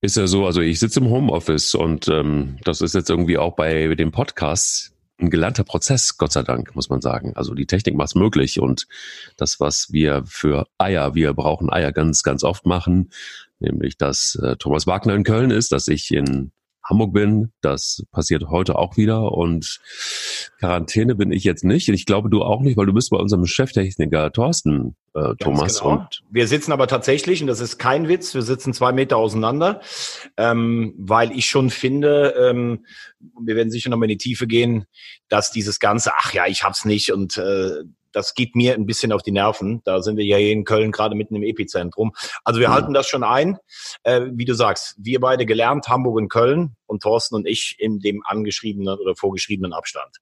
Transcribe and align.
ist 0.00 0.16
ja 0.16 0.26
so, 0.26 0.46
also 0.46 0.60
ich 0.60 0.78
sitze 0.78 1.00
im 1.00 1.10
Homeoffice 1.10 1.74
und 1.74 2.08
ähm, 2.08 2.58
das 2.64 2.80
ist 2.80 2.94
jetzt 2.94 3.10
irgendwie 3.10 3.38
auch 3.38 3.54
bei 3.54 3.94
dem 3.94 4.12
Podcast 4.12 4.92
ein 5.18 5.28
gelernter 5.28 5.64
Prozess, 5.64 6.16
Gott 6.16 6.32
sei 6.32 6.42
Dank, 6.42 6.74
muss 6.74 6.88
man 6.88 7.02
sagen. 7.02 7.32
Also 7.36 7.54
die 7.54 7.66
Technik 7.66 7.94
macht 7.94 8.08
es 8.08 8.14
möglich 8.14 8.60
und 8.60 8.86
das, 9.36 9.60
was 9.60 9.92
wir 9.92 10.24
für 10.26 10.66
Eier, 10.78 11.14
wir 11.14 11.34
brauchen 11.34 11.70
Eier 11.70 11.92
ganz, 11.92 12.22
ganz 12.22 12.42
oft 12.42 12.64
machen, 12.64 13.10
nämlich 13.58 13.98
dass 13.98 14.36
äh, 14.42 14.56
Thomas 14.56 14.86
Wagner 14.86 15.14
in 15.14 15.24
Köln 15.24 15.50
ist, 15.50 15.72
dass 15.72 15.88
ich 15.88 16.10
in 16.10 16.52
Hamburg 16.90 17.12
bin. 17.12 17.52
Das 17.60 18.02
passiert 18.10 18.44
heute 18.48 18.76
auch 18.76 18.96
wieder. 18.96 19.32
Und 19.32 19.80
Quarantäne 20.58 21.14
bin 21.14 21.32
ich 21.32 21.44
jetzt 21.44 21.64
nicht. 21.64 21.88
Ich 21.88 22.04
glaube, 22.04 22.28
du 22.28 22.42
auch 22.42 22.60
nicht, 22.60 22.76
weil 22.76 22.86
du 22.86 22.92
bist 22.92 23.10
bei 23.10 23.16
unserem 23.16 23.46
Cheftechniker 23.46 24.32
Thorsten, 24.32 24.96
äh, 25.14 25.34
Thomas. 25.38 25.78
Genau. 25.78 25.92
Und 25.92 26.22
wir 26.30 26.46
sitzen 26.46 26.72
aber 26.72 26.86
tatsächlich, 26.86 27.40
und 27.40 27.46
das 27.46 27.60
ist 27.60 27.78
kein 27.78 28.08
Witz, 28.08 28.34
wir 28.34 28.42
sitzen 28.42 28.74
zwei 28.74 28.92
Meter 28.92 29.16
auseinander, 29.16 29.80
ähm, 30.36 30.94
weil 30.98 31.32
ich 31.32 31.46
schon 31.46 31.70
finde, 31.70 32.34
ähm, 32.38 32.84
wir 33.40 33.56
werden 33.56 33.70
sicher 33.70 33.90
noch 33.90 33.96
mal 33.96 34.04
in 34.04 34.10
die 34.10 34.18
Tiefe 34.18 34.46
gehen, 34.46 34.84
dass 35.28 35.50
dieses 35.50 35.78
ganze, 35.78 36.12
ach 36.18 36.34
ja, 36.34 36.46
ich 36.46 36.64
hab's 36.64 36.84
nicht 36.84 37.12
und 37.12 37.36
äh, 37.36 37.84
das 38.12 38.34
geht 38.34 38.56
mir 38.56 38.74
ein 38.74 38.86
bisschen 38.86 39.12
auf 39.12 39.22
die 39.22 39.32
Nerven. 39.32 39.80
Da 39.84 40.02
sind 40.02 40.16
wir 40.16 40.24
ja 40.24 40.36
hier 40.36 40.52
in 40.52 40.64
Köln 40.64 40.92
gerade 40.92 41.14
mitten 41.14 41.36
im 41.36 41.42
Epizentrum. 41.42 42.12
Also 42.44 42.60
wir 42.60 42.68
mhm. 42.68 42.72
halten 42.72 42.94
das 42.94 43.06
schon 43.06 43.24
ein. 43.24 43.58
Äh, 44.02 44.26
wie 44.32 44.44
du 44.44 44.54
sagst, 44.54 44.94
wir 44.98 45.20
beide 45.20 45.46
gelernt, 45.46 45.88
Hamburg 45.88 46.16
und 46.16 46.28
Köln 46.28 46.76
und 46.86 47.02
Thorsten 47.02 47.34
und 47.34 47.46
ich 47.46 47.76
in 47.78 48.00
dem 48.00 48.22
angeschriebenen 48.24 48.98
oder 48.98 49.14
vorgeschriebenen 49.14 49.72
Abstand. 49.72 50.18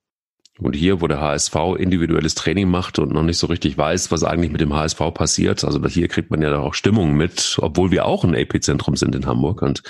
Und 0.61 0.75
hier, 0.75 1.01
wo 1.01 1.07
der 1.07 1.21
HSV 1.21 1.55
individuelles 1.79 2.35
Training 2.35 2.69
macht 2.69 2.99
und 2.99 3.13
noch 3.13 3.23
nicht 3.23 3.39
so 3.39 3.47
richtig 3.47 3.79
weiß, 3.79 4.11
was 4.11 4.25
eigentlich 4.25 4.51
mit 4.51 4.61
dem 4.61 4.75
HSV 4.75 4.99
passiert, 5.15 5.63
also 5.65 5.85
hier 5.87 6.09
kriegt 6.09 6.31
man 6.31 6.43
ja 6.43 6.59
auch 6.59 6.75
Stimmung 6.75 7.15
mit, 7.15 7.59
obwohl 7.61 7.91
wir 7.93 8.07
auch 8.07 8.25
ein 8.25 8.35
Epizentrum 8.35 8.97
sind 8.97 9.15
in 9.15 9.27
Hamburg 9.27 9.63
und 9.63 9.83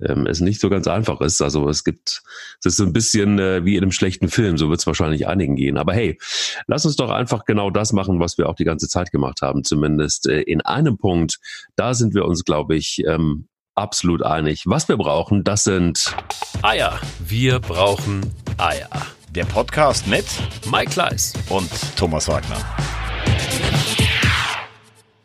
ähm, 0.00 0.26
es 0.26 0.40
nicht 0.40 0.60
so 0.60 0.70
ganz 0.70 0.86
einfach 0.86 1.20
ist. 1.20 1.42
Also 1.42 1.68
es 1.68 1.84
gibt, 1.84 2.22
es 2.60 2.66
ist 2.66 2.76
so 2.78 2.84
ein 2.84 2.92
bisschen 2.92 3.38
äh, 3.38 3.64
wie 3.64 3.76
in 3.76 3.82
einem 3.82 3.92
schlechten 3.92 4.28
Film, 4.28 4.56
so 4.56 4.70
wird 4.70 4.80
es 4.80 4.86
wahrscheinlich 4.86 5.26
einigen 5.26 5.56
gehen. 5.56 5.76
Aber 5.76 5.92
hey, 5.92 6.18
lass 6.66 6.86
uns 6.86 6.96
doch 6.96 7.10
einfach 7.10 7.44
genau 7.44 7.70
das 7.70 7.92
machen, 7.92 8.18
was 8.18 8.38
wir 8.38 8.48
auch 8.48 8.54
die 8.54 8.64
ganze 8.64 8.88
Zeit 8.88 9.10
gemacht 9.10 9.42
haben, 9.42 9.62
zumindest 9.62 10.26
äh, 10.26 10.40
in 10.40 10.62
einem 10.62 10.96
Punkt. 10.96 11.38
Da 11.76 11.92
sind 11.92 12.14
wir 12.14 12.24
uns, 12.24 12.44
glaube 12.44 12.76
ich, 12.76 13.02
ähm, 13.06 13.48
absolut 13.74 14.22
einig. 14.22 14.62
Was 14.66 14.88
wir 14.88 14.96
brauchen, 14.96 15.44
das 15.44 15.64
sind 15.64 16.16
Eier. 16.62 16.98
Wir 17.20 17.60
brauchen 17.60 18.32
Eier. 18.56 18.88
Der 19.34 19.44
Podcast 19.44 20.06
mit 20.06 20.24
Mike 20.72 20.90
Kleiss 20.90 21.34
und 21.50 21.68
Thomas 21.96 22.28
Wagner. 22.28 22.56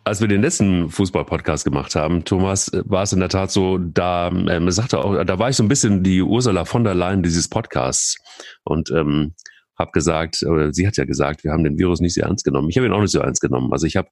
Als 0.03 0.19
wir 0.19 0.27
den 0.27 0.41
letzten 0.41 0.89
Fußball-Podcast 0.89 1.63
gemacht 1.63 1.95
haben, 1.95 2.25
Thomas, 2.25 2.69
war 2.73 3.03
es 3.03 3.13
in 3.13 3.21
der 3.21 3.29
Tat 3.29 3.49
so, 3.49 3.77
da 3.77 4.27
ähm, 4.27 4.69
sagte 4.71 4.99
auch, 4.99 5.23
da 5.23 5.39
war 5.39 5.49
ich 5.49 5.55
so 5.55 5.63
ein 5.63 5.69
bisschen 5.69 6.03
die 6.03 6.21
Ursula 6.21 6.65
von 6.65 6.83
der 6.83 6.95
Leyen 6.95 7.23
dieses 7.23 7.47
Podcasts 7.47 8.17
und 8.65 8.91
ähm, 8.91 9.35
habe 9.79 9.91
gesagt, 9.91 10.43
oder 10.43 10.73
sie 10.73 10.85
hat 10.85 10.97
ja 10.97 11.05
gesagt, 11.05 11.45
wir 11.45 11.53
haben 11.53 11.63
den 11.63 11.77
Virus 11.77 12.01
nicht 12.01 12.15
sehr 12.15 12.25
ernst 12.25 12.43
genommen. 12.43 12.69
Ich 12.69 12.75
habe 12.75 12.87
ihn 12.87 12.93
auch 12.93 13.01
nicht 13.01 13.11
so 13.11 13.19
ernst 13.19 13.41
genommen. 13.41 13.71
Also 13.71 13.87
ich 13.87 13.95
habe 13.95 14.09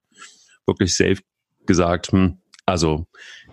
wirklich 0.66 0.96
safe 0.96 1.18
gesagt, 1.66 2.14
hm, 2.14 2.42
also 2.66 3.08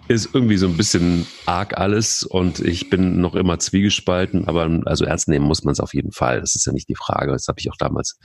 ist 0.09 0.35
irgendwie 0.35 0.57
so 0.57 0.67
ein 0.67 0.77
bisschen 0.77 1.27
arg 1.47 1.79
alles 1.79 2.23
und 2.23 2.61
ich 2.61 2.91
bin 2.91 3.21
noch 3.21 3.35
immer 3.35 3.59
zwiegespalten, 3.59 4.49
aber 4.49 4.81
also 4.87 5.05
ernst 5.05 5.29
nehmen 5.29 5.47
muss 5.47 5.65
man 5.65 5.73
es 5.73 5.81
auf 5.81 5.95
jeden 5.95 6.13
Fall. 6.13 6.41
Das 6.41 6.55
ist 6.55 6.67
ja 6.67 6.73
nicht 6.73 6.89
die 6.89 6.97
Frage. 6.97 7.33
Das 7.33 7.47
habe 7.49 7.61
ich 7.61 7.71
auch 7.71 7.77
damals. 7.77 8.19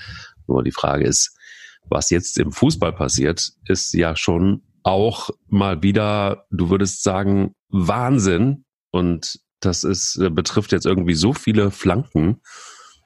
Nur 0.48 0.64
die 0.64 0.72
Frage 0.72 1.06
ist, 1.06 1.38
was 1.90 2.10
jetzt 2.10 2.38
im 2.40 2.52
Fußball 2.52 2.94
passiert, 2.94 3.52
ist 3.68 3.94
ja 3.94 4.16
schon 4.16 4.64
auch 4.84 5.30
mal 5.48 5.84
wieder, 5.84 6.46
du 6.52 6.70
würdest 6.70 7.04
sagen, 7.04 7.56
Wahnsinn. 7.70 8.66
Und 8.92 9.40
das 9.60 9.84
ist, 9.84 10.18
äh, 10.18 10.30
betrifft 10.30 10.72
jetzt 10.72 10.86
irgendwie 10.86 11.16
so 11.16 11.34
viele 11.34 11.72
Flanken 11.72 12.42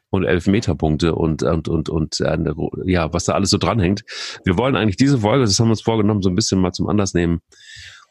und 0.09 0.23
Elfmeterpunkte 0.23 1.15
und, 1.15 1.43
und, 1.43 1.67
und, 1.67 1.89
und, 1.89 2.19
äh, 2.19 2.37
ja, 2.85 3.13
was 3.13 3.25
da 3.25 3.33
alles 3.33 3.49
so 3.49 3.57
dranhängt. 3.57 4.03
Wir 4.43 4.57
wollen 4.57 4.75
eigentlich 4.75 4.97
diese 4.97 5.19
Folge, 5.19 5.45
das 5.45 5.59
haben 5.59 5.67
wir 5.67 5.71
uns 5.71 5.81
vorgenommen, 5.81 6.21
so 6.21 6.29
ein 6.29 6.35
bisschen 6.35 6.59
mal 6.59 6.71
zum 6.71 6.87
Anlass 6.87 7.13
nehmen, 7.13 7.41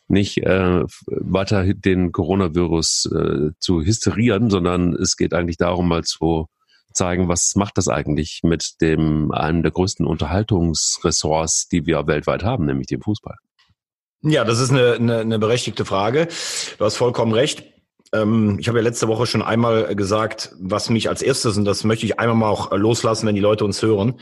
nicht 0.08 0.38
äh, 0.38 0.84
weiter 1.06 1.64
den 1.74 2.12
Coronavirus 2.12 3.10
äh, 3.12 3.50
zu 3.58 3.82
hysterieren, 3.82 4.50
sondern 4.50 4.94
es 4.94 5.16
geht 5.16 5.34
eigentlich 5.34 5.56
darum, 5.56 5.88
mal 5.88 6.04
zu 6.04 6.48
zeigen, 6.92 7.28
was 7.28 7.54
macht 7.56 7.76
das 7.78 7.88
eigentlich 7.88 8.40
mit 8.42 8.80
dem 8.80 9.30
einem 9.30 9.62
der 9.62 9.72
größten 9.72 10.06
Unterhaltungsressorts, 10.06 11.68
die 11.68 11.86
wir 11.86 12.06
weltweit 12.06 12.42
haben, 12.42 12.64
nämlich 12.66 12.86
dem 12.86 13.02
Fußball. 13.02 13.36
Ja, 14.22 14.44
das 14.44 14.60
ist 14.60 14.70
eine, 14.70 14.94
eine, 14.94 15.18
eine 15.18 15.38
berechtigte 15.38 15.84
Frage. 15.84 16.28
Du 16.78 16.84
hast 16.84 16.96
vollkommen 16.96 17.32
recht. 17.32 17.64
Ähm, 18.12 18.56
ich 18.58 18.68
habe 18.68 18.78
ja 18.78 18.84
letzte 18.84 19.08
Woche 19.08 19.26
schon 19.26 19.42
einmal 19.42 19.94
gesagt, 19.94 20.52
was 20.58 20.90
mich 20.90 21.08
als 21.08 21.22
erstes, 21.22 21.56
und 21.56 21.64
das 21.64 21.84
möchte 21.84 22.06
ich 22.06 22.18
einmal 22.18 22.36
mal 22.36 22.48
auch 22.48 22.72
loslassen, 22.72 23.26
wenn 23.26 23.34
die 23.34 23.40
Leute 23.40 23.64
uns 23.64 23.82
hören, 23.82 24.18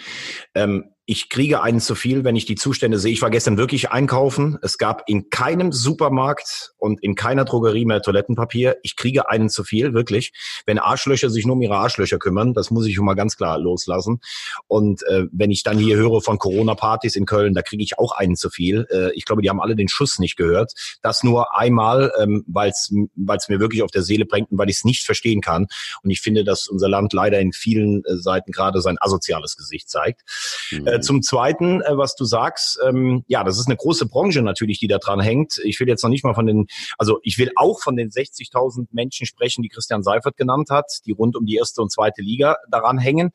ähm, 0.55 0.94
ich 1.07 1.29
kriege 1.29 1.63
einen 1.63 1.81
zu 1.81 1.95
viel, 1.95 2.25
wenn 2.25 2.35
ich 2.35 2.47
die 2.47 2.55
Zustände 2.55 2.99
sehe. 2.99 3.13
Ich 3.13 3.21
war 3.21 3.29
gestern 3.29 3.59
wirklich 3.59 3.91
einkaufen. 3.91 4.59
Es 4.63 4.79
gab 4.79 5.03
in 5.07 5.29
keinem 5.29 5.71
Supermarkt 5.71 6.73
und 6.79 7.03
in 7.03 7.15
keiner 7.15 7.45
Drogerie 7.45 7.85
mehr 7.85 8.01
Toilettenpapier. 8.01 8.79
Ich 8.83 8.97
kriege 8.97 9.29
einen 9.29 9.51
zu 9.51 9.65
viel, 9.65 9.93
wirklich. 9.93 10.33
Wenn 10.65 10.79
Arschlöcher 10.79 11.29
sich 11.29 11.45
nur 11.45 11.57
um 11.57 11.63
ihre 11.63 11.77
Arschlöcher 11.77 12.19
kümmern, 12.19 12.55
das 12.55 12.71
muss 12.71 12.87
ich 12.87 12.95
schon 12.95 13.05
mal 13.05 13.15
ganz 13.15 13.37
klar 13.37 13.59
loslassen. 13.59 14.21
Und 14.67 15.03
äh, 15.03 15.27
wenn 15.31 15.51
ich 15.51 15.63
dann 15.63 15.79
hier 15.79 15.97
höre 15.97 16.23
von 16.23 16.39
Corona-Partys 16.39 17.17
in 17.17 17.27
Köln, 17.27 17.53
da 17.53 17.61
kriege 17.61 17.83
ich 17.83 17.99
auch 17.99 18.13
einen 18.13 18.37
zu 18.37 18.49
viel. 18.49 18.87
Äh, 18.91 19.13
ich 19.13 19.27
glaube, 19.27 19.43
die 19.43 19.51
haben 19.51 19.61
alle 19.61 19.77
den 19.77 19.89
Schuss 19.89 20.19
nicht 20.19 20.37
gehört. 20.37 20.73
Das 21.03 21.23
nur 21.23 21.55
einmal, 21.55 22.13
ähm, 22.19 22.45
weil 22.47 22.71
es 22.71 22.91
mir 22.91 23.61
wirklich 23.61 23.83
auf 23.83 23.91
der 23.91 24.03
Seele 24.03 24.25
brennt 24.25 24.51
und 24.51 24.57
weil 24.57 24.71
ich 24.71 24.77
es 24.77 24.85
nicht 24.85 25.05
verstehen 25.05 25.43
kann. 25.43 25.67
Und 26.03 26.11
ich 26.11 26.23
finde, 26.23 26.45
dass 26.45 26.67
unser 26.67 26.89
Land 26.89 27.13
leider 27.13 27.41
in 27.41 27.53
vielen 27.53 28.03
äh, 28.07 28.17
Seiten 28.17 28.53
gerade 28.53 28.81
sein 28.81 28.97
asoziales 29.01 29.57
Gesicht 29.57 29.91
zeigt. 29.91 30.23
Mhm. 30.71 30.94
Äh, 30.95 31.01
zum 31.01 31.23
Zweiten, 31.23 31.81
äh, 31.83 31.97
was 31.97 32.15
du 32.15 32.25
sagst, 32.25 32.79
ähm, 32.87 33.25
ja, 33.27 33.43
das 33.43 33.59
ist 33.59 33.67
eine 33.67 33.77
große 33.77 34.07
Branche 34.07 34.43
natürlich, 34.43 34.79
die 34.79 34.87
da 34.87 34.99
dran 34.99 35.21
hängt. 35.21 35.61
Ich 35.65 35.81
will 35.81 35.89
jetzt 35.89 36.03
noch 36.03 36.11
nicht 36.11 36.25
mal 36.25 36.35
von 36.35 36.47
den, 36.47 36.67
also 36.99 37.19
ich 37.23 37.39
will 37.39 37.51
auch 37.57 37.81
von 37.81 37.97
den 37.97 38.11
60.000 38.11 38.89
Menschen 38.93 39.27
sprechen, 39.27 39.63
die 39.63 39.69
Christian 39.69 40.03
Seifert 40.03 40.37
genannt 40.37 40.71
hat, 40.71 41.01
die 41.05 41.13
rund 41.13 41.37
um 41.37 41.47
die 41.47 41.57
erste 41.57 41.83
und 41.83 41.91
zweite 41.91 42.23
Liga 42.23 42.57
daran 42.71 42.99
hängen. 42.99 43.31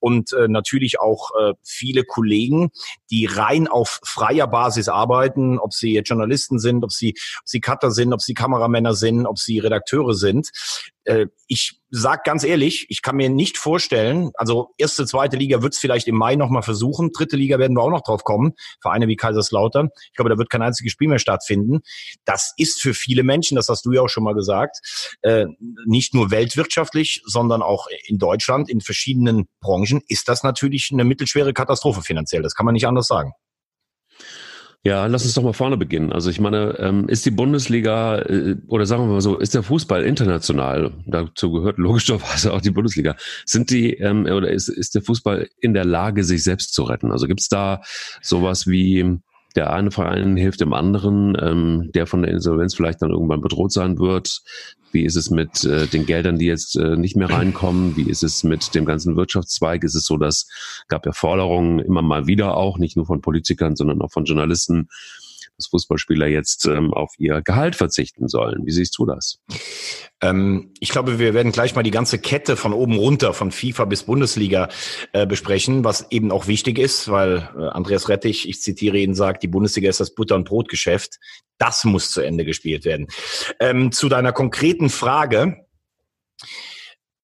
Und 0.00 0.32
äh, 0.32 0.48
natürlich 0.48 1.00
auch 1.00 1.30
äh, 1.38 1.52
viele 1.62 2.04
Kollegen, 2.04 2.70
die 3.10 3.26
rein 3.26 3.68
auf 3.68 4.00
freier 4.04 4.46
Basis 4.46 4.88
arbeiten, 4.88 5.58
ob 5.58 5.74
sie 5.74 5.92
jetzt 5.92 6.08
Journalisten 6.08 6.58
sind, 6.58 6.82
ob 6.82 6.92
sie, 6.92 7.10
ob 7.10 7.48
sie 7.48 7.60
Cutter 7.60 7.90
sind, 7.90 8.12
ob 8.12 8.22
sie 8.22 8.34
Kameramänner 8.34 8.94
sind, 8.94 9.26
ob 9.26 9.38
sie 9.38 9.58
Redakteure 9.58 10.14
sind. 10.14 10.50
Äh, 11.04 11.26
ich 11.46 11.80
sag 11.90 12.24
ganz 12.24 12.44
ehrlich, 12.44 12.86
ich 12.88 13.02
kann 13.02 13.16
mir 13.16 13.28
nicht 13.28 13.58
vorstellen, 13.58 14.30
also 14.34 14.70
erste, 14.78 15.04
zweite 15.04 15.36
Liga 15.36 15.62
wird 15.62 15.74
es 15.74 15.78
vielleicht 15.78 16.08
im 16.08 16.16
Mai 16.16 16.36
nochmal 16.36 16.62
versuchen, 16.62 17.10
dritte 17.12 17.36
Liga 17.36 17.58
werden 17.58 17.76
wir 17.76 17.82
auch 17.82 17.90
noch 17.90 18.02
drauf 18.02 18.24
kommen, 18.24 18.54
Vereine 18.80 19.08
wie 19.08 19.16
Kaiserslautern. 19.16 19.90
Ich 20.10 20.16
glaube, 20.16 20.30
da 20.30 20.38
wird 20.38 20.48
kein 20.48 20.62
einziges 20.62 20.92
Spiel 20.92 21.08
mehr 21.08 21.18
stattfinden. 21.18 21.80
Das 22.24 22.54
ist 22.56 22.80
für 22.80 22.94
viele 22.94 23.22
Menschen, 23.22 23.56
das 23.56 23.68
hast 23.68 23.84
du 23.84 23.92
ja 23.92 24.00
auch 24.00 24.08
schon 24.08 24.24
mal 24.24 24.34
gesagt, 24.34 24.78
äh, 25.22 25.46
nicht 25.84 26.14
nur 26.14 26.30
weltwirtschaftlich, 26.30 27.22
sondern 27.26 27.62
auch 27.62 27.86
in 28.06 28.18
Deutschland, 28.18 28.70
in 28.70 28.80
verschiedenen 28.80 29.48
Branchen, 29.60 30.00
ist 30.08 30.28
das 30.28 30.42
natürlich 30.42 30.90
eine 30.92 31.04
mittelschwere 31.04 31.52
Katastrophe 31.52 32.02
finanziell. 32.02 32.42
Das 32.42 32.54
kann 32.54 32.64
man 32.64 32.72
nicht 32.72 32.86
anders 32.86 33.06
sagen. 33.06 33.32
Ja, 34.84 35.06
lass 35.06 35.24
uns 35.24 35.34
doch 35.34 35.44
mal 35.44 35.52
vorne 35.52 35.76
beginnen. 35.76 36.12
Also 36.12 36.28
ich 36.28 36.40
meine, 36.40 36.76
ähm, 36.80 37.08
ist 37.08 37.24
die 37.24 37.30
Bundesliga 37.30 38.18
äh, 38.18 38.56
oder 38.66 38.84
sagen 38.84 39.04
wir 39.04 39.12
mal 39.12 39.20
so, 39.20 39.38
ist 39.38 39.54
der 39.54 39.62
Fußball 39.62 40.02
international? 40.04 40.92
Dazu 41.06 41.52
gehört 41.52 41.78
logischerweise 41.78 42.52
auch 42.52 42.60
die 42.60 42.72
Bundesliga. 42.72 43.14
Sind 43.46 43.70
die 43.70 43.94
ähm, 43.94 44.26
oder 44.26 44.50
ist, 44.50 44.68
ist 44.68 44.96
der 44.96 45.02
Fußball 45.02 45.48
in 45.60 45.72
der 45.72 45.84
Lage, 45.84 46.24
sich 46.24 46.42
selbst 46.42 46.74
zu 46.74 46.82
retten? 46.82 47.12
Also 47.12 47.28
gibt's 47.28 47.48
da 47.48 47.80
sowas 48.22 48.66
wie 48.66 49.20
der 49.56 49.72
eine 49.72 49.90
Verein 49.90 50.36
hilft 50.36 50.60
dem 50.60 50.72
anderen, 50.72 51.36
ähm, 51.40 51.90
der 51.94 52.06
von 52.06 52.22
der 52.22 52.32
Insolvenz 52.32 52.74
vielleicht 52.74 53.02
dann 53.02 53.10
irgendwann 53.10 53.40
bedroht 53.40 53.72
sein 53.72 53.98
wird. 53.98 54.42
Wie 54.92 55.04
ist 55.04 55.16
es 55.16 55.30
mit 55.30 55.64
äh, 55.64 55.86
den 55.86 56.04
Geldern, 56.04 56.38
die 56.38 56.46
jetzt 56.46 56.76
äh, 56.76 56.96
nicht 56.96 57.16
mehr 57.16 57.30
reinkommen? 57.30 57.96
Wie 57.96 58.08
ist 58.08 58.22
es 58.22 58.44
mit 58.44 58.74
dem 58.74 58.84
ganzen 58.84 59.16
Wirtschaftszweig? 59.16 59.84
Ist 59.84 59.94
es 59.94 60.04
so, 60.04 60.18
dass 60.18 60.48
gab 60.88 61.06
ja 61.06 61.12
Forderungen 61.12 61.78
immer 61.78 62.02
mal 62.02 62.26
wieder 62.26 62.56
auch, 62.56 62.78
nicht 62.78 62.96
nur 62.96 63.06
von 63.06 63.22
Politikern, 63.22 63.74
sondern 63.74 64.02
auch 64.02 64.12
von 64.12 64.24
Journalisten, 64.24 64.88
dass 65.62 65.68
Fußballspieler 65.68 66.26
jetzt 66.26 66.66
ähm, 66.66 66.92
auf 66.92 67.12
ihr 67.18 67.40
Gehalt 67.42 67.76
verzichten 67.76 68.28
sollen. 68.28 68.66
Wie 68.66 68.70
siehst 68.70 68.96
du 68.98 69.06
das? 69.06 69.38
Ähm, 70.20 70.72
ich 70.80 70.90
glaube, 70.90 71.18
wir 71.18 71.34
werden 71.34 71.52
gleich 71.52 71.74
mal 71.74 71.82
die 71.82 71.90
ganze 71.90 72.18
Kette 72.18 72.56
von 72.56 72.72
oben 72.72 72.96
runter, 72.96 73.34
von 73.34 73.50
FIFA 73.50 73.84
bis 73.86 74.04
Bundesliga 74.04 74.68
äh, 75.12 75.26
besprechen, 75.26 75.84
was 75.84 76.10
eben 76.10 76.30
auch 76.30 76.46
wichtig 76.46 76.78
ist, 76.78 77.10
weil 77.10 77.48
äh, 77.56 77.68
Andreas 77.68 78.08
Rettich, 78.08 78.48
ich 78.48 78.60
zitiere 78.60 78.98
ihn, 78.98 79.14
sagt, 79.14 79.42
die 79.42 79.48
Bundesliga 79.48 79.88
ist 79.88 80.00
das 80.00 80.14
Butter- 80.14 80.36
und 80.36 80.44
Brotgeschäft. 80.44 81.18
Das 81.58 81.84
muss 81.84 82.10
zu 82.10 82.20
Ende 82.20 82.44
gespielt 82.44 82.84
werden. 82.84 83.06
Ähm, 83.60 83.92
zu 83.92 84.08
deiner 84.08 84.32
konkreten 84.32 84.90
Frage. 84.90 85.66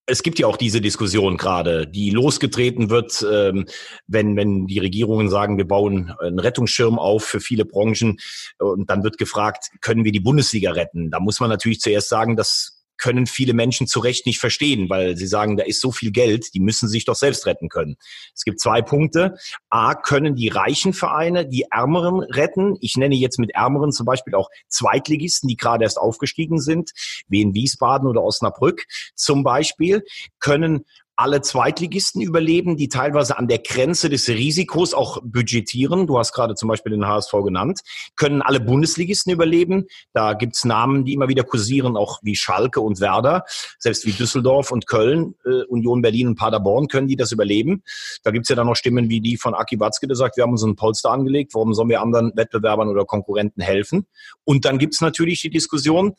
Es 0.08 0.22
gibt 0.22 0.38
ja 0.38 0.46
auch 0.46 0.56
diese 0.56 0.80
Diskussion 0.80 1.36
gerade, 1.36 1.86
die 1.86 2.10
losgetreten 2.10 2.90
wird, 2.90 3.24
ähm, 3.30 3.66
wenn, 4.06 4.36
wenn 4.36 4.66
die 4.66 4.78
Regierungen 4.78 5.28
sagen, 5.28 5.58
wir 5.58 5.68
bauen 5.68 6.14
einen 6.20 6.38
Rettungsschirm 6.38 6.98
auf 6.98 7.24
für 7.24 7.40
viele 7.40 7.64
Branchen 7.64 8.18
und 8.58 8.88
dann 8.90 9.04
wird 9.04 9.18
gefragt, 9.18 9.70
können 9.80 10.04
wir 10.04 10.12
die 10.12 10.20
Bundesliga 10.20 10.72
retten? 10.72 11.10
Da 11.10 11.20
muss 11.20 11.40
man 11.40 11.50
natürlich 11.50 11.80
zuerst 11.80 12.08
sagen, 12.08 12.36
dass 12.36 12.77
können 12.98 13.26
viele 13.26 13.54
Menschen 13.54 13.86
zu 13.86 14.00
Recht 14.00 14.26
nicht 14.26 14.38
verstehen, 14.38 14.90
weil 14.90 15.16
sie 15.16 15.26
sagen, 15.26 15.56
da 15.56 15.64
ist 15.64 15.80
so 15.80 15.92
viel 15.92 16.10
Geld, 16.10 16.52
die 16.54 16.60
müssen 16.60 16.88
sich 16.88 17.04
doch 17.04 17.14
selbst 17.14 17.46
retten 17.46 17.68
können. 17.68 17.96
Es 18.34 18.44
gibt 18.44 18.60
zwei 18.60 18.82
Punkte. 18.82 19.36
A, 19.70 19.94
können 19.94 20.34
die 20.34 20.48
reichen 20.48 20.92
Vereine 20.92 21.46
die 21.46 21.66
Ärmeren 21.70 22.20
retten? 22.20 22.76
Ich 22.80 22.96
nenne 22.96 23.14
jetzt 23.14 23.38
mit 23.38 23.54
Ärmeren 23.54 23.92
zum 23.92 24.04
Beispiel 24.04 24.34
auch 24.34 24.50
Zweitligisten, 24.68 25.48
die 25.48 25.56
gerade 25.56 25.84
erst 25.84 25.98
aufgestiegen 25.98 26.60
sind, 26.60 26.90
wie 27.28 27.40
in 27.40 27.54
Wiesbaden 27.54 28.08
oder 28.08 28.22
Osnabrück 28.22 28.84
zum 29.14 29.44
Beispiel. 29.44 30.04
Können 30.40 30.84
alle 31.18 31.42
Zweitligisten 31.42 32.22
überleben, 32.22 32.76
die 32.76 32.88
teilweise 32.88 33.38
an 33.38 33.48
der 33.48 33.58
Grenze 33.58 34.08
des 34.08 34.28
Risikos 34.28 34.94
auch 34.94 35.20
budgetieren. 35.24 36.06
Du 36.06 36.16
hast 36.16 36.32
gerade 36.32 36.54
zum 36.54 36.68
Beispiel 36.68 36.92
den 36.92 37.08
HSV 37.08 37.32
genannt. 37.44 37.80
Können 38.14 38.40
alle 38.40 38.60
Bundesligisten 38.60 39.32
überleben? 39.32 39.88
Da 40.12 40.34
gibt's 40.34 40.64
Namen, 40.64 41.04
die 41.04 41.14
immer 41.14 41.26
wieder 41.26 41.42
kursieren, 41.42 41.96
auch 41.96 42.20
wie 42.22 42.36
Schalke 42.36 42.80
und 42.80 43.00
Werder. 43.00 43.44
Selbst 43.80 44.06
wie 44.06 44.12
Düsseldorf 44.12 44.70
und 44.70 44.86
Köln, 44.86 45.34
äh, 45.44 45.64
Union 45.64 46.02
Berlin 46.02 46.28
und 46.28 46.36
Paderborn 46.36 46.86
können 46.86 47.08
die 47.08 47.16
das 47.16 47.32
überleben. 47.32 47.82
Da 48.22 48.30
gibt's 48.30 48.48
ja 48.48 48.54
dann 48.54 48.68
noch 48.68 48.76
Stimmen 48.76 49.10
wie 49.10 49.20
die 49.20 49.36
von 49.36 49.54
Aki 49.54 49.80
Watzke, 49.80 50.06
der 50.06 50.14
sagt, 50.14 50.36
wir 50.36 50.44
haben 50.44 50.52
uns 50.52 50.62
einen 50.62 50.76
Polster 50.76 51.10
angelegt, 51.10 51.52
warum 51.52 51.74
sollen 51.74 51.88
wir 51.88 52.00
anderen 52.00 52.30
Wettbewerbern 52.36 52.86
oder 52.86 53.04
Konkurrenten 53.04 53.60
helfen? 53.60 54.06
Und 54.44 54.64
dann 54.64 54.78
gibt's 54.78 55.00
natürlich 55.00 55.40
die 55.40 55.50
Diskussion, 55.50 56.14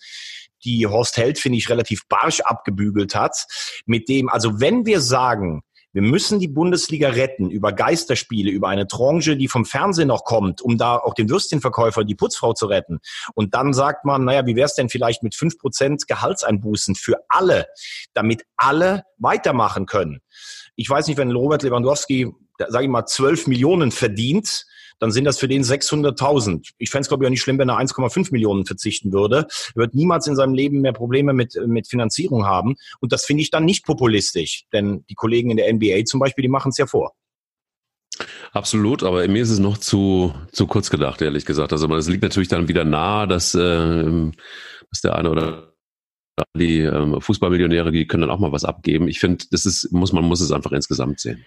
die 0.63 0.87
Horst 0.87 1.17
Held, 1.17 1.39
finde 1.39 1.57
ich, 1.57 1.69
relativ 1.69 2.07
barsch 2.07 2.41
abgebügelt 2.41 3.15
hat, 3.15 3.45
mit 3.85 4.09
dem, 4.09 4.29
also 4.29 4.59
wenn 4.59 4.85
wir 4.85 5.01
sagen, 5.01 5.63
wir 5.91 6.03
müssen 6.03 6.39
die 6.39 6.47
Bundesliga 6.47 7.09
retten 7.09 7.49
über 7.49 7.73
Geisterspiele, 7.73 8.51
über 8.51 8.67
eine 8.67 8.87
Tranche, 8.87 9.35
die 9.35 9.47
vom 9.47 9.65
Fernsehen 9.65 10.09
noch 10.09 10.23
kommt, 10.23 10.61
um 10.61 10.77
da 10.77 10.97
auch 10.97 11.15
den 11.15 11.29
Würstchenverkäufer, 11.29 12.03
die 12.03 12.13
Putzfrau 12.13 12.53
zu 12.53 12.67
retten. 12.67 12.99
Und 13.33 13.55
dann 13.55 13.73
sagt 13.73 14.05
man, 14.05 14.23
naja, 14.23 14.45
wie 14.45 14.55
wäre 14.55 14.67
es 14.67 14.75
denn 14.75 14.89
vielleicht 14.89 15.23
mit 15.23 15.33
fünf 15.33 15.57
Prozent 15.57 16.07
Gehaltseinbußen 16.07 16.93
für 16.93 17.17
alle, 17.27 17.67
damit 18.13 18.43
alle 18.55 19.03
weitermachen 19.17 19.87
können? 19.87 20.19
Ich 20.75 20.87
weiß 20.87 21.07
nicht, 21.07 21.17
wenn 21.17 21.31
Robert 21.31 21.63
Lewandowski, 21.63 22.31
sage 22.59 22.85
ich 22.85 22.91
mal, 22.91 23.07
zwölf 23.07 23.47
Millionen 23.47 23.91
verdient, 23.91 24.65
dann 24.99 25.11
sind 25.11 25.25
das 25.25 25.39
für 25.39 25.47
den 25.47 25.63
600.000. 25.63 26.71
Ich 26.77 26.89
fände 26.89 27.01
es, 27.01 27.07
glaube 27.07 27.23
ich, 27.23 27.27
auch 27.27 27.31
nicht 27.31 27.41
schlimm, 27.41 27.57
wenn 27.57 27.69
er 27.69 27.79
1,5 27.79 28.31
Millionen 28.31 28.65
verzichten 28.65 29.11
würde. 29.11 29.47
Er 29.73 29.75
wird 29.75 29.95
niemals 29.95 30.27
in 30.27 30.35
seinem 30.35 30.53
Leben 30.53 30.81
mehr 30.81 30.93
Probleme 30.93 31.33
mit, 31.33 31.55
mit 31.65 31.87
Finanzierung 31.87 32.45
haben. 32.45 32.75
Und 32.99 33.11
das 33.11 33.25
finde 33.25 33.43
ich 33.43 33.49
dann 33.49 33.65
nicht 33.65 33.85
populistisch, 33.85 34.65
denn 34.73 35.05
die 35.09 35.15
Kollegen 35.15 35.51
in 35.51 35.57
der 35.57 35.73
NBA 35.73 36.05
zum 36.05 36.19
Beispiel, 36.19 36.43
die 36.43 36.49
machen 36.49 36.69
es 36.69 36.77
ja 36.77 36.85
vor. 36.85 37.13
Absolut, 38.51 39.03
aber 39.03 39.25
mir 39.27 39.41
ist 39.41 39.49
es 39.49 39.59
noch 39.59 39.77
zu, 39.77 40.33
zu 40.51 40.67
kurz 40.67 40.89
gedacht, 40.89 41.21
ehrlich 41.21 41.45
gesagt. 41.45 41.71
Also 41.71 41.93
es 41.95 42.09
liegt 42.09 42.23
natürlich 42.23 42.49
dann 42.49 42.67
wieder 42.67 42.83
nahe, 42.83 43.27
dass, 43.27 43.55
äh, 43.55 44.31
dass 44.89 45.01
der 45.01 45.15
eine 45.15 45.29
oder 45.29 45.73
die 46.55 46.81
äh, 46.81 47.21
Fußballmillionäre, 47.21 47.91
die 47.91 48.07
können 48.07 48.21
dann 48.21 48.31
auch 48.31 48.39
mal 48.39 48.51
was 48.51 48.65
abgeben. 48.65 49.07
Ich 49.07 49.19
finde, 49.19 49.45
das 49.51 49.65
ist, 49.65 49.91
muss, 49.91 50.13
man 50.13 50.25
muss 50.25 50.41
es 50.41 50.51
einfach 50.51 50.71
insgesamt 50.71 51.19
sehen. 51.19 51.45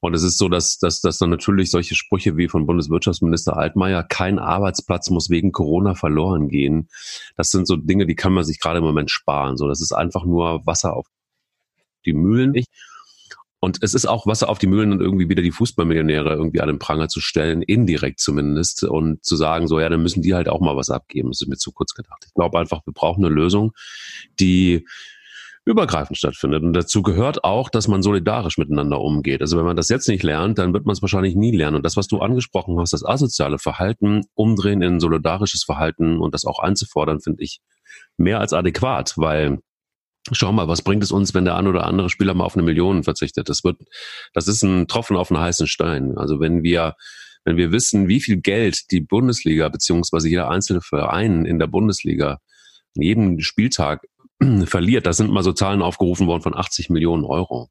Und 0.00 0.14
es 0.14 0.22
ist 0.22 0.38
so, 0.38 0.48
dass, 0.48 0.78
dass, 0.78 1.00
dass 1.00 1.18
dann 1.18 1.30
natürlich 1.30 1.70
solche 1.70 1.94
Sprüche 1.94 2.36
wie 2.36 2.48
von 2.48 2.66
Bundeswirtschaftsminister 2.66 3.56
Altmaier, 3.56 4.02
kein 4.02 4.38
Arbeitsplatz 4.38 5.10
muss 5.10 5.30
wegen 5.30 5.52
Corona 5.52 5.94
verloren 5.94 6.48
gehen. 6.48 6.88
Das 7.36 7.48
sind 7.48 7.66
so 7.66 7.76
Dinge, 7.76 8.06
die 8.06 8.14
kann 8.14 8.32
man 8.32 8.44
sich 8.44 8.60
gerade 8.60 8.78
im 8.78 8.84
Moment 8.84 9.10
sparen. 9.10 9.56
So, 9.56 9.68
das 9.68 9.80
ist 9.80 9.92
einfach 9.92 10.24
nur 10.24 10.66
Wasser 10.66 10.94
auf 10.96 11.06
die 12.06 12.12
Mühlen. 12.12 12.54
Und 13.60 13.82
es 13.82 13.92
ist 13.92 14.06
auch 14.06 14.26
Wasser 14.26 14.48
auf 14.48 14.58
die 14.58 14.68
Mühlen 14.68 14.92
und 14.92 15.00
irgendwie 15.00 15.28
wieder 15.28 15.42
die 15.42 15.50
Fußballmillionäre 15.50 16.32
irgendwie 16.32 16.60
an 16.60 16.68
den 16.68 16.78
Pranger 16.78 17.08
zu 17.08 17.20
stellen, 17.20 17.62
indirekt 17.62 18.20
zumindest, 18.20 18.84
und 18.84 19.24
zu 19.24 19.34
sagen, 19.34 19.66
so, 19.66 19.80
ja, 19.80 19.88
dann 19.88 20.02
müssen 20.02 20.22
die 20.22 20.34
halt 20.34 20.48
auch 20.48 20.60
mal 20.60 20.76
was 20.76 20.90
abgeben. 20.90 21.30
Das 21.30 21.40
ist 21.40 21.48
mir 21.48 21.56
zu 21.56 21.72
kurz 21.72 21.94
gedacht. 21.94 22.22
Ich 22.24 22.34
glaube 22.34 22.58
einfach, 22.58 22.86
wir 22.86 22.92
brauchen 22.92 23.24
eine 23.24 23.34
Lösung, 23.34 23.72
die 24.38 24.86
übergreifend 25.68 26.16
stattfindet. 26.16 26.62
Und 26.62 26.72
dazu 26.72 27.02
gehört 27.02 27.44
auch, 27.44 27.68
dass 27.68 27.88
man 27.88 28.02
solidarisch 28.02 28.58
miteinander 28.58 29.00
umgeht. 29.00 29.42
Also 29.42 29.58
wenn 29.58 29.66
man 29.66 29.76
das 29.76 29.88
jetzt 29.88 30.08
nicht 30.08 30.22
lernt, 30.22 30.58
dann 30.58 30.72
wird 30.72 30.86
man 30.86 30.94
es 30.94 31.02
wahrscheinlich 31.02 31.36
nie 31.36 31.54
lernen. 31.54 31.76
Und 31.76 31.84
das, 31.84 31.96
was 31.96 32.06
du 32.06 32.20
angesprochen 32.20 32.78
hast, 32.80 32.92
das 32.92 33.04
asoziale 33.04 33.58
Verhalten, 33.58 34.22
umdrehen 34.34 34.82
in 34.82 34.98
solidarisches 34.98 35.64
Verhalten 35.64 36.18
und 36.18 36.32
das 36.34 36.44
auch 36.44 36.58
einzufordern, 36.58 37.20
finde 37.20 37.42
ich 37.42 37.60
mehr 38.16 38.40
als 38.40 38.52
adäquat, 38.52 39.14
weil 39.16 39.58
Schau 40.32 40.52
mal, 40.52 40.68
was 40.68 40.82
bringt 40.82 41.02
es 41.02 41.10
uns, 41.10 41.32
wenn 41.32 41.46
der 41.46 41.56
ein 41.56 41.66
oder 41.66 41.86
andere 41.86 42.10
Spieler 42.10 42.34
mal 42.34 42.44
auf 42.44 42.54
eine 42.54 42.62
Million 42.62 43.02
verzichtet? 43.02 43.48
Das 43.48 43.64
wird, 43.64 43.78
das 44.34 44.46
ist 44.46 44.62
ein 44.62 44.86
Tropfen 44.86 45.16
auf 45.16 45.30
einen 45.30 45.40
heißen 45.40 45.66
Stein. 45.66 46.18
Also 46.18 46.38
wenn 46.38 46.62
wir, 46.62 46.96
wenn 47.44 47.56
wir 47.56 47.72
wissen, 47.72 48.08
wie 48.08 48.20
viel 48.20 48.38
Geld 48.38 48.90
die 48.90 49.00
Bundesliga 49.00 49.70
beziehungsweise 49.70 50.28
jeder 50.28 50.50
einzelne 50.50 50.82
Verein 50.82 51.46
in 51.46 51.58
der 51.58 51.66
Bundesliga 51.66 52.40
jeden 52.94 53.40
Spieltag 53.40 54.06
verliert. 54.66 55.06
Da 55.06 55.12
sind 55.12 55.30
mal 55.30 55.42
so 55.42 55.52
Zahlen 55.52 55.82
aufgerufen 55.82 56.26
worden 56.26 56.42
von 56.42 56.56
80 56.56 56.90
Millionen 56.90 57.24
Euro. 57.24 57.70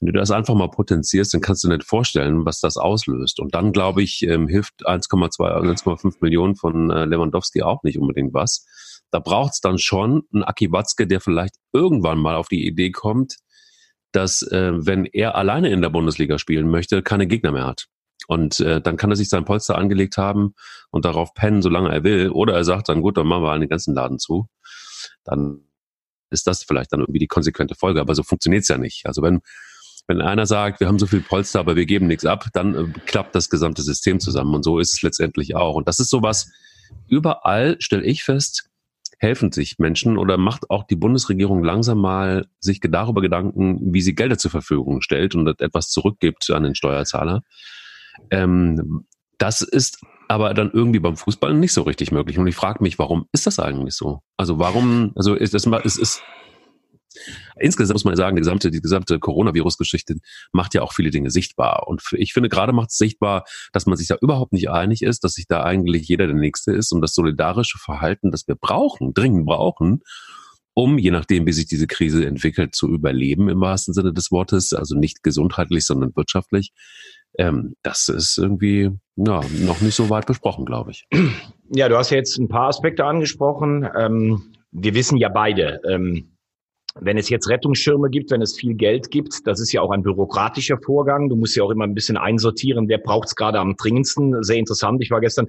Wenn 0.00 0.12
du 0.12 0.18
das 0.18 0.30
einfach 0.30 0.54
mal 0.54 0.70
potenzierst, 0.70 1.34
dann 1.34 1.40
kannst 1.40 1.64
du 1.64 1.68
nicht 1.68 1.84
vorstellen, 1.84 2.44
was 2.44 2.60
das 2.60 2.76
auslöst. 2.76 3.40
Und 3.40 3.54
dann, 3.54 3.72
glaube 3.72 4.02
ich, 4.02 4.22
ähm, 4.22 4.46
hilft 4.46 4.86
1,2, 4.86 5.38
1,5 5.40 6.16
Millionen 6.20 6.54
von 6.54 6.90
äh, 6.90 7.04
Lewandowski 7.04 7.62
auch 7.62 7.82
nicht 7.82 7.98
unbedingt 7.98 8.32
was. 8.32 8.64
Da 9.10 9.18
braucht 9.18 9.54
es 9.54 9.60
dann 9.60 9.78
schon 9.78 10.22
einen 10.32 10.44
Aki 10.44 10.70
Watzke, 10.70 11.06
der 11.06 11.20
vielleicht 11.20 11.54
irgendwann 11.72 12.18
mal 12.18 12.36
auf 12.36 12.48
die 12.48 12.66
Idee 12.66 12.92
kommt, 12.92 13.36
dass 14.12 14.42
äh, 14.42 14.72
wenn 14.74 15.04
er 15.04 15.34
alleine 15.34 15.70
in 15.70 15.82
der 15.82 15.90
Bundesliga 15.90 16.38
spielen 16.38 16.70
möchte, 16.70 17.02
keine 17.02 17.26
Gegner 17.26 17.50
mehr 17.50 17.66
hat. 17.66 17.86
Und 18.28 18.60
äh, 18.60 18.80
dann 18.80 18.96
kann 18.96 19.10
er 19.10 19.16
sich 19.16 19.28
sein 19.28 19.44
Polster 19.44 19.78
angelegt 19.78 20.16
haben 20.16 20.54
und 20.90 21.04
darauf 21.06 21.34
pennen, 21.34 21.62
solange 21.62 21.90
er 21.90 22.04
will. 22.04 22.30
Oder 22.30 22.54
er 22.54 22.64
sagt 22.64 22.88
dann, 22.88 23.02
gut, 23.02 23.16
dann 23.16 23.26
machen 23.26 23.42
wir 23.42 23.58
den 23.58 23.68
ganzen 23.68 23.94
Laden 23.94 24.18
zu. 24.18 24.48
Dann 25.24 25.67
ist 26.30 26.46
das 26.46 26.62
vielleicht 26.62 26.92
dann 26.92 27.00
irgendwie 27.00 27.18
die 27.18 27.26
konsequente 27.26 27.74
Folge. 27.74 28.00
Aber 28.00 28.14
so 28.14 28.22
funktioniert's 28.22 28.68
ja 28.68 28.78
nicht. 28.78 29.06
Also 29.06 29.22
wenn, 29.22 29.40
wenn 30.06 30.20
einer 30.20 30.46
sagt, 30.46 30.80
wir 30.80 30.88
haben 30.88 30.98
so 30.98 31.06
viel 31.06 31.20
Polster, 31.20 31.60
aber 31.60 31.76
wir 31.76 31.86
geben 31.86 32.06
nichts 32.06 32.24
ab, 32.24 32.46
dann 32.52 32.74
äh, 32.74 32.98
klappt 33.06 33.34
das 33.34 33.50
gesamte 33.50 33.82
System 33.82 34.20
zusammen. 34.20 34.54
Und 34.54 34.62
so 34.62 34.78
ist 34.78 34.94
es 34.94 35.02
letztendlich 35.02 35.54
auch. 35.54 35.74
Und 35.74 35.88
das 35.88 36.00
ist 36.00 36.10
sowas, 36.10 36.50
überall 37.08 37.76
stelle 37.80 38.04
ich 38.04 38.22
fest, 38.24 38.68
helfen 39.18 39.50
sich 39.50 39.78
Menschen 39.78 40.16
oder 40.16 40.36
macht 40.36 40.70
auch 40.70 40.84
die 40.84 40.96
Bundesregierung 40.96 41.62
langsam 41.64 41.98
mal 41.98 42.46
sich 42.60 42.80
darüber 42.80 43.20
Gedanken, 43.20 43.92
wie 43.92 44.00
sie 44.00 44.14
Gelder 44.14 44.38
zur 44.38 44.50
Verfügung 44.50 45.02
stellt 45.02 45.34
und 45.34 45.60
etwas 45.60 45.90
zurückgibt 45.90 46.48
an 46.50 46.62
den 46.62 46.74
Steuerzahler. 46.74 47.42
Ähm, 48.30 49.06
das 49.38 49.60
ist 49.60 50.00
aber 50.28 50.52
dann 50.54 50.70
irgendwie 50.72 51.00
beim 51.00 51.16
Fußball 51.16 51.54
nicht 51.54 51.72
so 51.72 51.82
richtig 51.82 52.12
möglich. 52.12 52.38
Und 52.38 52.46
ich 52.46 52.54
frage 52.54 52.82
mich, 52.82 52.98
warum 52.98 53.26
ist 53.32 53.46
das 53.46 53.58
eigentlich 53.58 53.94
so? 53.94 54.20
Also 54.36 54.58
warum, 54.58 55.12
also 55.16 55.34
ist 55.34 55.54
das 55.54 55.66
mal, 55.66 55.80
es 55.84 55.96
ist, 55.96 56.22
insgesamt 57.56 57.94
muss 57.94 58.04
man 58.04 58.14
sagen, 58.14 58.36
die 58.36 58.40
gesamte, 58.40 58.70
die 58.70 58.82
gesamte 58.82 59.18
Coronavirus-Geschichte 59.18 60.16
macht 60.52 60.74
ja 60.74 60.82
auch 60.82 60.92
viele 60.92 61.10
Dinge 61.10 61.30
sichtbar. 61.30 61.88
Und 61.88 62.02
ich 62.12 62.34
finde, 62.34 62.50
gerade 62.50 62.72
macht 62.72 62.90
es 62.90 62.98
sichtbar, 62.98 63.44
dass 63.72 63.86
man 63.86 63.96
sich 63.96 64.08
da 64.08 64.16
überhaupt 64.20 64.52
nicht 64.52 64.70
einig 64.70 65.02
ist, 65.02 65.24
dass 65.24 65.32
sich 65.32 65.46
da 65.46 65.62
eigentlich 65.62 66.06
jeder 66.08 66.26
der 66.26 66.36
Nächste 66.36 66.72
ist 66.72 66.92
und 66.92 67.00
das 67.00 67.14
solidarische 67.14 67.78
Verhalten, 67.78 68.30
das 68.30 68.46
wir 68.46 68.54
brauchen, 68.54 69.14
dringend 69.14 69.46
brauchen, 69.46 70.02
um, 70.78 70.96
je 70.96 71.10
nachdem, 71.10 71.44
wie 71.44 71.52
sich 71.52 71.66
diese 71.66 71.88
Krise 71.88 72.24
entwickelt, 72.24 72.72
zu 72.72 72.88
überleben 72.88 73.48
im 73.48 73.60
wahrsten 73.60 73.92
Sinne 73.92 74.12
des 74.12 74.30
Wortes, 74.30 74.72
also 74.72 74.96
nicht 74.96 75.24
gesundheitlich, 75.24 75.84
sondern 75.84 76.14
wirtschaftlich, 76.14 76.70
ähm, 77.36 77.74
das 77.82 78.08
ist 78.08 78.38
irgendwie 78.38 78.90
ja, 79.16 79.40
noch 79.58 79.80
nicht 79.80 79.96
so 79.96 80.08
weit 80.08 80.26
besprochen, 80.26 80.64
glaube 80.64 80.92
ich. 80.92 81.08
Ja, 81.70 81.88
du 81.88 81.98
hast 81.98 82.10
ja 82.10 82.16
jetzt 82.16 82.38
ein 82.38 82.48
paar 82.48 82.68
Aspekte 82.68 83.04
angesprochen. 83.04 83.86
Ähm, 83.94 84.54
wir 84.70 84.94
wissen 84.94 85.18
ja 85.18 85.28
beide, 85.28 85.80
ähm, 85.86 86.36
wenn 87.00 87.18
es 87.18 87.28
jetzt 87.28 87.48
Rettungsschirme 87.48 88.08
gibt, 88.08 88.30
wenn 88.30 88.40
es 88.40 88.56
viel 88.56 88.74
Geld 88.74 89.10
gibt, 89.10 89.46
das 89.46 89.60
ist 89.60 89.72
ja 89.72 89.82
auch 89.82 89.90
ein 89.90 90.02
bürokratischer 90.02 90.78
Vorgang. 90.78 91.28
Du 91.28 91.36
musst 91.36 91.56
ja 91.56 91.64
auch 91.64 91.70
immer 91.70 91.84
ein 91.84 91.94
bisschen 91.94 92.16
einsortieren, 92.16 92.88
wer 92.88 92.98
braucht 92.98 93.28
es 93.28 93.34
gerade 93.34 93.58
am 93.58 93.76
dringendsten. 93.76 94.42
Sehr 94.44 94.56
interessant. 94.56 95.02
Ich 95.02 95.10
war 95.10 95.20
gestern 95.20 95.48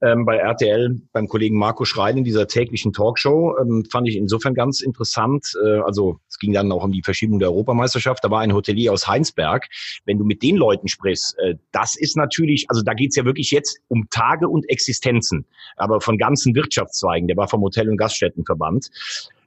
ähm, 0.00 0.24
bei 0.24 0.36
RTL 0.36 1.00
beim 1.12 1.26
Kollegen 1.28 1.58
Marco 1.58 1.84
Schrein 1.84 2.18
in 2.18 2.24
dieser 2.24 2.46
täglichen 2.46 2.92
Talkshow. 2.92 3.56
Ähm, 3.60 3.84
fand 3.90 4.08
ich 4.08 4.16
insofern 4.16 4.54
ganz 4.54 4.80
interessant. 4.80 5.52
Äh, 5.64 5.80
also 5.80 6.20
es 6.28 6.38
ging 6.38 6.52
dann 6.52 6.70
auch 6.70 6.84
um 6.84 6.92
die 6.92 7.02
Verschiebung 7.02 7.38
der 7.38 7.48
Europameisterschaft. 7.48 8.24
Da 8.24 8.30
war 8.30 8.40
ein 8.40 8.54
Hotelier 8.54 8.92
aus 8.92 9.08
Heinsberg. 9.08 9.66
Wenn 10.04 10.18
du 10.18 10.24
mit 10.24 10.42
den 10.42 10.56
Leuten 10.56 10.88
sprichst, 10.88 11.36
äh, 11.38 11.56
das 11.72 11.96
ist 11.96 12.16
natürlich, 12.16 12.66
also 12.68 12.82
da 12.82 12.94
geht's 12.94 13.16
ja 13.16 13.24
wirklich 13.24 13.50
jetzt 13.50 13.80
um 13.88 14.08
Tage 14.10 14.48
und 14.48 14.68
Existenzen, 14.68 15.46
aber 15.76 16.00
von 16.00 16.18
ganzen 16.18 16.54
Wirtschaftszweigen. 16.54 17.26
Der 17.26 17.36
war 17.36 17.48
vom 17.48 17.62
Hotel- 17.62 17.88
und 17.88 17.96
Gaststättenverband 17.96 18.90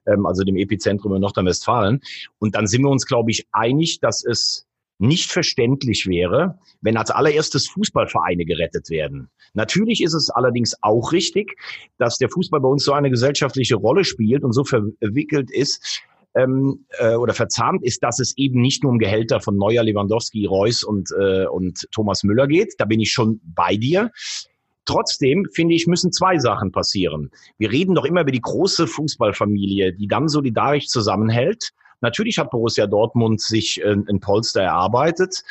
ähm, 0.08 0.26
also 0.26 0.44
dem 0.44 0.58
Epizentrum 0.58 1.14
in 1.16 1.22
Nordrhein-Westfalen. 1.22 2.02
Und 2.40 2.56
dann 2.56 2.68
sind 2.68 2.82
wir 2.82 2.90
uns, 2.90 3.06
glaube 3.06 3.32
ich, 3.32 3.48
einig, 3.52 4.00
dass 4.00 4.24
es 4.26 4.68
nicht 5.02 5.32
verständlich 5.32 6.08
wäre, 6.08 6.60
wenn 6.82 6.98
als 6.98 7.12
allererstes 7.12 7.68
Fußballvereine 7.70 8.46
gerettet 8.46 8.90
werden. 8.90 9.30
Natürlich 9.54 10.04
ist 10.04 10.14
es 10.14 10.30
allerdings 10.30 10.76
auch 10.82 11.12
richtig, 11.12 11.56
dass 11.98 12.18
der 12.18 12.30
Fußball 12.30 12.62
bei 12.62 12.70
uns 12.70 12.84
so 12.84 12.94
eine 12.94 13.10
gesellschaftliche 13.10 13.76
Rolle 13.76 14.06
spielt 14.06 14.44
und 14.44 14.54
so 14.54 14.64
verwickelt 14.64 15.52
ist, 15.52 16.04
ähm, 16.36 16.86
äh, 17.00 17.16
oder 17.16 17.34
verzahnt, 17.34 17.84
ist, 17.84 18.04
dass 18.04 18.20
es 18.20 18.38
eben 18.38 18.62
nicht 18.62 18.84
nur 18.84 18.92
um 18.92 19.00
Gehälter 19.00 19.42
von 19.42 19.58
Neuer, 19.58 19.84
Lewandowski, 19.84 20.46
Reus 20.46 20.84
und, 20.84 21.10
äh, 21.20 21.46
und 21.46 21.88
Thomas 21.92 22.24
Müller 22.24 22.48
geht. 22.48 22.76
Da 22.78 22.86
bin 22.86 23.00
ich 23.00 23.12
schon 23.12 23.42
bei 23.44 23.76
dir. 23.76 24.12
Trotzdem 24.86 25.46
finde 25.54 25.76
ich, 25.76 25.88
müssen 25.88 26.12
zwei 26.12 26.38
Sachen 26.40 26.72
passieren. 26.72 27.32
Wir 27.58 27.72
reden 27.72 27.96
doch 27.96 28.06
immer 28.06 28.22
über 28.22 28.32
die 28.32 28.42
große 28.42 28.88
Fußballfamilie, 28.88 29.94
die 29.94 30.08
dann 30.08 30.28
solidarisch 30.28 30.88
zusammenhält. 30.88 31.72
Natürlich 32.02 32.38
hat 32.38 32.52
Borussia 32.52 32.88
Dortmund 32.88 33.42
sich 33.42 33.82
äh, 33.82 33.94
ein 33.94 34.20
Polster 34.20 34.62
erarbeitet. 34.62 35.44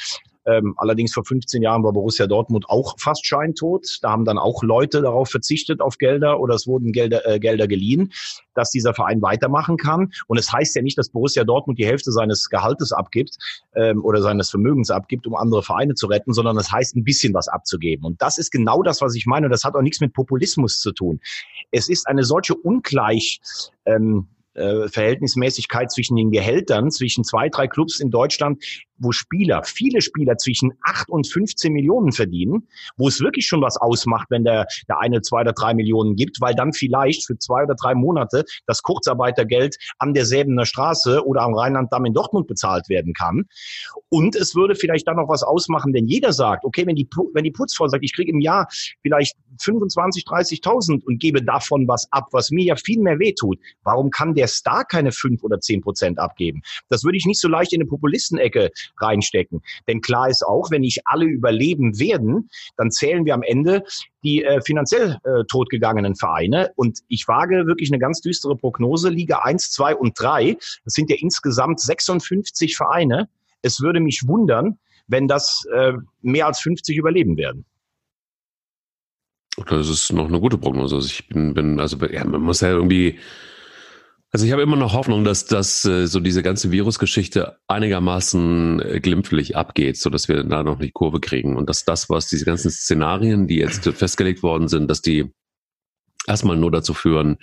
Ähm, 0.47 0.75
allerdings 0.79 1.13
vor 1.13 1.25
15 1.25 1.63
Jahren 1.63 1.85
war 1.85 1.93
Borussia 1.93 2.27
Dortmund 2.27 2.65
auch 2.69 2.95
fast 2.99 3.27
scheintot. 3.27 3.99
Da 4.03 4.11
haben 4.11 4.25
dann 4.25 4.39
auch 4.39 4.63
Leute 4.63 5.03
darauf 5.03 5.29
verzichtet 5.29 5.81
auf 5.81 5.99
Gelder 5.99 6.41
oder 6.41 6.55
es 6.55 6.67
wurden 6.67 6.93
Gelder, 6.93 7.27
äh, 7.27 7.39
Gelder 7.39 7.69
geliehen, 7.69 8.13
dass 8.55 8.71
dieser 8.71 8.95
Verein 8.95 9.21
weitermachen 9.21 9.77
kann. 9.77 10.13
Und 10.29 10.39
es 10.39 10.51
heißt 10.51 10.75
ja 10.75 10.83
nicht, 10.83 10.97
dass 10.97 11.11
Borussia 11.11 11.45
Dortmund 11.45 11.79
die 11.79 11.87
Hälfte 11.87 12.11
seines 12.11 12.49
Gehaltes 12.49 12.93
abgibt 12.93 13.37
ähm, 13.75 14.03
oder 14.03 14.23
seines 14.23 14.51
Vermögens 14.51 14.91
abgibt, 14.91 15.27
um 15.27 15.35
andere 15.35 15.63
Vereine 15.63 15.95
zu 15.95 16.07
retten, 16.07 16.33
sondern 16.33 16.57
es 16.57 16.73
heißt 16.73 16.97
ein 16.97 17.05
bisschen 17.05 17.35
was 17.35 17.49
abzugeben. 17.49 18.07
Und 18.07 18.23
das 18.23 18.39
ist 18.39 18.51
genau 18.51 18.83
das, 18.83 19.03
was 19.03 19.15
ich 19.15 19.27
meine. 19.27 19.47
Und 19.47 19.53
das 19.53 19.65
hat 19.65 19.75
auch 19.75 19.83
nichts 19.83 20.01
mit 20.01 20.15
Populismus 20.15 20.81
zu 20.81 20.93
tun. 20.93 21.21
Es 21.71 21.89
ist 21.89 22.09
eine 22.09 22.25
solche 22.25 22.55
Ungleich 22.55 23.41
ähm, 23.85 24.27
äh, 24.61 24.89
Verhältnismäßigkeit 24.89 25.91
zwischen 25.91 26.17
den 26.17 26.31
Gehältern, 26.31 26.91
zwischen 26.91 27.25
zwei, 27.25 27.49
drei 27.49 27.67
Clubs 27.67 28.01
in 28.01 28.11
Deutschland, 28.11 28.63
wo 29.01 29.13
Spieler, 29.13 29.63
viele 29.65 30.01
Spieler 30.01 30.37
zwischen 30.37 30.73
acht 30.83 31.09
und 31.09 31.27
15 31.27 31.73
Millionen 31.73 32.13
verdienen, 32.13 32.69
wo 32.97 33.09
es 33.09 33.21
wirklich 33.21 33.47
schon 33.47 33.63
was 33.63 33.77
ausmacht, 33.77 34.29
wenn 34.31 34.45
der, 34.45 34.67
der 34.89 35.01
eine 35.01 35.23
zwei 35.23 35.41
oder 35.41 35.53
drei 35.53 35.75
Millionen 35.75 36.15
gibt, 36.15 36.41
weil 36.41 36.55
dann 36.55 36.73
vielleicht 36.73 37.27
für 37.27 37.39
zwei 37.39 37.65
oder 37.65 37.75
drei 37.75 37.95
Monate 37.95 38.45
das 38.67 38.83
Kurzarbeitergeld 38.83 39.77
an 39.99 40.15
der 40.15 40.25
Straße 40.65 41.25
oder 41.27 41.43
am 41.43 41.55
Rheinlanddamm 41.55 42.05
in 42.05 42.15
Dortmund 42.15 42.47
bezahlt 42.47 42.89
werden 42.89 43.15
kann. 43.15 43.47
Und 44.09 44.37
es 44.37 44.55
würde 44.55 44.75
vielleicht 44.75 45.09
dann 45.09 45.17
noch 45.17 45.29
was 45.29 45.43
ausmachen, 45.43 45.93
wenn 45.95 46.07
jeder 46.07 46.33
sagt, 46.33 46.65
okay, 46.65 46.87
wenn 46.87 46.97
die, 46.97 47.09
wenn 47.33 47.45
die 47.45 47.51
Putzfrau 47.51 47.89
sagt, 47.89 48.05
ich 48.05 48.15
kriege 48.15 48.31
im 48.31 48.41
Jahr 48.41 48.69
vielleicht 49.03 49.37
25, 49.61 50.25
30.000 50.25 51.05
und 51.05 51.19
gebe 51.19 51.43
davon 51.43 51.89
was 51.89 52.11
ab, 52.13 52.29
was 52.33 52.51
mir 52.51 52.65
ja 52.65 52.77
viel 52.77 53.01
mehr 53.01 53.19
wehtut, 53.19 53.59
warum 53.83 54.11
kann 54.11 54.35
der 54.35 54.47
Star 54.47 54.85
keine 54.85 55.13
fünf 55.13 55.43
oder 55.43 55.61
zehn 55.61 55.81
Prozent 55.81 56.19
abgeben? 56.19 56.63
Das 56.89 57.05
würde 57.05 57.19
ich 57.19 57.27
nicht 57.27 57.41
so 57.41 57.49
leicht 57.49 57.73
in 57.73 57.81
eine 57.81 57.89
Populistenecke 57.89 58.71
reinstecken. 58.99 59.63
Denn 59.89 60.01
klar 60.01 60.29
ist 60.29 60.43
auch, 60.43 60.71
wenn 60.71 60.83
nicht 60.83 61.03
alle 61.05 61.25
überleben 61.25 61.99
werden, 61.99 62.51
dann 62.77 62.91
zählen 62.91 63.25
wir 63.25 63.35
am 63.35 63.43
Ende 63.43 63.85
die 64.23 64.45
äh, 64.45 64.61
finanziell 64.61 65.19
äh, 65.25 65.45
totgegangenen 65.49 66.17
Vereine. 66.17 66.71
Und 66.77 67.01
ich 67.09 67.27
wage 67.29 67.67
wirklich 67.67 67.91
eine 67.91 67.99
ganz 67.99 68.21
düstere 68.21 68.57
Prognose. 68.57 69.09
Liga 69.09 69.39
1, 69.39 69.71
2 69.71 69.97
und 69.97 70.19
3, 70.21 70.57
das 70.85 70.95
sind 70.95 71.11
ja 71.11 71.17
insgesamt 71.19 71.81
56 71.81 72.77
Vereine. 72.77 73.29
Es 73.63 73.81
würde 73.81 74.01
mich 74.01 74.27
wundern, 74.27 74.79
wenn 75.07 75.29
das 75.29 75.65
äh, 75.73 75.93
mehr 76.23 76.47
als 76.47 76.61
50 76.61 76.97
überleben 76.97 77.37
werden. 77.37 77.65
Das 79.67 79.89
ist 79.89 80.13
noch 80.13 80.29
eine 80.29 80.41
gute 80.41 80.59
Prognose. 80.59 80.97
Also 80.97 81.09
ich 81.09 81.29
bin, 81.29 81.55
bin 81.55 81.81
also 81.81 81.97
ja, 82.07 82.25
man 82.25 82.41
muss 82.41 82.61
ja 82.61 82.71
irgendwie 82.71 83.19
also 84.33 84.47
ich 84.47 84.53
habe 84.53 84.63
immer 84.63 84.77
noch 84.77 84.95
Hoffnung, 84.95 85.25
dass, 85.25 85.47
dass 85.47 85.85
äh, 85.85 86.07
so 86.07 86.21
diese 86.21 86.43
ganze 86.43 86.71
Virusgeschichte 86.71 87.59
einigermaßen 87.67 88.81
äh, 88.81 89.01
glimpflich 89.01 89.57
abgeht, 89.57 89.97
so 89.97 90.09
dass 90.09 90.29
wir 90.29 90.45
da 90.45 90.63
noch 90.63 90.79
die 90.79 90.93
Kurve 90.93 91.19
kriegen. 91.19 91.57
Und 91.57 91.69
dass 91.69 91.85
das, 91.85 92.09
was 92.09 92.29
diese 92.29 92.45
ganzen 92.45 92.71
Szenarien, 92.71 93.49
die 93.49 93.57
jetzt 93.57 93.89
festgelegt 93.89 94.43
worden 94.43 94.69
sind, 94.69 94.89
dass 94.89 95.03
die 95.03 95.33
erstmal 96.27 96.57
nur 96.57 96.71
dazu 96.71 96.95
führen, 96.95 97.39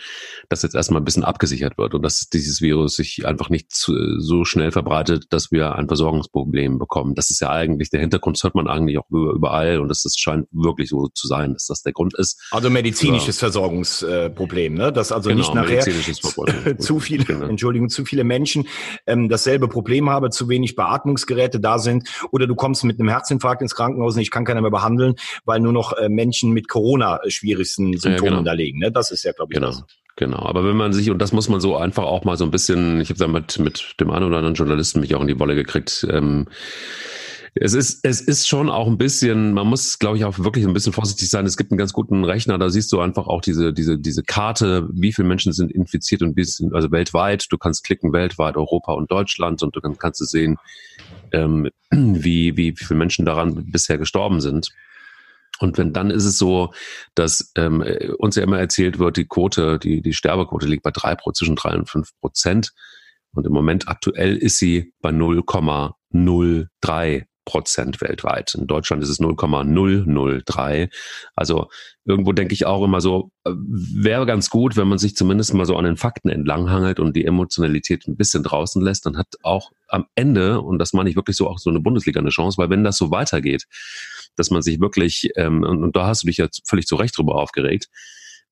dass 0.50 0.62
jetzt 0.62 0.76
erstmal 0.76 1.02
ein 1.02 1.06
bisschen 1.06 1.24
abgesichert 1.24 1.78
wird 1.78 1.94
und 1.96 2.04
dass 2.04 2.30
dieses 2.32 2.62
Virus 2.62 2.96
sich 2.96 3.26
einfach 3.26 3.50
nicht 3.50 3.72
zu, 3.72 4.20
so 4.20 4.46
schnell 4.46 4.72
verbreitet, 4.72 5.26
dass 5.32 5.52
wir 5.52 5.76
ein 5.76 5.88
Versorgungsproblem 5.88 6.78
bekommen. 6.78 7.16
Das 7.16 7.30
ist 7.30 7.42
ja 7.42 7.50
eigentlich 7.50 7.90
der 7.90 8.00
Hintergrund, 8.00 8.38
das 8.38 8.44
hört 8.44 8.56
man 8.56 8.68
eigentlich 8.68 8.98
auch 9.00 9.10
überall 9.10 9.80
und 9.80 9.90
das, 9.90 10.04
das 10.04 10.16
scheint 10.16 10.48
wirklich 10.52 10.90
so 10.90 11.08
zu 11.08 11.28
sein, 11.28 11.54
dass 11.54 11.66
das 11.66 11.82
der 11.82 11.94
Grund 11.94 12.16
ist. 12.18 12.48
Also 12.52 12.70
medizinisches 12.70 13.38
ja. 13.38 13.48
Versorgungsproblem, 13.48 14.76
ne? 14.76 14.94
dass 14.94 15.12
also 15.12 15.30
genau, 15.30 15.40
nicht 15.40 15.54
nachher 15.54 15.82
zu 16.80 17.00
viele, 17.00 17.26
genau. 17.26 17.48
Entschuldigung, 17.48 17.90
zu 17.90 18.06
viele 18.06 18.24
Menschen 18.24 18.68
ähm, 19.08 19.28
dasselbe 19.30 19.68
Problem 19.68 20.10
haben, 20.10 20.32
zu 20.32 20.50
wenig 20.50 20.76
Beatmungsgeräte 20.76 21.60
da 21.60 21.80
sind 21.80 22.08
oder 22.32 22.46
du 22.46 22.56
kommst 22.56 22.84
mit 22.84 23.00
einem 23.00 23.10
Herzinfarkt 23.10 23.62
ins 23.62 23.76
Krankenhaus 23.76 24.16
und 24.16 24.22
ich 24.22 24.32
kann 24.32 24.46
keiner 24.46 24.62
mehr 24.62 24.72
behandeln, 24.72 25.16
weil 25.46 25.60
nur 25.60 25.74
noch 25.74 25.94
äh, 25.94 26.10
Menschen 26.10 26.52
mit 26.52 26.68
Corona 26.68 27.20
äh, 27.24 27.32
schwierigsten 27.32 27.98
Symptomen 27.98 28.32
ja, 28.32 28.38
genau. 28.38 28.44
da 28.44 28.54
liegen. 28.54 28.67
Ne? 28.76 28.92
Das 28.92 29.12
ist 29.12 29.24
ja, 29.24 29.32
glaube 29.32 29.54
ich, 29.54 29.56
genau. 29.56 29.72
Das. 29.72 29.84
Genau, 30.18 30.40
aber 30.40 30.66
wenn 30.66 30.76
man 30.76 30.94
sich, 30.94 31.12
und 31.12 31.20
das 31.20 31.32
muss 31.32 31.48
man 31.48 31.62
so 31.62 31.78
einfach 31.78 32.04
auch 32.04 32.24
mal 32.24 32.38
so 32.38 32.44
ein 32.44 32.50
bisschen, 32.50 33.00
ich 33.02 33.10
habe 33.10 33.20
da 33.20 33.28
mit, 33.28 33.60
mit 33.60 33.96
dem 34.00 34.10
einen 34.10 34.26
oder 34.26 34.38
anderen 34.38 34.56
Journalisten 34.56 35.00
mich 35.00 35.14
auch 35.14 35.22
in 35.22 35.28
die 35.28 35.40
Wolle 35.40 35.54
gekriegt, 35.54 36.08
ähm, 36.10 36.48
es 37.62 37.74
ist, 37.74 38.00
es 38.04 38.22
ist 38.22 38.48
schon 38.48 38.70
auch 38.70 38.88
ein 38.88 38.98
bisschen, 38.98 39.54
man 39.54 39.68
muss, 39.68 40.00
glaube 40.00 40.18
ich, 40.18 40.26
auch 40.26 40.40
wirklich 40.40 40.66
ein 40.66 40.74
bisschen 40.74 40.94
vorsichtig 40.94 41.30
sein. 41.30 41.46
Es 41.46 41.58
gibt 41.58 41.72
einen 41.72 41.78
ganz 41.78 41.94
guten 41.94 42.24
Rechner, 42.24 42.58
da 42.58 42.70
siehst 42.70 42.92
du 42.92 43.00
einfach 43.00 43.28
auch 43.28 43.42
diese, 43.42 43.74
diese, 43.74 43.98
diese 43.98 44.24
Karte, 44.24 44.88
wie 44.92 45.14
viele 45.14 45.28
Menschen 45.28 45.54
sind 45.54 45.72
infiziert 45.72 46.22
und 46.22 46.36
wie 46.36 46.44
sind, 46.44 46.74
also 46.74 46.92
weltweit. 46.92 47.46
Du 47.50 47.58
kannst 47.58 47.84
klicken 47.84 48.14
weltweit, 48.14 48.58
Europa 48.58 48.94
und 48.94 49.12
Deutschland 49.12 49.62
und 49.64 49.76
du 49.76 49.82
kannst, 49.82 50.00
kannst 50.00 50.22
du 50.22 50.26
sehen, 50.26 50.58
ähm, 51.32 51.70
wie, 51.92 52.58
wie 52.58 52.74
viele 52.76 52.98
Menschen 52.98 53.26
daran 53.26 53.72
bisher 53.72 53.98
gestorben 53.98 54.42
sind. 54.42 54.70
Und 55.60 55.78
wenn 55.78 55.94
dann 55.94 56.12
ist 56.12 56.26
es 56.26 56.38
so, 56.38 56.74
dass 57.16 57.52
ähm, 57.56 57.84
uns 58.18 58.36
ja 58.36 58.44
immer 58.44 58.60
erzählt 58.60 59.00
wird, 59.00 59.18
die 59.18 59.28
Quote, 59.28 59.80
die, 59.80 60.02
die 60.02 60.14
Sterbequote 60.14 60.68
liegt 60.68 60.84
bei 60.84 60.92
drei, 60.92 61.16
zwischen 61.34 61.56
drei 61.56 61.76
und 61.76 61.90
fünf 61.90 62.12
Prozent. 62.20 62.74
Und 63.34 63.46
im 63.46 63.54
Moment 63.54 63.88
aktuell 63.88 64.38
ist 64.38 64.58
sie 64.58 64.94
bei 65.02 65.10
0,03 65.10 67.26
Prozent 67.48 68.02
weltweit. 68.02 68.54
In 68.56 68.68
Deutschland 68.68 69.02
ist 69.02 69.10
es 69.10 69.22
0,003. 69.22 70.90
Also 71.34 71.70
irgendwo 72.04 72.34
denke 72.34 72.54
ich 72.54 72.66
auch 72.66 72.84
immer 72.84 73.00
so, 73.00 73.32
äh, 73.46 73.52
wäre 73.56 74.26
ganz 74.26 74.50
gut, 74.50 74.76
wenn 74.76 74.90
man 74.90 74.98
sich 74.98 75.16
zumindest 75.16 75.54
mal 75.54 75.66
so 75.66 75.78
an 75.78 75.86
den 75.86 75.96
Fakten 75.96 76.30
entlanghangelt 76.30 77.00
und 77.00 77.16
die 77.16 77.26
Emotionalität 77.26 78.06
ein 78.06 78.18
bisschen 78.18 78.44
draußen 78.44 78.82
lässt, 78.82 79.06
dann 79.06 79.18
hat 79.18 79.28
auch 79.44 79.72
am 79.88 80.08
Ende, 80.16 80.60
und 80.60 80.78
das 80.78 80.92
meine 80.92 81.10
ich 81.10 81.16
wirklich 81.16 81.38
so, 81.38 81.48
auch 81.48 81.58
so 81.58 81.70
eine 81.70 81.80
Bundesliga 81.80 82.20
eine 82.20 82.32
Chance, 82.32 82.58
weil 82.58 82.70
wenn 82.70 82.84
das 82.84 82.98
so 82.98 83.12
weitergeht, 83.12 83.64
dass 84.38 84.52
man 84.52 84.62
sich 84.62 84.80
wirklich, 84.80 85.30
ähm, 85.36 85.64
und, 85.64 85.84
und 85.84 85.96
da 85.96 86.08
hast 86.08 86.24
du 86.24 86.28
dich 86.28 86.38
ja 86.38 86.48
völlig 86.66 86.88
zu 86.88 86.96
Recht 86.96 87.18
drüber 87.18 87.36
aufgeregt, 87.36 87.88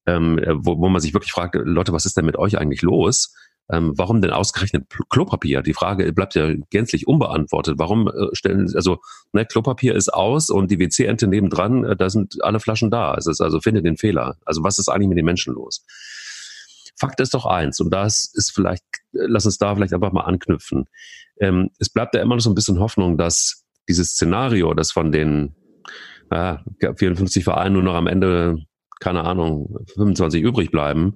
ähm, 0.05 0.39
wo, 0.57 0.77
wo 0.77 0.89
man 0.89 1.01
sich 1.01 1.13
wirklich 1.13 1.31
fragt, 1.31 1.55
Leute, 1.55 1.93
was 1.93 2.05
ist 2.05 2.17
denn 2.17 2.25
mit 2.25 2.37
euch 2.37 2.57
eigentlich 2.57 2.81
los? 2.81 3.33
Ähm, 3.67 3.93
warum 3.95 4.21
denn 4.21 4.31
ausgerechnet 4.31 4.85
Klopapier? 5.09 5.63
Die 5.63 5.73
Frage 5.73 6.11
bleibt 6.13 6.35
ja 6.35 6.53
gänzlich 6.69 7.07
unbeantwortet. 7.07 7.75
Warum 7.79 8.07
äh, 8.07 8.27
stellen, 8.33 8.71
also 8.75 8.99
ne, 9.33 9.45
Klopapier 9.45 9.95
ist 9.95 10.13
aus 10.13 10.51
und 10.51 10.69
die 10.69 10.77
WC-Ente 10.77 11.27
nebendran, 11.27 11.83
äh, 11.83 11.95
da 11.95 12.09
sind 12.09 12.43
alle 12.43 12.59
Flaschen 12.59 12.91
da. 12.91 13.15
Es 13.15 13.25
ist 13.25 13.41
also, 13.41 13.59
finde 13.59 13.81
den 13.81 13.97
Fehler. 13.97 14.37
Also 14.45 14.63
was 14.63 14.77
ist 14.77 14.87
eigentlich 14.87 15.09
mit 15.09 15.17
den 15.17 15.25
Menschen 15.25 15.55
los? 15.55 15.83
Fakt 16.97 17.19
ist 17.19 17.33
doch 17.33 17.45
eins, 17.45 17.79
und 17.79 17.89
das 17.89 18.31
ist 18.35 18.51
vielleicht, 18.51 18.83
äh, 19.13 19.25
lass 19.27 19.47
uns 19.47 19.57
da 19.57 19.73
vielleicht 19.73 19.93
einfach 19.93 20.11
mal 20.11 20.25
anknüpfen. 20.25 20.85
Ähm, 21.39 21.71
es 21.79 21.89
bleibt 21.89 22.13
ja 22.13 22.21
immer 22.21 22.35
noch 22.35 22.43
so 22.43 22.51
ein 22.51 22.55
bisschen 22.55 22.79
Hoffnung, 22.79 23.17
dass 23.17 23.65
dieses 23.89 24.11
Szenario, 24.11 24.75
das 24.75 24.91
von 24.91 25.11
den 25.11 25.55
äh, 26.29 26.55
54 26.95 27.43
Vereinen 27.43 27.73
nur 27.73 27.83
noch 27.83 27.95
am 27.95 28.07
Ende 28.07 28.57
keine 28.99 29.23
Ahnung, 29.23 29.77
25 29.93 30.41
übrig 30.41 30.71
bleiben, 30.71 31.15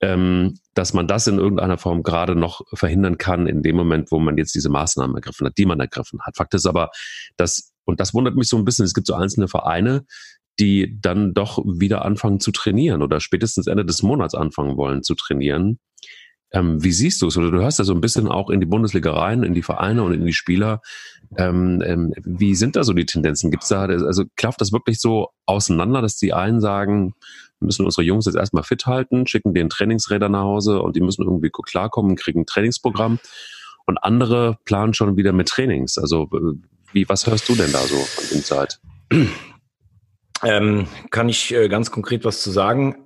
ähm, 0.00 0.58
dass 0.74 0.92
man 0.94 1.06
das 1.06 1.26
in 1.26 1.38
irgendeiner 1.38 1.78
Form 1.78 2.02
gerade 2.02 2.34
noch 2.34 2.62
verhindern 2.72 3.18
kann 3.18 3.46
in 3.46 3.62
dem 3.62 3.76
Moment, 3.76 4.10
wo 4.10 4.18
man 4.18 4.36
jetzt 4.36 4.54
diese 4.54 4.68
Maßnahmen 4.68 5.16
ergriffen 5.16 5.46
hat, 5.46 5.56
die 5.58 5.66
man 5.66 5.80
ergriffen 5.80 6.20
hat. 6.22 6.36
Fakt 6.36 6.54
ist 6.54 6.66
aber, 6.66 6.90
dass, 7.36 7.72
und 7.84 8.00
das 8.00 8.12
wundert 8.14 8.36
mich 8.36 8.48
so 8.48 8.56
ein 8.56 8.64
bisschen, 8.64 8.84
es 8.84 8.94
gibt 8.94 9.06
so 9.06 9.14
einzelne 9.14 9.48
Vereine, 9.48 10.04
die 10.58 10.98
dann 11.00 11.32
doch 11.32 11.58
wieder 11.58 12.04
anfangen 12.04 12.40
zu 12.40 12.50
trainieren 12.52 13.02
oder 13.02 13.20
spätestens 13.20 13.66
Ende 13.66 13.86
des 13.86 14.02
Monats 14.02 14.34
anfangen 14.34 14.76
wollen 14.76 15.02
zu 15.02 15.14
trainieren. 15.14 15.78
Ähm, 16.52 16.82
wie 16.82 16.92
siehst 16.92 17.22
du 17.22 17.28
es? 17.28 17.36
Oder 17.36 17.50
du 17.50 17.60
hörst 17.60 17.78
ja 17.78 17.84
so 17.84 17.94
ein 17.94 18.00
bisschen 18.00 18.28
auch 18.28 18.50
in 18.50 18.60
die 18.60 18.66
Bundesliga 18.66 19.12
rein, 19.12 19.42
in 19.42 19.54
die 19.54 19.62
Vereine 19.62 20.02
und 20.02 20.12
in 20.12 20.26
die 20.26 20.32
Spieler. 20.32 20.82
Ähm, 21.38 21.82
ähm, 21.84 22.12
wie 22.24 22.54
sind 22.54 22.76
da 22.76 22.84
so 22.84 22.92
die 22.92 23.06
Tendenzen? 23.06 23.50
Gibt's 23.50 23.68
da, 23.68 23.82
also 23.82 24.24
klafft 24.36 24.60
das 24.60 24.72
wirklich 24.72 25.00
so 25.00 25.30
auseinander, 25.46 26.02
dass 26.02 26.16
die 26.16 26.32
einen 26.32 26.60
sagen, 26.60 27.14
wir 27.58 27.66
müssen 27.66 27.84
unsere 27.84 28.02
Jungs 28.02 28.26
jetzt 28.26 28.36
erstmal 28.36 28.64
fit 28.64 28.86
halten, 28.86 29.26
schicken 29.26 29.54
den 29.54 29.68
Trainingsräder 29.68 30.28
nach 30.28 30.42
Hause 30.42 30.82
und 30.82 30.96
die 30.96 31.00
müssen 31.00 31.22
irgendwie 31.22 31.50
klarkommen, 31.50 32.16
kriegen 32.16 32.40
ein 32.40 32.46
Trainingsprogramm. 32.46 33.18
Und 33.84 33.98
andere 33.98 34.58
planen 34.64 34.94
schon 34.94 35.16
wieder 35.16 35.32
mit 35.32 35.48
Trainings. 35.48 35.98
Also 35.98 36.28
wie, 36.92 37.08
was 37.08 37.26
hörst 37.26 37.48
du 37.48 37.54
denn 37.54 37.72
da 37.72 37.80
so 37.80 38.06
der 38.32 38.42
Zeit? 38.42 38.80
Ähm, 40.44 40.86
kann 41.10 41.28
ich 41.28 41.54
äh, 41.54 41.68
ganz 41.68 41.90
konkret 41.90 42.24
was 42.24 42.42
zu 42.42 42.50
sagen? 42.50 42.96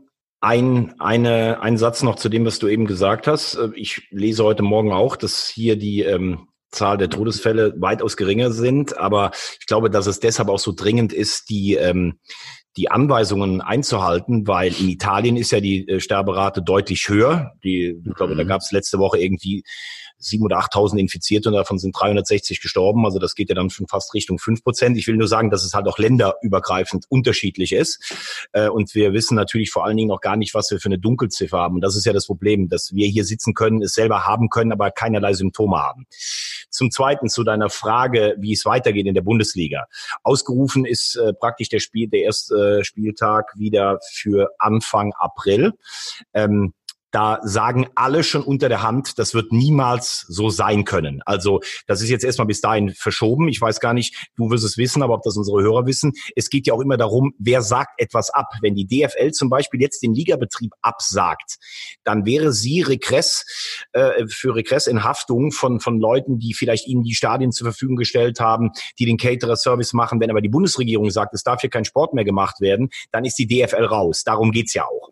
Ein, 0.46 0.94
eine, 1.00 1.60
ein 1.60 1.76
Satz 1.76 2.04
noch 2.04 2.14
zu 2.14 2.28
dem, 2.28 2.44
was 2.44 2.60
du 2.60 2.68
eben 2.68 2.86
gesagt 2.86 3.26
hast. 3.26 3.56
Äh, 3.56 3.70
ich 3.74 4.06
lese 4.12 4.44
heute 4.44 4.62
Morgen 4.62 4.92
auch, 4.92 5.16
dass 5.16 5.48
hier 5.48 5.74
die 5.74 6.02
ähm, 6.02 6.46
Zahl 6.70 6.98
der 6.98 7.10
Todesfälle 7.10 7.74
weitaus 7.78 8.16
geringer 8.16 8.52
sind, 8.52 8.96
aber 8.96 9.32
ich 9.58 9.66
glaube, 9.66 9.90
dass 9.90 10.06
es 10.06 10.20
deshalb 10.20 10.48
auch 10.48 10.60
so 10.60 10.72
dringend 10.72 11.12
ist, 11.12 11.50
die, 11.50 11.74
ähm, 11.74 12.20
die 12.76 12.92
Anweisungen 12.92 13.60
einzuhalten, 13.60 14.46
weil 14.46 14.72
in 14.78 14.88
Italien 14.88 15.36
ist 15.36 15.50
ja 15.50 15.58
die 15.58 15.88
äh, 15.88 15.98
Sterberate 15.98 16.62
deutlich 16.62 17.08
höher. 17.08 17.50
Die, 17.64 18.00
ich 18.06 18.14
glaube, 18.14 18.36
da 18.36 18.44
mhm. 18.44 18.48
gab 18.48 18.60
es 18.60 18.70
letzte 18.70 19.00
Woche 19.00 19.18
irgendwie 19.18 19.64
7.000 20.20 20.42
oder 20.42 20.58
8.000 20.58 20.98
Infizierte 20.98 21.48
und 21.48 21.54
davon 21.54 21.78
sind 21.78 21.92
360 21.98 22.60
gestorben. 22.60 23.04
Also 23.04 23.18
das 23.18 23.34
geht 23.34 23.48
ja 23.48 23.54
dann 23.54 23.70
schon 23.70 23.86
fast 23.86 24.14
Richtung 24.14 24.38
5 24.38 24.62
Prozent. 24.62 24.96
Ich 24.96 25.06
will 25.06 25.16
nur 25.16 25.28
sagen, 25.28 25.50
dass 25.50 25.64
es 25.64 25.74
halt 25.74 25.86
auch 25.86 25.98
länderübergreifend 25.98 27.04
unterschiedlich 27.08 27.72
ist. 27.72 28.48
Äh, 28.52 28.68
und 28.68 28.94
wir 28.94 29.12
wissen 29.12 29.34
natürlich 29.34 29.70
vor 29.70 29.84
allen 29.84 29.96
Dingen 29.96 30.08
noch 30.08 30.20
gar 30.20 30.36
nicht, 30.36 30.54
was 30.54 30.70
wir 30.70 30.80
für 30.80 30.86
eine 30.86 30.98
Dunkelziffer 30.98 31.58
haben. 31.58 31.76
Und 31.76 31.80
das 31.80 31.96
ist 31.96 32.06
ja 32.06 32.12
das 32.12 32.26
Problem, 32.26 32.68
dass 32.68 32.92
wir 32.94 33.06
hier 33.08 33.24
sitzen 33.24 33.54
können, 33.54 33.82
es 33.82 33.94
selber 33.94 34.26
haben 34.26 34.48
können, 34.48 34.72
aber 34.72 34.90
keinerlei 34.90 35.32
Symptome 35.34 35.78
haben. 35.78 36.06
Zum 36.70 36.90
Zweiten 36.90 37.28
zu 37.28 37.44
deiner 37.44 37.70
Frage, 37.70 38.36
wie 38.38 38.52
es 38.52 38.64
weitergeht 38.64 39.06
in 39.06 39.14
der 39.14 39.22
Bundesliga. 39.22 39.86
Ausgerufen 40.22 40.84
ist 40.84 41.16
äh, 41.16 41.32
praktisch 41.32 41.68
der 41.68 41.80
Spiel, 41.80 42.08
der 42.08 42.22
erste 42.22 42.84
Spieltag 42.84 43.52
wieder 43.56 43.98
für 44.12 44.50
Anfang 44.58 45.12
April. 45.18 45.72
Ähm, 46.34 46.74
da 47.16 47.40
sagen 47.44 47.86
alle 47.94 48.22
schon 48.22 48.42
unter 48.42 48.68
der 48.68 48.82
Hand, 48.82 49.18
das 49.18 49.32
wird 49.32 49.50
niemals 49.50 50.26
so 50.28 50.50
sein 50.50 50.84
können. 50.84 51.22
Also 51.24 51.60
das 51.86 52.02
ist 52.02 52.10
jetzt 52.10 52.26
erstmal 52.26 52.46
bis 52.46 52.60
dahin 52.60 52.90
verschoben. 52.90 53.48
Ich 53.48 53.58
weiß 53.58 53.80
gar 53.80 53.94
nicht, 53.94 54.28
du 54.36 54.50
wirst 54.50 54.64
es 54.64 54.76
wissen, 54.76 55.02
aber 55.02 55.14
ob 55.14 55.22
das 55.22 55.34
unsere 55.38 55.62
Hörer 55.62 55.86
wissen. 55.86 56.12
Es 56.34 56.50
geht 56.50 56.66
ja 56.66 56.74
auch 56.74 56.80
immer 56.82 56.98
darum, 56.98 57.32
wer 57.38 57.62
sagt 57.62 57.98
etwas 58.02 58.28
ab. 58.28 58.48
Wenn 58.60 58.74
die 58.74 58.86
DFL 58.86 59.30
zum 59.30 59.48
Beispiel 59.48 59.80
jetzt 59.80 60.02
den 60.02 60.12
Ligabetrieb 60.12 60.72
absagt, 60.82 61.56
dann 62.04 62.26
wäre 62.26 62.52
sie 62.52 62.82
Regress 62.82 63.46
äh, 63.92 64.26
für 64.28 64.54
Regress 64.54 64.86
in 64.86 65.02
Haftung 65.02 65.52
von, 65.52 65.80
von 65.80 65.98
Leuten, 65.98 66.38
die 66.38 66.52
vielleicht 66.52 66.86
ihnen 66.86 67.02
die 67.02 67.14
Stadien 67.14 67.50
zur 67.50 67.64
Verfügung 67.64 67.96
gestellt 67.96 68.40
haben, 68.40 68.72
die 68.98 69.06
den 69.06 69.16
Caterer-Service 69.16 69.94
machen. 69.94 70.20
Wenn 70.20 70.28
aber 70.28 70.42
die 70.42 70.50
Bundesregierung 70.50 71.10
sagt, 71.10 71.32
es 71.32 71.42
darf 71.42 71.62
hier 71.62 71.70
kein 71.70 71.86
Sport 71.86 72.12
mehr 72.12 72.24
gemacht 72.26 72.60
werden, 72.60 72.90
dann 73.10 73.24
ist 73.24 73.38
die 73.38 73.46
DFL 73.46 73.86
raus. 73.86 74.22
Darum 74.22 74.52
geht's 74.52 74.74
ja 74.74 74.84
auch. 74.84 75.05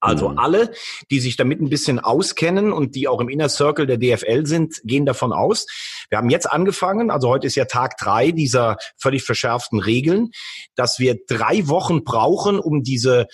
Also 0.00 0.30
mhm. 0.30 0.38
alle, 0.38 0.70
die 1.10 1.20
sich 1.20 1.36
damit 1.36 1.60
ein 1.60 1.68
bisschen 1.68 1.98
auskennen 1.98 2.72
und 2.72 2.94
die 2.94 3.06
auch 3.06 3.20
im 3.20 3.28
Inner 3.28 3.48
Circle 3.48 3.86
der 3.86 3.98
DFL 3.98 4.46
sind, 4.46 4.80
gehen 4.84 5.06
davon 5.06 5.32
aus. 5.32 5.66
Wir 6.08 6.18
haben 6.18 6.30
jetzt 6.30 6.50
angefangen, 6.50 7.10
also 7.10 7.28
heute 7.28 7.46
ist 7.46 7.54
ja 7.54 7.66
Tag 7.66 7.98
drei 7.98 8.30
dieser 8.30 8.78
völlig 8.96 9.22
verschärften 9.22 9.78
Regeln, 9.78 10.30
dass 10.74 10.98
wir 10.98 11.18
drei 11.28 11.68
Wochen 11.68 12.02
brauchen, 12.02 12.58
um 12.58 12.82
diese 12.82 13.26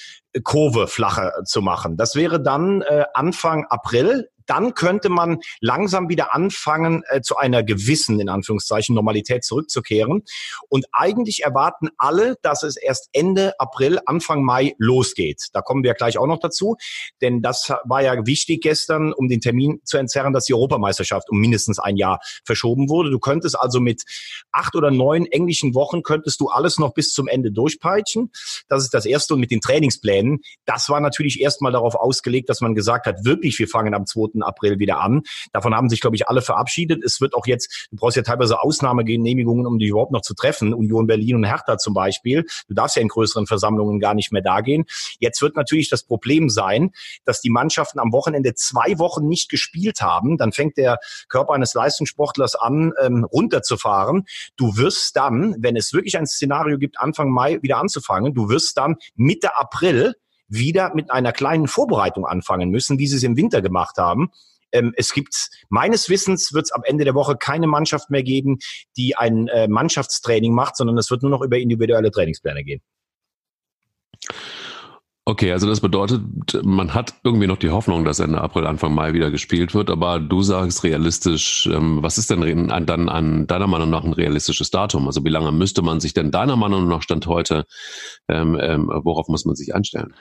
Kurve 0.43 0.89
flacher 0.89 1.45
zu 1.45 1.63
machen. 1.63 1.97
Das 1.97 2.15
wäre 2.15 2.43
dann 2.43 2.83
äh, 2.83 3.05
Anfang 3.15 3.65
April 3.69 4.29
dann 4.47 4.75
könnte 4.75 5.09
man 5.09 5.39
langsam 5.61 6.09
wieder 6.09 6.35
anfangen, 6.35 7.03
äh, 7.09 7.21
zu 7.21 7.37
einer 7.37 7.63
gewissen, 7.63 8.21
in 8.21 8.29
Anführungszeichen, 8.29 8.95
Normalität 8.95 9.45
zurückzukehren. 9.45 10.23
Und 10.69 10.87
eigentlich 10.93 11.45
erwarten 11.45 11.89
alle, 11.99 12.37
dass 12.43 12.63
es 12.63 12.77
erst 12.77 13.09
Ende 13.13 13.59
April, 13.59 14.01
Anfang 14.07 14.43
Mai 14.43 14.75
losgeht. 14.79 15.49
Da 15.53 15.63
kommen 15.63 15.83
wir 15.83 15.95
gleich 15.95 16.19
auch 16.19 16.27
noch 16.27 16.41
dazu, 16.41 16.77
denn 17.21 17.43
das 17.43 17.73
war 17.85 18.03
ja 18.03 18.27
wichtig 18.27 18.63
gestern, 18.63 19.13
um 19.13 19.29
den 19.29 19.41
Termin 19.41 19.81
zu 19.85 19.99
entzerren, 19.99 20.33
dass 20.33 20.47
die 20.47 20.55
Europameisterschaft 20.55 21.31
um 21.31 21.39
mindestens 21.39 21.79
ein 21.79 21.97
Jahr 21.97 22.21
verschoben 22.45 22.89
wurde. 22.89 23.11
Du 23.11 23.19
könntest 23.19 23.59
also 23.59 23.81
mit 23.81 24.05
acht 24.53 24.75
oder 24.75 24.91
neun 24.91 25.27
englischen 25.27 25.75
Wochen 25.75 26.03
könntest 26.03 26.41
du 26.41 26.49
alles 26.49 26.79
noch 26.79 26.95
bis 26.95 27.13
zum 27.13 27.29
Ende 27.29 27.53
durchpeitschen. 27.53 28.31
Das 28.69 28.83
ist 28.83 28.95
das 28.95 29.07
Erste. 29.07 29.35
Und 29.35 29.41
mit 29.41 29.51
den 29.51 29.61
Trainingsplänen, 29.61 30.41
das 30.65 30.89
war 30.89 31.01
natürlich 31.01 31.41
erstmal 31.41 31.73
darauf 31.73 31.95
ausgelegt, 31.95 32.49
dass 32.49 32.61
man 32.61 32.75
gesagt 32.75 33.07
hat, 33.07 33.25
wirklich, 33.25 33.59
wir 33.59 33.69
fangen 33.69 33.95
am 33.95 34.07
2. 34.07 34.36
April 34.43 34.79
wieder 34.79 35.01
an. 35.01 35.23
Davon 35.53 35.75
haben 35.75 35.89
sich, 35.89 36.01
glaube 36.01 36.17
ich, 36.17 36.29
alle 36.29 36.43
verabschiedet. 36.43 37.03
Es 37.05 37.21
wird 37.21 37.35
auch 37.35 37.47
jetzt, 37.47 37.89
du 37.91 37.97
brauchst 37.97 38.17
ja 38.17 38.23
teilweise 38.23 38.63
Ausnahmegenehmigungen, 38.63 39.67
um 39.67 39.79
dich 39.79 39.91
überhaupt 39.91 40.13
noch 40.13 40.23
zu 40.23 40.35
treffen. 40.35 40.75
Union 40.75 41.07
Berlin 41.07 41.37
und 41.37 41.45
Hertha 41.45 41.79
zum 41.79 41.95
Beispiel. 41.95 42.45
Du 42.69 42.75
darfst 42.75 42.97
ja 42.97 43.03
in 43.03 43.09
größeren 43.09 43.47
Versammlungen 43.47 44.01
gar 44.01 44.15
nicht 44.15 44.33
mehr 44.33 44.43
da 44.43 44.61
gehen. 44.61 44.85
Jetzt 45.19 45.43
wird 45.43 45.57
natürlich 45.57 45.89
das 45.89 46.03
Problem 46.03 46.49
sein, 46.49 46.91
dass 47.25 47.41
die 47.41 47.51
Mannschaften 47.51 47.99
am 47.99 48.13
Wochenende 48.13 48.55
zwei 48.55 48.99
Wochen 48.99 49.27
nicht 49.27 49.49
gespielt 49.49 50.01
haben. 50.01 50.37
Dann 50.39 50.53
fängt 50.53 50.77
der 50.77 50.99
Körper 51.29 51.55
eines 51.55 51.75
Leistungssportlers 51.75 52.55
an, 52.55 52.93
ähm, 53.03 53.25
runterzufahren. 53.25 54.25
Du 54.57 54.77
wirst 54.77 55.17
dann, 55.17 55.57
wenn 55.59 55.77
es 55.77 55.93
wirklich 55.93 56.19
ein 56.19 56.27
Szenario 56.27 56.79
gibt, 56.79 56.99
Anfang 56.99 57.31
Mai 57.31 57.59
wieder 57.63 57.79
anzufangen, 57.79 58.35
du 58.35 58.49
wirst 58.49 58.77
dann 58.77 58.97
Mitte 59.15 59.57
April 59.57 60.15
wieder 60.49 60.95
mit 60.95 61.11
einer 61.11 61.33
kleinen 61.33 61.69
Vorbereitung 61.69 62.27
anfangen 62.27 62.71
müssen, 62.71 62.99
wie 62.99 63.07
sie 63.07 63.17
es 63.17 63.23
im 63.23 63.37
Winter 63.37 63.63
gemacht 63.63 63.97
haben. 63.99 64.31
Ähm, 64.73 64.93
es 64.97 65.13
gibt 65.13 65.49
meines 65.69 66.09
Wissens 66.09 66.53
wird 66.53 66.65
es 66.65 66.73
am 66.73 66.83
Ende 66.85 67.05
der 67.05 67.15
Woche 67.15 67.37
keine 67.37 67.67
Mannschaft 67.67 68.11
mehr 68.11 68.23
geben, 68.23 68.59
die 68.97 69.17
ein 69.17 69.49
äh, 69.49 69.69
Mannschaftstraining 69.69 70.55
macht, 70.55 70.77
sondern 70.77 70.99
es 70.99 71.11
wird 71.11 71.23
nur 71.23 71.31
noch 71.31 71.43
über 71.43 71.59
individuelle 71.59 72.11
Trainingspläne 72.11 72.65
gehen. 72.65 72.83
Okay, 75.29 75.51
also 75.51 75.67
das 75.67 75.81
bedeutet, 75.81 76.23
man 76.63 76.95
hat 76.95 77.15
irgendwie 77.25 77.49
noch 77.49 77.57
die 77.57 77.71
Hoffnung, 77.71 78.05
dass 78.05 78.21
Ende 78.21 78.41
April, 78.41 78.65
Anfang 78.65 78.95
Mai 78.95 79.13
wieder 79.13 79.33
gespielt 79.33 79.75
wird, 79.75 79.91
aber 79.91 80.21
du 80.21 80.41
sagst 80.41 80.85
realistisch, 80.85 81.67
ähm, 81.67 82.01
was 82.01 82.17
ist 82.17 82.31
denn 82.31 82.69
dann 82.69 83.09
an 83.09 83.47
deiner 83.49 83.67
Meinung 83.67 83.91
nach 83.91 84.05
ein 84.05 84.13
realistisches 84.13 84.71
Datum? 84.71 85.09
Also 85.09 85.25
wie 85.25 85.29
lange 85.31 85.51
müsste 85.51 85.83
man 85.83 85.99
sich 85.99 86.15
denn 86.15 86.31
deiner 86.31 86.55
Meinung 86.55 86.87
nach 86.87 87.03
Stand 87.03 87.27
heute, 87.27 87.67
ähm, 88.29 88.57
ähm, 88.63 88.89
worauf 88.89 89.27
muss 89.27 89.45
man 89.45 89.57
sich 89.57 89.75
einstellen? 89.75 90.15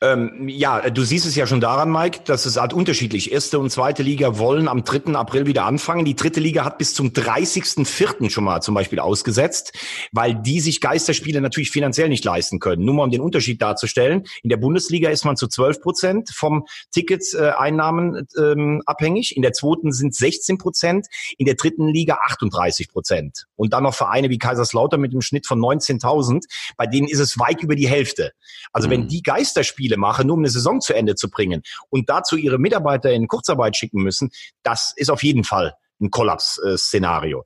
Ähm, 0.00 0.48
ja, 0.48 0.88
du 0.88 1.02
siehst 1.02 1.26
es 1.26 1.36
ja 1.36 1.46
schon 1.46 1.60
daran, 1.60 1.92
Mike, 1.92 2.20
dass 2.24 2.46
es 2.46 2.58
halt 2.58 2.72
unterschiedlich. 2.72 3.32
Erste 3.32 3.58
und 3.58 3.68
zweite 3.68 4.02
Liga 4.02 4.38
wollen 4.38 4.66
am 4.66 4.82
3. 4.82 5.14
April 5.14 5.44
wieder 5.44 5.66
anfangen. 5.66 6.06
Die 6.06 6.16
dritte 6.16 6.40
Liga 6.40 6.64
hat 6.64 6.78
bis 6.78 6.94
zum 6.94 7.08
30.04. 7.08 8.30
schon 8.30 8.44
mal 8.44 8.62
zum 8.62 8.74
Beispiel 8.74 8.98
ausgesetzt, 8.98 9.74
weil 10.10 10.34
die 10.34 10.60
sich 10.60 10.80
Geisterspiele 10.80 11.42
natürlich 11.42 11.70
finanziell 11.70 12.08
nicht 12.08 12.24
leisten 12.24 12.60
können. 12.60 12.82
Nur 12.86 12.94
mal 12.94 13.04
um 13.04 13.10
den 13.10 13.20
Unterschied 13.20 13.60
darzustellen. 13.60 14.21
In 14.42 14.50
der 14.50 14.56
Bundesliga 14.56 15.10
ist 15.10 15.24
man 15.24 15.36
zu 15.36 15.48
12 15.48 15.80
Prozent 15.80 16.30
vom 16.30 16.66
Ticketseinnahmen 16.92 18.26
äh, 18.36 18.40
ähm, 18.40 18.82
abhängig. 18.86 19.36
In 19.36 19.42
der 19.42 19.52
zweiten 19.52 19.92
sind 19.92 20.14
16 20.14 20.58
Prozent. 20.58 21.06
In 21.38 21.46
der 21.46 21.54
dritten 21.54 21.88
Liga 21.88 22.18
38 22.26 22.90
Prozent. 22.90 23.46
Und 23.56 23.72
dann 23.72 23.84
noch 23.84 23.94
Vereine 23.94 24.30
wie 24.30 24.38
Kaiserslautern 24.38 25.00
mit 25.00 25.12
einem 25.12 25.22
Schnitt 25.22 25.46
von 25.46 25.58
19.000. 25.58 26.44
Bei 26.76 26.86
denen 26.86 27.08
ist 27.08 27.18
es 27.18 27.38
weit 27.38 27.62
über 27.62 27.74
die 27.74 27.88
Hälfte. 27.88 28.32
Also 28.72 28.88
mhm. 28.88 28.92
wenn 28.92 29.08
die 29.08 29.22
Geisterspiele 29.22 29.96
machen, 29.96 30.26
nur 30.26 30.34
um 30.34 30.40
eine 30.40 30.50
Saison 30.50 30.80
zu 30.80 30.94
Ende 30.94 31.14
zu 31.14 31.30
bringen 31.30 31.62
und 31.90 32.08
dazu 32.08 32.36
ihre 32.36 32.58
Mitarbeiter 32.58 33.12
in 33.12 33.28
Kurzarbeit 33.28 33.76
schicken 33.76 34.02
müssen, 34.02 34.30
das 34.62 34.92
ist 34.96 35.10
auf 35.10 35.22
jeden 35.22 35.44
Fall 35.44 35.74
ein 36.02 36.10
Kollaps-Szenario. 36.10 37.44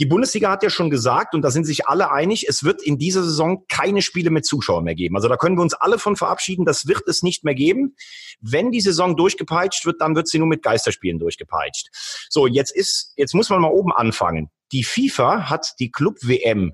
Die 0.00 0.06
Bundesliga 0.06 0.50
hat 0.50 0.62
ja 0.62 0.70
schon 0.70 0.90
gesagt, 0.90 1.34
und 1.34 1.42
da 1.42 1.50
sind 1.50 1.64
sich 1.64 1.86
alle 1.86 2.10
einig, 2.10 2.46
es 2.48 2.64
wird 2.64 2.82
in 2.82 2.98
dieser 2.98 3.22
Saison 3.22 3.64
keine 3.68 4.02
Spiele 4.02 4.30
mit 4.30 4.46
Zuschauern 4.46 4.84
mehr 4.84 4.94
geben. 4.94 5.16
Also 5.16 5.28
da 5.28 5.36
können 5.36 5.56
wir 5.56 5.62
uns 5.62 5.74
alle 5.74 5.98
von 5.98 6.16
verabschieden, 6.16 6.64
das 6.64 6.86
wird 6.86 7.06
es 7.06 7.22
nicht 7.22 7.44
mehr 7.44 7.54
geben. 7.54 7.94
Wenn 8.40 8.70
die 8.70 8.80
Saison 8.80 9.16
durchgepeitscht 9.16 9.86
wird, 9.86 10.00
dann 10.00 10.16
wird 10.16 10.28
sie 10.28 10.38
nur 10.38 10.48
mit 10.48 10.62
Geisterspielen 10.62 11.18
durchgepeitscht. 11.18 11.88
So, 12.28 12.46
jetzt 12.46 12.74
ist, 12.74 13.12
jetzt 13.16 13.34
muss 13.34 13.50
man 13.50 13.60
mal 13.60 13.70
oben 13.70 13.92
anfangen. 13.92 14.50
Die 14.72 14.84
FIFA 14.84 15.50
hat 15.50 15.74
die 15.78 15.90
Club-WM 15.90 16.72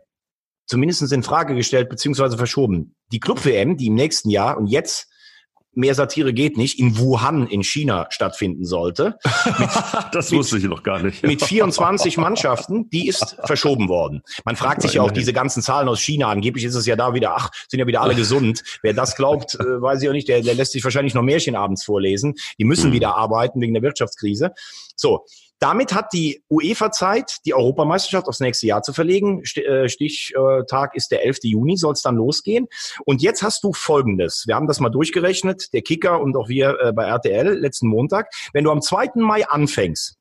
zumindest 0.67 1.13
in 1.13 1.23
Frage 1.23 1.55
gestellt 1.55 1.89
beziehungsweise 1.89 2.37
verschoben. 2.37 2.95
Die 3.11 3.21
Club-WM, 3.21 3.77
die 3.77 3.87
im 3.87 3.95
nächsten 3.95 4.31
Jahr 4.31 4.57
und 4.57 4.67
jetzt 4.67 5.09
mehr 5.75 5.95
Satire 5.95 6.33
geht 6.33 6.57
nicht, 6.57 6.79
in 6.79 6.99
Wuhan 6.99 7.47
in 7.47 7.63
China 7.63 8.07
stattfinden 8.11 8.65
sollte. 8.65 9.19
Mit, 9.59 9.69
das 10.13 10.33
wusste 10.33 10.57
mit, 10.57 10.65
ich 10.65 10.71
noch 10.71 10.83
gar 10.83 11.03
nicht. 11.03 11.23
Mit 11.23 11.43
24 11.43 12.17
Mannschaften, 12.17 12.91
die 12.91 13.07
ist 13.07 13.37
verschoben 13.45 13.89
worden. 13.89 14.23
Man 14.45 14.57
fragt 14.57 14.83
sich 14.83 14.95
ja 14.95 15.03
auch 15.03 15.11
diese 15.11 15.33
ganzen 15.33 15.63
Zahlen 15.63 15.89
aus 15.89 16.01
China, 16.01 16.29
angeblich 16.29 16.65
ist 16.65 16.75
es 16.75 16.87
ja 16.87 16.97
da 16.97 17.15
wieder, 17.15 17.35
ach, 17.37 17.51
sind 17.69 17.81
ja 17.81 17.87
wieder 17.87 18.01
alle 18.01 18.15
gesund. 18.15 18.63
Wer 18.83 18.95
das 18.95 19.17
glaubt, 19.17 19.55
äh, 19.55 19.81
weiß 19.81 20.03
ich 20.03 20.09
auch 20.09 20.13
nicht, 20.13 20.29
der, 20.29 20.43
der 20.43 20.55
lässt 20.55 20.73
sich 20.73 20.83
wahrscheinlich 20.83 21.15
noch 21.15 21.23
Märchen 21.23 21.55
abends 21.55 21.85
vorlesen. 21.85 22.35
Die 22.59 22.65
müssen 22.65 22.91
mhm. 22.91 22.95
wieder 22.95 23.17
arbeiten 23.17 23.61
wegen 23.61 23.75
der 23.75 23.83
Wirtschaftskrise. 23.83 24.53
So, 24.97 25.25
damit 25.59 25.95
hat 25.95 26.13
die 26.13 26.43
UEFA 26.51 26.91
Zeit, 26.91 27.39
die 27.45 27.55
Europameisterschaft 27.55 28.29
aufs 28.29 28.41
nächste 28.41 28.67
Jahr 28.67 28.83
zu 28.83 28.93
verlegen. 28.93 29.43
Äh, 29.57 29.89
Stichtag 29.89 30.95
ist 30.95 31.11
der 31.11 31.25
11. 31.25 31.39
Juni, 31.43 31.77
soll 31.77 31.93
es 31.93 32.03
dann 32.03 32.17
losgehen. 32.17 32.69
Und 33.05 33.23
jetzt 33.23 33.43
hast 33.43 33.65
du 33.65 33.73
Folgendes. 33.73 34.45
Wir 34.47 34.55
haben 34.55 34.67
das 34.67 34.81
mal 34.81 34.91
durchgerechnet, 34.91 35.73
der 35.73 35.83
Kicker 35.83 36.21
und 36.21 36.37
auch 36.37 36.49
wir 36.49 36.79
äh, 36.81 36.93
bei 36.93 37.05
RTL 37.05 37.59
letzten 37.59 37.89
Montag. 37.89 38.31
Wenn 38.53 38.65
du 38.65 38.71
am 38.71 38.83
2. 38.83 39.13
Mai 39.17 39.47
anfängst, 39.47 40.15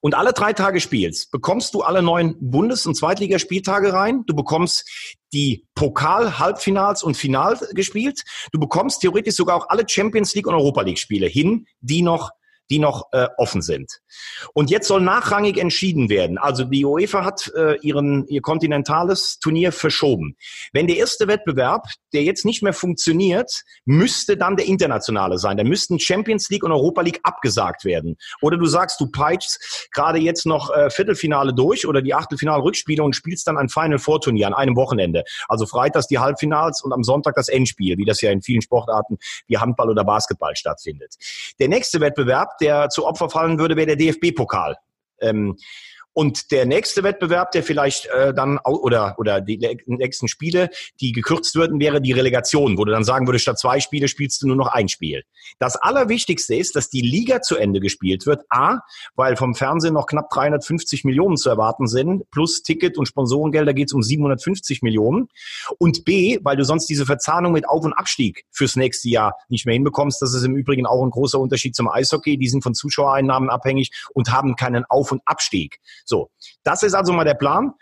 und 0.00 0.14
alle 0.14 0.32
drei 0.32 0.52
Tage 0.52 0.80
spielst, 0.80 1.30
bekommst 1.30 1.74
du 1.74 1.82
alle 1.82 2.02
neun 2.02 2.36
Bundes- 2.40 2.86
und 2.86 2.96
Zweitligaspieltage 2.96 3.92
rein. 3.92 4.24
Du 4.26 4.34
bekommst 4.34 4.84
die 5.32 5.64
Pokal-Halbfinals 5.76 7.02
und 7.02 7.16
Final 7.16 7.58
gespielt. 7.72 8.22
Du 8.50 8.58
bekommst 8.58 9.00
theoretisch 9.00 9.34
sogar 9.34 9.56
auch 9.56 9.68
alle 9.68 9.84
Champions 9.88 10.34
League 10.34 10.48
und 10.48 10.54
Europa 10.54 10.82
League 10.82 10.98
Spiele 10.98 11.28
hin, 11.28 11.66
die 11.80 12.02
noch 12.02 12.32
die 12.72 12.78
noch 12.78 13.08
äh, 13.12 13.28
offen 13.36 13.60
sind. 13.60 14.00
Und 14.54 14.70
jetzt 14.70 14.88
soll 14.88 15.02
nachrangig 15.02 15.58
entschieden 15.58 16.08
werden. 16.08 16.38
Also 16.38 16.64
die 16.64 16.86
UEFA 16.86 17.22
hat 17.22 17.52
äh, 17.54 17.76
ihren, 17.82 18.26
ihr 18.28 18.40
kontinentales 18.40 19.38
Turnier 19.40 19.72
verschoben. 19.72 20.36
Wenn 20.72 20.86
der 20.86 20.96
erste 20.96 21.28
Wettbewerb, 21.28 21.86
der 22.14 22.22
jetzt 22.22 22.46
nicht 22.46 22.62
mehr 22.62 22.72
funktioniert, 22.72 23.62
müsste 23.84 24.38
dann 24.38 24.56
der 24.56 24.66
internationale 24.66 25.36
sein. 25.36 25.58
Da 25.58 25.64
müssten 25.64 26.00
Champions 26.00 26.48
League 26.48 26.64
und 26.64 26.72
Europa 26.72 27.02
League 27.02 27.20
abgesagt 27.24 27.84
werden. 27.84 28.16
Oder 28.40 28.56
du 28.56 28.64
sagst, 28.64 28.98
du 29.00 29.10
peitschst 29.10 29.90
gerade 29.92 30.18
jetzt 30.18 30.46
noch 30.46 30.74
äh, 30.74 30.88
Viertelfinale 30.88 31.52
durch 31.52 31.86
oder 31.86 32.00
die 32.00 32.14
Achtelfinale-Rückspiele 32.14 33.02
und 33.02 33.14
spielst 33.14 33.46
dann 33.48 33.58
ein 33.58 33.68
Final 33.68 33.98
Four 33.98 34.22
Turnier 34.22 34.46
an 34.46 34.54
einem 34.54 34.76
Wochenende. 34.76 35.24
Also 35.46 35.66
freitags 35.66 36.06
die 36.06 36.18
Halbfinals 36.18 36.82
und 36.82 36.94
am 36.94 37.04
Sonntag 37.04 37.34
das 37.34 37.48
Endspiel, 37.48 37.98
wie 37.98 38.06
das 38.06 38.22
ja 38.22 38.30
in 38.30 38.40
vielen 38.40 38.62
Sportarten 38.62 39.18
wie 39.46 39.58
Handball 39.58 39.90
oder 39.90 40.04
Basketball 40.04 40.56
stattfindet. 40.56 41.16
Der 41.58 41.68
nächste 41.68 42.00
Wettbewerb, 42.00 42.56
der 42.62 42.88
zu 42.88 43.06
Opfer 43.06 43.28
fallen 43.28 43.58
würde, 43.58 43.76
wäre 43.76 43.94
der 43.94 43.96
DFB-Pokal. 43.96 44.76
Ähm, 45.20 45.56
und 46.14 46.50
der 46.50 46.66
nächste 46.66 47.02
Wettbewerb, 47.02 47.52
der 47.52 47.62
vielleicht 47.62 48.06
äh, 48.06 48.34
dann 48.34 48.58
oder 48.64 49.14
oder 49.18 49.40
die 49.40 49.58
nächsten 49.86 50.28
Spiele, 50.28 50.68
die 51.00 51.12
gekürzt 51.12 51.54
würden, 51.54 51.80
wäre 51.80 52.00
die 52.00 52.12
Relegation, 52.12 52.76
wo 52.76 52.84
du 52.84 52.92
dann 52.92 53.04
sagen 53.04 53.26
würdest, 53.26 53.42
statt 53.42 53.58
zwei 53.58 53.80
Spiele 53.80 54.08
spielst 54.08 54.42
du 54.42 54.46
nur 54.46 54.56
noch 54.56 54.68
ein 54.68 54.88
Spiel. 54.88 55.22
Das 55.58 55.76
Allerwichtigste 55.76 56.54
ist, 56.54 56.76
dass 56.76 56.90
die 56.90 57.00
Liga 57.00 57.40
zu 57.40 57.56
Ende 57.56 57.80
gespielt 57.80 58.26
wird. 58.26 58.44
A, 58.50 58.80
weil 59.14 59.36
vom 59.36 59.54
Fernsehen 59.54 59.94
noch 59.94 60.06
knapp 60.06 60.30
350 60.30 61.04
Millionen 61.04 61.36
zu 61.36 61.48
erwarten 61.48 61.86
sind, 61.86 62.30
plus 62.30 62.62
Ticket 62.62 62.98
und 62.98 63.06
Sponsorengelder 63.06 63.74
geht 63.74 63.88
es 63.88 63.94
um 63.94 64.02
750 64.02 64.82
Millionen. 64.82 65.28
Und 65.78 66.04
B, 66.04 66.38
weil 66.42 66.56
du 66.56 66.64
sonst 66.64 66.86
diese 66.86 67.06
Verzahnung 67.06 67.52
mit 67.52 67.68
Auf- 67.68 67.84
und 67.84 67.92
Abstieg 67.92 68.44
fürs 68.50 68.76
nächste 68.76 69.08
Jahr 69.08 69.34
nicht 69.48 69.66
mehr 69.66 69.74
hinbekommst. 69.74 70.20
Das 70.20 70.34
ist 70.34 70.44
im 70.44 70.56
Übrigen 70.56 70.86
auch 70.86 71.02
ein 71.02 71.10
großer 71.10 71.38
Unterschied 71.38 71.74
zum 71.74 71.88
Eishockey. 71.88 72.36
Die 72.36 72.48
sind 72.48 72.62
von 72.62 72.74
Zuschauereinnahmen 72.74 73.50
abhängig 73.50 73.90
und 74.12 74.30
haben 74.30 74.56
keinen 74.56 74.84
Auf- 74.84 75.12
und 75.12 75.22
Abstieg. 75.24 75.80
So, 76.04 76.30
das 76.64 76.82
ist 76.82 76.94
also 76.94 77.12
mal 77.12 77.24
der 77.24 77.34
Plan. 77.34 77.72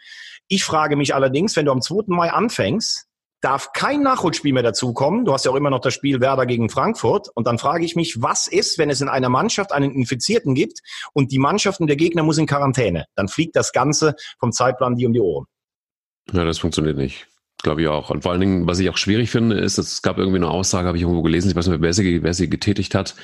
Ich 0.49 0.65
frage 0.65 0.97
mich 0.97 1.15
allerdings, 1.15 1.57
wenn 1.57 1.67
du 1.67 1.73
am 1.73 1.81
2. 1.81 2.05
Mai 2.09 2.31
anfängst, 2.31 3.07
darf 3.41 3.73
kein 3.73 4.03
Nachholspiel 4.03 4.53
mehr 4.53 4.63
dazukommen. 4.63 5.25
Du 5.25 5.33
hast 5.33 5.45
ja 5.45 5.51
auch 5.51 5.57
immer 5.57 5.71
noch 5.71 5.81
das 5.81 5.95
Spiel 5.95 6.21
Werder 6.21 6.47
gegen 6.47 6.69
Frankfurt. 6.69 7.29
Und 7.35 7.47
dann 7.47 7.59
frage 7.59 7.85
ich 7.85 7.97
mich, 7.97 8.21
was 8.21 8.47
ist, 8.47 8.79
wenn 8.79 8.91
es 8.91 9.01
in 9.01 9.09
einer 9.09 9.29
Mannschaft 9.29 9.73
einen 9.73 9.93
Infizierten 9.93 10.55
gibt 10.55 10.81
und 11.13 11.33
die 11.33 11.39
Mannschaft 11.39 11.81
und 11.81 11.87
der 11.87 11.97
Gegner 11.97 12.23
muss 12.23 12.39
in 12.39 12.47
Quarantäne? 12.47 13.07
Dann 13.15 13.29
fliegt 13.29 13.57
das 13.57 13.73
Ganze 13.73 14.15
vom 14.39 14.53
Zeitplan 14.53 14.97
die 14.97 15.07
um 15.07 15.13
die 15.13 15.21
Ohren. 15.21 15.47
Ja, 16.33 16.45
das 16.45 16.59
funktioniert 16.59 16.97
nicht. 16.97 17.27
Glaube 17.63 17.83
ich 17.83 17.89
auch. 17.89 18.11
Und 18.11 18.23
vor 18.23 18.33
allen 18.33 18.41
Dingen, 18.41 18.67
was 18.67 18.79
ich 18.79 18.89
auch 18.89 18.97
schwierig 18.97 19.31
finde, 19.31 19.59
ist, 19.59 19.79
es 19.79 20.03
gab 20.03 20.19
irgendwie 20.19 20.39
eine 20.39 20.49
Aussage, 20.49 20.89
habe 20.89 20.97
ich 20.97 21.03
irgendwo 21.03 21.23
gelesen, 21.23 21.51
ich 21.51 21.57
weiß 21.57 21.69
nicht, 21.69 21.83
wer 21.83 21.93
sie, 21.93 22.23
wer 22.23 22.35
sie 22.35 22.49
getätigt 22.49 22.95
hat, 22.95 23.15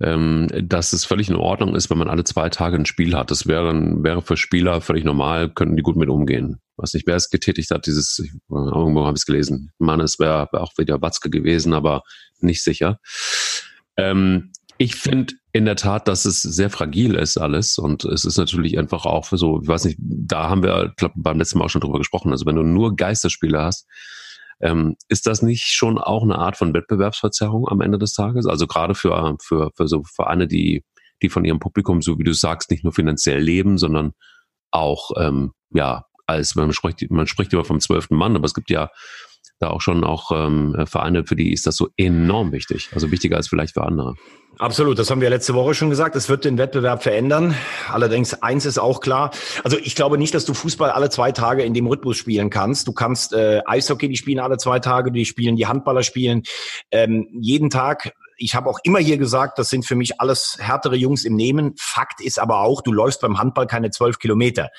ähm, 0.00 0.48
dass 0.52 0.92
es 0.92 1.04
völlig 1.04 1.28
in 1.28 1.36
Ordnung 1.36 1.74
ist, 1.74 1.90
wenn 1.90 1.98
man 1.98 2.08
alle 2.08 2.24
zwei 2.24 2.48
Tage 2.48 2.76
ein 2.76 2.86
Spiel 2.86 3.14
hat. 3.16 3.30
Das 3.30 3.46
wäre, 3.46 3.72
wäre 4.02 4.22
für 4.22 4.36
Spieler 4.36 4.80
völlig 4.80 5.04
normal, 5.04 5.50
könnten 5.50 5.76
die 5.76 5.82
gut 5.82 5.96
mit 5.96 6.08
umgehen. 6.08 6.60
Was 6.76 6.94
nicht, 6.94 7.06
wer 7.06 7.16
es 7.16 7.30
getätigt 7.30 7.70
hat, 7.70 7.86
dieses, 7.86 8.18
irgendwo 8.48 9.06
habe 9.06 9.16
ich 9.16 9.20
es 9.20 9.26
gelesen. 9.26 9.70
Meine, 9.78 10.02
es 10.02 10.18
wäre 10.18 10.48
wär 10.50 10.62
auch 10.62 10.72
wieder 10.76 11.00
Watzke 11.00 11.30
gewesen, 11.30 11.72
aber 11.72 12.02
nicht 12.40 12.64
sicher. 12.64 12.98
Ähm, 13.96 14.50
ich 14.76 14.96
finde 14.96 15.34
in 15.52 15.66
der 15.66 15.76
Tat, 15.76 16.08
dass 16.08 16.24
es 16.24 16.42
sehr 16.42 16.68
fragil 16.68 17.14
ist 17.14 17.38
alles 17.38 17.78
und 17.78 18.04
es 18.04 18.24
ist 18.24 18.38
natürlich 18.38 18.76
einfach 18.76 19.06
auch 19.06 19.24
für 19.24 19.38
so, 19.38 19.60
ich 19.62 19.68
weiß 19.68 19.84
nicht, 19.84 19.98
da 20.00 20.50
haben 20.50 20.64
wir 20.64 20.92
glaub, 20.96 21.12
beim 21.14 21.38
letzten 21.38 21.58
Mal 21.58 21.66
auch 21.66 21.70
schon 21.70 21.80
drüber 21.80 21.98
gesprochen. 21.98 22.32
Also 22.32 22.44
wenn 22.44 22.56
du 22.56 22.64
nur 22.64 22.96
Geisterspiele 22.96 23.62
hast, 23.62 23.86
ähm, 24.60 24.96
ist 25.08 25.26
das 25.26 25.42
nicht 25.42 25.64
schon 25.64 25.98
auch 25.98 26.22
eine 26.22 26.38
Art 26.38 26.56
von 26.56 26.74
Wettbewerbsverzerrung 26.74 27.68
am 27.68 27.80
Ende 27.80 27.98
des 27.98 28.12
Tages? 28.14 28.46
Also 28.46 28.66
gerade 28.66 28.94
für, 28.94 29.36
für, 29.40 29.70
für 29.76 29.88
so 29.88 30.02
Vereine, 30.04 30.46
die, 30.46 30.84
die 31.22 31.28
von 31.28 31.44
ihrem 31.44 31.60
Publikum, 31.60 32.02
so 32.02 32.18
wie 32.18 32.24
du 32.24 32.32
sagst, 32.32 32.70
nicht 32.70 32.84
nur 32.84 32.92
finanziell 32.92 33.40
leben, 33.40 33.78
sondern 33.78 34.12
auch, 34.70 35.10
ähm, 35.18 35.52
ja, 35.70 36.04
als 36.26 36.54
man 36.54 36.72
spricht, 36.72 37.10
man 37.10 37.26
spricht 37.26 37.52
immer 37.52 37.64
vom 37.64 37.80
zwölften 37.80 38.16
Mann, 38.16 38.36
aber 38.36 38.46
es 38.46 38.54
gibt 38.54 38.70
ja 38.70 38.90
da 39.60 39.70
auch 39.70 39.80
schon 39.80 40.04
auch 40.04 40.30
ähm, 40.32 40.74
Vereine, 40.86 41.26
für 41.26 41.36
die 41.36 41.52
ist 41.52 41.66
das 41.66 41.76
so 41.76 41.88
enorm 41.96 42.52
wichtig. 42.52 42.90
Also 42.92 43.10
wichtiger 43.10 43.36
als 43.36 43.48
vielleicht 43.48 43.74
für 43.74 43.84
andere. 43.84 44.14
Absolut, 44.58 44.98
das 44.98 45.10
haben 45.10 45.20
wir 45.20 45.30
letzte 45.30 45.54
Woche 45.54 45.74
schon 45.74 45.90
gesagt. 45.90 46.14
Es 46.14 46.28
wird 46.28 46.44
den 46.44 46.58
Wettbewerb 46.58 47.02
verändern. 47.02 47.54
Allerdings 47.90 48.42
eins 48.42 48.66
ist 48.66 48.78
auch 48.78 49.00
klar. 49.00 49.32
Also 49.64 49.78
ich 49.78 49.96
glaube 49.96 50.16
nicht, 50.16 50.34
dass 50.34 50.44
du 50.44 50.54
Fußball 50.54 50.90
alle 50.90 51.10
zwei 51.10 51.32
Tage 51.32 51.64
in 51.64 51.74
dem 51.74 51.86
Rhythmus 51.86 52.16
spielen 52.16 52.50
kannst. 52.50 52.86
Du 52.86 52.92
kannst 52.92 53.32
äh, 53.32 53.62
Eishockey, 53.66 54.08
die 54.08 54.16
spielen 54.16 54.38
alle 54.38 54.56
zwei 54.58 54.78
Tage, 54.78 55.10
die 55.10 55.24
spielen, 55.24 55.56
die 55.56 55.66
Handballer 55.66 56.04
spielen 56.04 56.42
ähm, 56.92 57.26
jeden 57.32 57.68
Tag 57.70 58.12
ich 58.36 58.54
habe 58.54 58.68
auch 58.68 58.78
immer 58.82 58.98
hier 58.98 59.18
gesagt, 59.18 59.58
das 59.58 59.68
sind 59.68 59.86
für 59.86 59.94
mich 59.94 60.20
alles 60.20 60.56
härtere 60.58 60.96
Jungs 60.96 61.24
im 61.24 61.36
Nehmen. 61.36 61.74
Fakt 61.78 62.20
ist 62.20 62.38
aber 62.38 62.60
auch, 62.60 62.82
du 62.82 62.92
läufst 62.92 63.20
beim 63.20 63.38
Handball 63.38 63.66
keine 63.66 63.90
zwölf 63.90 64.18
Kilometer. 64.18 64.70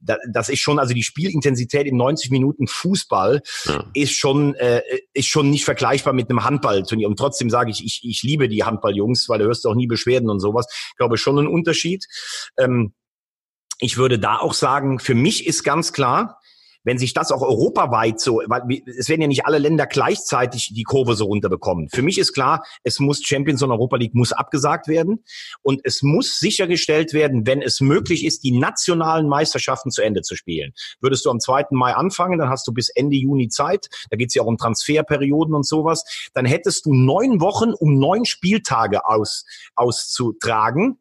Das 0.00 0.48
ist 0.48 0.60
schon, 0.60 0.78
also 0.78 0.94
die 0.94 1.02
Spielintensität 1.02 1.86
in 1.86 1.96
90 1.96 2.30
Minuten 2.30 2.66
Fußball 2.66 3.42
ja. 3.64 3.84
ist 3.94 4.12
schon 4.12 4.54
äh, 4.54 4.82
ist 5.12 5.28
schon 5.28 5.50
nicht 5.50 5.64
vergleichbar 5.64 6.12
mit 6.12 6.30
einem 6.30 6.44
Handballturnier. 6.44 7.08
Und 7.08 7.18
trotzdem 7.18 7.50
sage 7.50 7.70
ich, 7.70 7.84
ich, 7.84 8.00
ich 8.04 8.22
liebe 8.22 8.48
die 8.48 8.64
Handballjungs, 8.64 9.28
weil 9.28 9.38
du 9.38 9.46
hörst 9.46 9.66
auch 9.66 9.74
nie 9.74 9.86
Beschwerden 9.86 10.30
und 10.30 10.40
sowas. 10.40 10.66
Ich 10.90 10.96
glaube 10.96 11.16
schon 11.16 11.38
ein 11.38 11.46
Unterschied. 11.46 12.06
Ähm, 12.58 12.94
ich 13.78 13.96
würde 13.96 14.18
da 14.18 14.38
auch 14.38 14.54
sagen, 14.54 14.98
für 14.98 15.14
mich 15.14 15.46
ist 15.46 15.64
ganz 15.64 15.92
klar, 15.92 16.38
wenn 16.84 16.98
sich 16.98 17.14
das 17.14 17.32
auch 17.32 17.42
europaweit 17.42 18.20
so, 18.20 18.40
weil 18.46 18.82
es 18.86 19.08
werden 19.08 19.22
ja 19.22 19.26
nicht 19.26 19.46
alle 19.46 19.58
Länder 19.58 19.86
gleichzeitig 19.86 20.72
die 20.74 20.82
Kurve 20.82 21.14
so 21.14 21.24
runterbekommen. 21.24 21.88
Für 21.88 22.02
mich 22.02 22.18
ist 22.18 22.32
klar, 22.32 22.64
es 22.82 23.00
muss 23.00 23.22
Champions 23.22 23.62
und 23.62 23.70
Europa 23.70 23.96
League 23.96 24.14
muss 24.14 24.32
abgesagt 24.32 24.86
werden 24.86 25.24
und 25.62 25.80
es 25.84 26.02
muss 26.02 26.38
sichergestellt 26.38 27.12
werden, 27.12 27.46
wenn 27.46 27.62
es 27.62 27.80
möglich 27.80 28.24
ist, 28.24 28.44
die 28.44 28.56
nationalen 28.56 29.28
Meisterschaften 29.28 29.90
zu 29.90 30.02
Ende 30.02 30.22
zu 30.22 30.36
spielen. 30.36 30.72
Würdest 31.00 31.24
du 31.24 31.30
am 31.30 31.40
2. 31.40 31.66
Mai 31.70 31.94
anfangen, 31.94 32.38
dann 32.38 32.50
hast 32.50 32.66
du 32.68 32.72
bis 32.72 32.90
Ende 32.90 33.16
Juni 33.16 33.48
Zeit, 33.48 33.88
da 34.10 34.16
geht 34.16 34.28
es 34.28 34.34
ja 34.34 34.42
auch 34.42 34.46
um 34.46 34.58
Transferperioden 34.58 35.54
und 35.54 35.66
sowas, 35.66 36.04
dann 36.34 36.44
hättest 36.44 36.86
du 36.86 36.94
neun 36.94 37.40
Wochen, 37.40 37.72
um 37.72 37.98
neun 37.98 38.24
Spieltage 38.24 39.06
aus, 39.06 39.44
auszutragen. 39.74 40.98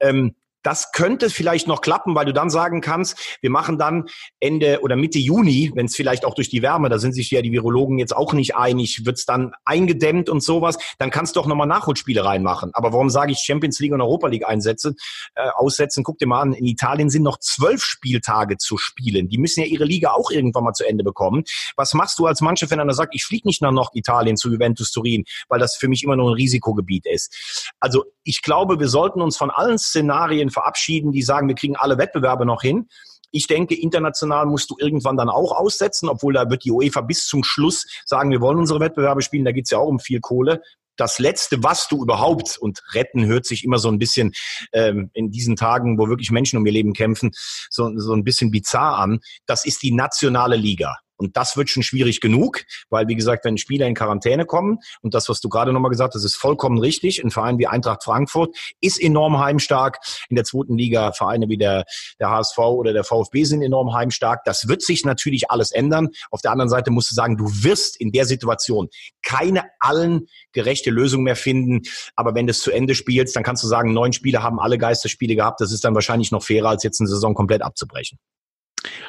Ähm, 0.00 0.34
das 0.64 0.92
könnte 0.92 1.30
vielleicht 1.30 1.68
noch 1.68 1.82
klappen, 1.82 2.14
weil 2.14 2.24
du 2.24 2.32
dann 2.32 2.50
sagen 2.50 2.80
kannst, 2.80 3.38
wir 3.40 3.50
machen 3.50 3.78
dann 3.78 4.06
Ende 4.40 4.80
oder 4.82 4.96
Mitte 4.96 5.18
Juni, 5.18 5.70
wenn 5.74 5.86
es 5.86 5.94
vielleicht 5.94 6.24
auch 6.24 6.34
durch 6.34 6.48
die 6.48 6.62
Wärme, 6.62 6.88
da 6.88 6.98
sind 6.98 7.12
sich 7.12 7.30
ja 7.30 7.42
die 7.42 7.52
Virologen 7.52 7.98
jetzt 7.98 8.16
auch 8.16 8.32
nicht 8.32 8.56
einig, 8.56 9.04
wird 9.04 9.18
es 9.18 9.26
dann 9.26 9.52
eingedämmt 9.64 10.28
und 10.28 10.42
sowas, 10.42 10.78
dann 10.98 11.10
kannst 11.10 11.36
du 11.36 11.40
auch 11.40 11.46
nochmal 11.46 11.66
Nachholspiele 11.66 12.24
reinmachen. 12.24 12.70
Aber 12.72 12.92
warum 12.92 13.10
sage 13.10 13.32
ich 13.32 13.38
Champions 13.38 13.78
League 13.78 13.92
und 13.92 14.00
Europa 14.00 14.28
League 14.28 14.48
einsetzen, 14.48 14.96
äh, 15.34 15.48
aussetzen? 15.54 16.02
Guck 16.02 16.18
dir 16.18 16.26
mal 16.26 16.40
an, 16.40 16.54
in 16.54 16.64
Italien 16.66 17.10
sind 17.10 17.22
noch 17.22 17.38
zwölf 17.38 17.84
Spieltage 17.84 18.56
zu 18.56 18.78
spielen. 18.78 19.28
Die 19.28 19.38
müssen 19.38 19.60
ja 19.60 19.66
ihre 19.66 19.84
Liga 19.84 20.12
auch 20.12 20.30
irgendwann 20.30 20.64
mal 20.64 20.72
zu 20.72 20.88
Ende 20.88 21.04
bekommen. 21.04 21.44
Was 21.76 21.92
machst 21.92 22.18
du 22.18 22.26
als 22.26 22.40
Mannschaft, 22.40 22.72
wenn 22.72 22.80
einer 22.80 22.94
sagt, 22.94 23.14
ich 23.14 23.24
fliege 23.24 23.46
nicht 23.46 23.60
nach 23.60 23.70
Norditalien 23.70 24.38
zu 24.38 24.50
Juventus 24.50 24.92
Turin, 24.92 25.24
weil 25.48 25.60
das 25.60 25.76
für 25.76 25.88
mich 25.88 26.02
immer 26.02 26.16
noch 26.16 26.28
ein 26.28 26.34
Risikogebiet 26.34 27.04
ist? 27.04 27.70
Also 27.80 28.04
ich 28.22 28.40
glaube, 28.40 28.80
wir 28.80 28.88
sollten 28.88 29.20
uns 29.20 29.36
von 29.36 29.50
allen 29.50 29.78
Szenarien 29.78 30.50
verabschieden, 30.54 31.12
die 31.12 31.22
sagen, 31.22 31.48
wir 31.48 31.54
kriegen 31.54 31.76
alle 31.76 31.98
Wettbewerbe 31.98 32.46
noch 32.46 32.62
hin. 32.62 32.88
Ich 33.30 33.46
denke, 33.48 33.74
international 33.74 34.46
musst 34.46 34.70
du 34.70 34.76
irgendwann 34.78 35.16
dann 35.16 35.28
auch 35.28 35.52
aussetzen, 35.52 36.08
obwohl 36.08 36.32
da 36.34 36.48
wird 36.48 36.64
die 36.64 36.70
UEFA 36.70 37.00
bis 37.00 37.26
zum 37.26 37.44
Schluss 37.44 37.84
sagen, 38.06 38.30
wir 38.30 38.40
wollen 38.40 38.58
unsere 38.58 38.80
Wettbewerbe 38.80 39.22
spielen. 39.22 39.44
Da 39.44 39.52
geht 39.52 39.64
es 39.64 39.70
ja 39.70 39.78
auch 39.78 39.88
um 39.88 39.98
viel 39.98 40.20
Kohle. 40.20 40.62
Das 40.96 41.18
Letzte, 41.18 41.62
was 41.64 41.88
du 41.88 42.00
überhaupt, 42.00 42.56
und 42.56 42.80
retten 42.92 43.26
hört 43.26 43.44
sich 43.44 43.64
immer 43.64 43.78
so 43.78 43.88
ein 43.88 43.98
bisschen 43.98 44.32
ähm, 44.72 45.10
in 45.12 45.32
diesen 45.32 45.56
Tagen, 45.56 45.98
wo 45.98 46.08
wirklich 46.08 46.30
Menschen 46.30 46.56
um 46.56 46.66
ihr 46.66 46.72
Leben 46.72 46.92
kämpfen, 46.92 47.32
so, 47.68 47.90
so 47.96 48.14
ein 48.14 48.22
bisschen 48.22 48.52
bizarr 48.52 48.98
an, 48.98 49.18
das 49.46 49.66
ist 49.66 49.82
die 49.82 49.92
nationale 49.92 50.54
Liga. 50.54 50.96
Und 51.16 51.36
das 51.36 51.56
wird 51.56 51.70
schon 51.70 51.82
schwierig 51.82 52.20
genug, 52.20 52.64
weil, 52.90 53.08
wie 53.08 53.14
gesagt, 53.14 53.44
wenn 53.44 53.58
Spieler 53.58 53.86
in 53.86 53.94
Quarantäne 53.94 54.46
kommen, 54.46 54.78
und 55.00 55.14
das, 55.14 55.28
was 55.28 55.40
du 55.40 55.48
gerade 55.48 55.72
nochmal 55.72 55.90
gesagt 55.90 56.14
hast, 56.14 56.24
ist 56.24 56.36
vollkommen 56.36 56.78
richtig. 56.78 57.22
Ein 57.22 57.30
Verein 57.30 57.58
wie 57.58 57.66
Eintracht 57.66 58.04
Frankfurt 58.04 58.56
ist 58.80 59.00
enorm 59.00 59.38
heimstark. 59.38 59.98
In 60.28 60.36
der 60.36 60.44
zweiten 60.44 60.76
Liga 60.76 61.12
Vereine 61.12 61.48
wie 61.48 61.58
der, 61.58 61.84
der 62.18 62.30
HSV 62.30 62.58
oder 62.58 62.92
der 62.92 63.04
VfB 63.04 63.44
sind 63.44 63.62
enorm 63.62 63.94
heimstark. 63.94 64.44
Das 64.44 64.68
wird 64.68 64.82
sich 64.82 65.04
natürlich 65.04 65.50
alles 65.50 65.70
ändern. 65.72 66.08
Auf 66.30 66.40
der 66.40 66.52
anderen 66.52 66.68
Seite 66.68 66.90
musst 66.90 67.10
du 67.10 67.14
sagen, 67.14 67.36
du 67.36 67.46
wirst 67.46 67.96
in 68.00 68.12
der 68.12 68.26
Situation 68.26 68.88
keine 69.22 69.64
allen 69.78 70.26
gerechte 70.52 70.90
Lösung 70.90 71.22
mehr 71.22 71.36
finden. 71.36 71.82
Aber 72.16 72.34
wenn 72.34 72.46
du 72.46 72.50
es 72.50 72.60
zu 72.60 72.70
Ende 72.70 72.94
spielst, 72.94 73.36
dann 73.36 73.42
kannst 73.42 73.62
du 73.62 73.68
sagen, 73.68 73.92
neun 73.92 74.12
Spieler 74.12 74.42
haben 74.42 74.60
alle 74.60 74.78
Geisterspiele 74.78 75.36
gehabt. 75.36 75.60
Das 75.60 75.72
ist 75.72 75.84
dann 75.84 75.94
wahrscheinlich 75.94 76.30
noch 76.30 76.42
fairer, 76.42 76.70
als 76.70 76.82
jetzt 76.82 77.00
eine 77.00 77.08
Saison 77.08 77.34
komplett 77.34 77.62
abzubrechen. 77.62 78.18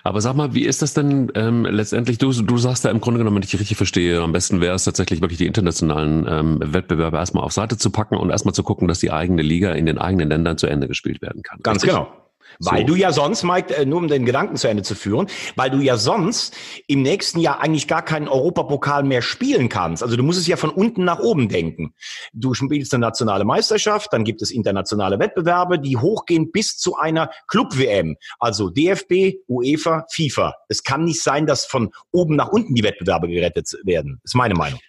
Aber 0.03 0.21
sag 0.21 0.35
mal, 0.35 0.53
wie 0.53 0.65
ist 0.65 0.81
das 0.81 0.93
denn 0.93 1.31
ähm, 1.35 1.65
letztendlich? 1.65 2.17
Du, 2.17 2.31
du 2.31 2.57
sagst 2.57 2.83
ja 2.83 2.91
im 2.91 3.01
Grunde 3.01 3.17
genommen, 3.17 3.35
wenn 3.35 3.43
ich 3.43 3.51
dich 3.51 3.59
richtig 3.59 3.77
verstehe, 3.77 4.21
am 4.21 4.31
besten 4.31 4.61
wäre 4.61 4.75
es 4.75 4.83
tatsächlich 4.83 5.21
wirklich 5.21 5.37
die 5.37 5.47
internationalen 5.47 6.25
ähm, 6.29 6.59
Wettbewerbe 6.61 7.17
erstmal 7.17 7.43
auf 7.43 7.53
Seite 7.53 7.77
zu 7.77 7.89
packen 7.89 8.15
und 8.15 8.29
erstmal 8.29 8.53
zu 8.53 8.63
gucken, 8.63 8.87
dass 8.87 8.99
die 8.99 9.11
eigene 9.11 9.41
Liga 9.41 9.71
in 9.73 9.85
den 9.85 9.97
eigenen 9.97 10.29
Ländern 10.29 10.57
zu 10.57 10.67
Ende 10.67 10.87
gespielt 10.87 11.21
werden 11.21 11.43
kann. 11.43 11.59
Ganz 11.63 11.83
richtig? 11.83 11.97
genau. 11.97 12.24
Weil 12.59 12.81
so. 12.81 12.87
du 12.87 12.95
ja 12.95 13.11
sonst, 13.11 13.43
Mike, 13.43 13.75
äh, 13.75 13.85
nur 13.85 13.99
um 13.99 14.07
den 14.07 14.25
Gedanken 14.25 14.55
zu 14.55 14.67
Ende 14.67 14.83
zu 14.83 14.95
führen, 14.95 15.27
weil 15.55 15.69
du 15.69 15.79
ja 15.79 15.97
sonst 15.97 16.55
im 16.87 17.01
nächsten 17.01 17.39
Jahr 17.39 17.59
eigentlich 17.61 17.87
gar 17.87 18.03
keinen 18.03 18.27
Europapokal 18.27 19.03
mehr 19.03 19.21
spielen 19.21 19.69
kannst. 19.69 20.03
Also 20.03 20.15
du 20.15 20.23
musst 20.23 20.39
es 20.39 20.47
ja 20.47 20.57
von 20.57 20.69
unten 20.69 21.03
nach 21.03 21.19
oben 21.19 21.49
denken. 21.49 21.93
Du 22.33 22.53
spielst 22.53 22.93
eine 22.93 23.01
nationale 23.01 23.45
Meisterschaft, 23.45 24.13
dann 24.13 24.23
gibt 24.23 24.41
es 24.41 24.51
internationale 24.51 25.19
Wettbewerbe, 25.19 25.79
die 25.79 25.97
hochgehen 25.97 26.51
bis 26.51 26.77
zu 26.77 26.95
einer 26.95 27.29
Club-WM. 27.47 28.15
Also 28.39 28.69
DFB, 28.69 29.39
UEFA, 29.47 30.05
FIFA. 30.11 30.55
Es 30.69 30.83
kann 30.83 31.05
nicht 31.05 31.21
sein, 31.21 31.45
dass 31.45 31.65
von 31.65 31.91
oben 32.11 32.35
nach 32.35 32.49
unten 32.49 32.75
die 32.75 32.83
Wettbewerbe 32.83 33.27
gerettet 33.27 33.71
werden. 33.83 34.21
Ist 34.23 34.35
meine 34.35 34.55
Meinung. 34.55 34.79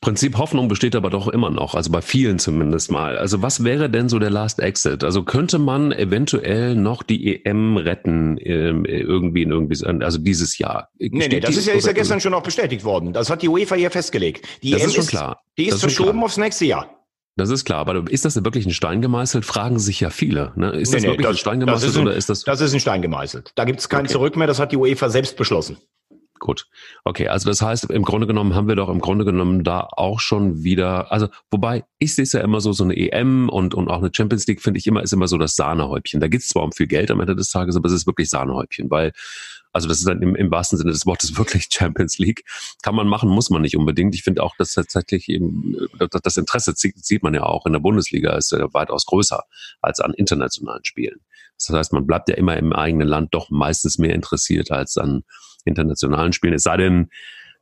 Prinzip 0.00 0.36
Hoffnung 0.38 0.68
besteht 0.68 0.94
aber 0.94 1.10
doch 1.10 1.28
immer 1.28 1.50
noch, 1.50 1.74
also 1.74 1.90
bei 1.90 2.02
vielen 2.02 2.38
zumindest 2.38 2.90
mal. 2.90 3.16
Also 3.18 3.42
was 3.42 3.64
wäre 3.64 3.88
denn 3.88 4.08
so 4.08 4.18
der 4.18 4.30
Last 4.30 4.60
Exit? 4.60 5.04
Also 5.04 5.22
könnte 5.22 5.58
man 5.58 5.92
eventuell 5.92 6.74
noch 6.74 7.02
die 7.02 7.44
EM 7.44 7.76
retten 7.76 8.38
ähm, 8.40 8.84
irgendwie 8.84 9.42
in 9.42 9.50
irgendwie, 9.50 9.84
also 9.84 10.18
dieses 10.18 10.58
Jahr? 10.58 10.90
Nee, 10.98 11.28
nee, 11.28 11.40
das 11.40 11.56
ist 11.56 11.66
ja, 11.66 11.74
ist 11.74 11.86
ja 11.86 11.92
gestern 11.92 12.20
schon 12.20 12.34
auch 12.34 12.42
bestätigt 12.42 12.84
worden. 12.84 13.12
Das 13.12 13.30
hat 13.30 13.42
die 13.42 13.48
UEFA 13.48 13.74
hier 13.76 13.90
festgelegt. 13.90 14.46
Die 14.62 14.70
das 14.70 14.82
EM 14.82 14.88
ist 14.88 14.94
schon 14.94 15.06
klar. 15.06 15.40
Die 15.56 15.66
ist, 15.66 15.74
ist 15.74 15.80
verschoben 15.80 16.22
aufs 16.22 16.36
nächste 16.36 16.66
Jahr. 16.66 16.90
Das 17.38 17.50
ist 17.50 17.66
klar, 17.66 17.80
aber 17.80 18.10
ist 18.10 18.24
das 18.24 18.42
wirklich 18.42 18.64
ein 18.64 18.72
Stein 18.72 19.02
gemeißelt? 19.02 19.44
Fragen 19.44 19.78
sich 19.78 20.00
ja 20.00 20.08
viele. 20.08 20.52
Ne? 20.56 20.70
Ist 20.70 20.90
nee, 20.90 20.96
das 20.96 21.02
nee, 21.02 21.08
wirklich 21.08 21.26
das, 21.26 21.36
ein 21.36 21.38
Stein 21.38 21.60
gemeißelt 21.60 21.90
ist 21.90 21.98
ein, 21.98 22.06
oder 22.06 22.14
ist 22.16 22.30
das? 22.30 22.44
Das 22.44 22.62
ist 22.62 22.72
ein 22.72 22.80
Stein 22.80 23.02
gemeißelt. 23.02 23.52
Da 23.56 23.64
gibt 23.64 23.80
es 23.80 23.90
kein 23.90 24.00
okay. 24.00 24.12
Zurück 24.12 24.36
mehr. 24.36 24.46
Das 24.46 24.58
hat 24.58 24.72
die 24.72 24.76
UEFA 24.76 25.10
selbst 25.10 25.36
beschlossen. 25.36 25.76
Gut. 26.38 26.66
Okay, 27.04 27.28
also 27.28 27.48
das 27.48 27.62
heißt, 27.62 27.90
im 27.90 28.02
Grunde 28.02 28.26
genommen 28.26 28.54
haben 28.54 28.68
wir 28.68 28.76
doch 28.76 28.88
im 28.88 29.00
Grunde 29.00 29.24
genommen 29.24 29.64
da 29.64 29.88
auch 29.90 30.20
schon 30.20 30.62
wieder, 30.62 31.10
also 31.10 31.28
wobei, 31.50 31.84
ich 31.98 32.14
sehe 32.14 32.24
es 32.24 32.32
ja 32.32 32.40
immer 32.40 32.60
so, 32.60 32.72
so 32.72 32.84
eine 32.84 32.96
EM 32.96 33.48
und, 33.48 33.74
und 33.74 33.88
auch 33.88 33.98
eine 33.98 34.10
Champions 34.14 34.46
League, 34.46 34.60
finde 34.60 34.78
ich 34.78 34.86
immer, 34.86 35.02
ist 35.02 35.12
immer 35.12 35.28
so 35.28 35.38
das 35.38 35.56
Sahnehäubchen. 35.56 36.20
Da 36.20 36.28
geht 36.28 36.42
es 36.42 36.48
zwar 36.48 36.64
um 36.64 36.72
viel 36.72 36.86
Geld 36.86 37.10
am 37.10 37.20
Ende 37.20 37.34
des 37.34 37.50
Tages, 37.50 37.76
aber 37.76 37.86
es 37.86 37.94
ist 37.94 38.06
wirklich 38.06 38.28
Sahnehäubchen, 38.28 38.90
weil, 38.90 39.12
also 39.72 39.88
das 39.88 39.98
ist 39.98 40.08
dann 40.08 40.20
im, 40.22 40.36
im 40.36 40.50
wahrsten 40.50 40.78
Sinne 40.78 40.92
des 40.92 41.06
Wortes 41.06 41.36
wirklich 41.38 41.68
Champions 41.70 42.18
League. 42.18 42.44
Kann 42.82 42.94
man 42.94 43.08
machen, 43.08 43.30
muss 43.30 43.50
man 43.50 43.62
nicht 43.62 43.76
unbedingt. 43.76 44.14
Ich 44.14 44.22
finde 44.22 44.42
auch, 44.42 44.54
dass 44.56 44.74
tatsächlich 44.74 45.28
eben, 45.28 45.76
das 45.98 46.36
Interesse 46.36 46.74
sieht 46.76 47.22
man 47.22 47.34
ja 47.34 47.44
auch 47.44 47.66
in 47.66 47.72
der 47.72 47.80
Bundesliga, 47.80 48.36
ist 48.36 48.52
ja 48.52 48.72
weitaus 48.74 49.06
größer 49.06 49.42
als 49.80 50.00
an 50.00 50.12
internationalen 50.12 50.84
Spielen. 50.84 51.20
Das 51.58 51.70
heißt, 51.70 51.92
man 51.92 52.06
bleibt 52.06 52.28
ja 52.28 52.34
immer 52.34 52.56
im 52.56 52.72
eigenen 52.72 53.08
Land 53.08 53.34
doch 53.34 53.50
meistens 53.50 53.98
mehr 53.98 54.14
interessiert 54.14 54.70
als 54.70 54.98
an 54.98 55.24
internationalen 55.66 56.32
Spielen. 56.32 56.54
Es 56.54 56.62
sei 56.62 56.76
denn, 56.76 57.08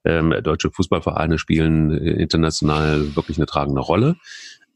ähm, 0.04 0.34
deutsche 0.42 0.70
Fußballvereine 0.70 1.38
spielen 1.38 1.90
äh, 1.90 2.10
international 2.10 3.16
wirklich 3.16 3.38
eine 3.38 3.46
tragende 3.46 3.80
Rolle. 3.80 4.16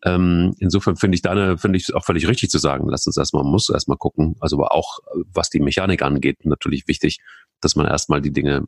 Ähm, 0.05 0.55
insofern 0.59 0.97
finde 0.97 1.17
ich 1.17 1.23
deine, 1.23 1.59
finde 1.59 1.77
ich 1.77 1.95
auch 1.95 2.05
völlig 2.05 2.29
richtig 2.29 2.51
zu 2.51 2.59
sagen, 2.59 2.89
lass 2.89 3.07
uns 3.07 3.17
erstmal, 3.17 3.45
muss 3.45 3.69
erstmal 3.69 3.99
gucken. 3.99 4.37
Also 4.41 4.57
aber 4.57 4.73
auch, 4.73 5.01
was 5.33 5.51
die 5.51 5.61
Mechanik 5.61 6.03
angeht, 6.03 6.45
natürlich 6.45 6.87
wichtig, 6.87 7.19
dass 7.61 7.77
man 7.77 7.87
erstmal 7.87 8.21
die 8.21 8.33
Dinge 8.33 8.65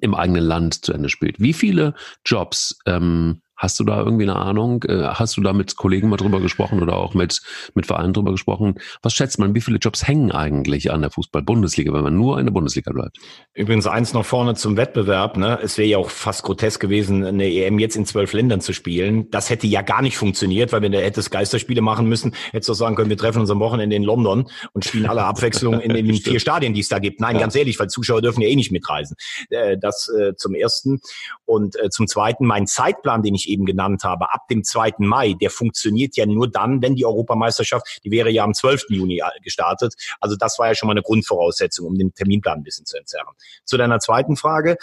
im 0.00 0.14
eigenen 0.14 0.44
Land 0.44 0.84
zu 0.84 0.92
Ende 0.92 1.08
spielt. 1.08 1.40
Wie 1.40 1.52
viele 1.52 1.94
Jobs 2.24 2.78
ähm, 2.86 3.42
Hast 3.60 3.78
du 3.78 3.84
da 3.84 3.98
irgendwie 3.98 4.22
eine 4.22 4.36
Ahnung? 4.36 4.82
Äh, 4.84 5.02
hast 5.02 5.36
du 5.36 5.42
da 5.42 5.52
mit 5.52 5.76
Kollegen 5.76 6.08
mal 6.08 6.16
drüber 6.16 6.40
gesprochen 6.40 6.82
oder 6.82 6.96
auch 6.96 7.12
mit, 7.12 7.42
mit 7.74 7.84
Vereinen 7.84 8.14
drüber 8.14 8.30
gesprochen? 8.30 8.76
Was 9.02 9.12
schätzt 9.12 9.38
man, 9.38 9.54
wie 9.54 9.60
viele 9.60 9.76
Jobs 9.76 10.08
hängen 10.08 10.32
eigentlich 10.32 10.90
an 10.90 11.02
der 11.02 11.10
Fußball-Bundesliga, 11.10 11.92
wenn 11.92 12.02
man 12.02 12.16
nur 12.16 12.38
in 12.38 12.46
der 12.46 12.54
Bundesliga 12.54 12.90
bleibt? 12.90 13.18
Übrigens 13.52 13.86
eins 13.86 14.14
noch 14.14 14.24
vorne 14.24 14.54
zum 14.54 14.78
Wettbewerb. 14.78 15.36
Ne? 15.36 15.58
Es 15.62 15.76
wäre 15.76 15.86
ja 15.86 15.98
auch 15.98 16.08
fast 16.08 16.42
grotesk 16.42 16.80
gewesen, 16.80 17.22
eine 17.22 17.52
EM 17.52 17.78
jetzt 17.78 17.96
in 17.96 18.06
zwölf 18.06 18.32
Ländern 18.32 18.62
zu 18.62 18.72
spielen. 18.72 19.30
Das 19.30 19.50
hätte 19.50 19.66
ja 19.66 19.82
gar 19.82 20.00
nicht 20.00 20.16
funktioniert, 20.16 20.72
weil 20.72 20.80
wenn 20.80 20.92
du 20.92 20.98
hättest 20.98 21.30
Geisterspiele 21.30 21.82
machen 21.82 22.08
müssen, 22.08 22.34
hättest 22.52 22.70
du 22.70 22.72
auch 22.72 22.76
sagen 22.76 22.96
können, 22.96 23.10
wir 23.10 23.18
treffen 23.18 23.40
uns 23.40 23.50
am 23.50 23.60
Wochenende 23.60 23.94
in 23.94 24.04
London 24.04 24.48
und 24.72 24.86
spielen 24.86 25.04
alle 25.04 25.24
Abwechslung 25.24 25.80
in 25.80 25.92
den 25.92 26.14
vier 26.14 26.40
Stadien, 26.40 26.72
die 26.72 26.80
es 26.80 26.88
da 26.88 26.98
gibt. 26.98 27.20
Nein, 27.20 27.34
ja. 27.34 27.42
ganz 27.42 27.54
ehrlich, 27.56 27.78
weil 27.78 27.88
Zuschauer 27.88 28.22
dürfen 28.22 28.40
ja 28.40 28.48
eh 28.48 28.56
nicht 28.56 28.72
mitreisen. 28.72 29.16
Äh, 29.50 29.76
das 29.78 30.08
äh, 30.08 30.34
zum 30.34 30.54
Ersten. 30.54 31.00
Und 31.44 31.76
zum 31.90 32.06
Zweiten, 32.06 32.46
mein 32.46 32.66
Zeitplan, 32.66 33.22
den 33.22 33.34
ich 33.34 33.49
eben 33.50 33.64
genannt 33.64 34.04
habe, 34.04 34.32
ab 34.32 34.48
dem 34.48 34.64
2. 34.64 34.94
Mai, 34.98 35.34
der 35.34 35.50
funktioniert 35.50 36.16
ja 36.16 36.26
nur 36.26 36.50
dann, 36.50 36.82
wenn 36.82 36.94
die 36.94 37.04
Europameisterschaft, 37.04 38.00
die 38.04 38.10
wäre 38.10 38.30
ja 38.30 38.44
am 38.44 38.54
12. 38.54 38.86
Juni 38.88 39.22
gestartet. 39.42 39.94
Also 40.20 40.36
das 40.36 40.58
war 40.58 40.68
ja 40.68 40.74
schon 40.74 40.86
mal 40.86 40.92
eine 40.92 41.02
Grundvoraussetzung, 41.02 41.86
um 41.86 41.98
den 41.98 42.14
Terminplan 42.14 42.60
ein 42.60 42.62
bisschen 42.62 42.86
zu 42.86 42.96
entzerren. 42.96 43.34
Zu 43.64 43.76
deiner 43.76 43.98
zweiten 44.00 44.36
Frage. 44.36 44.76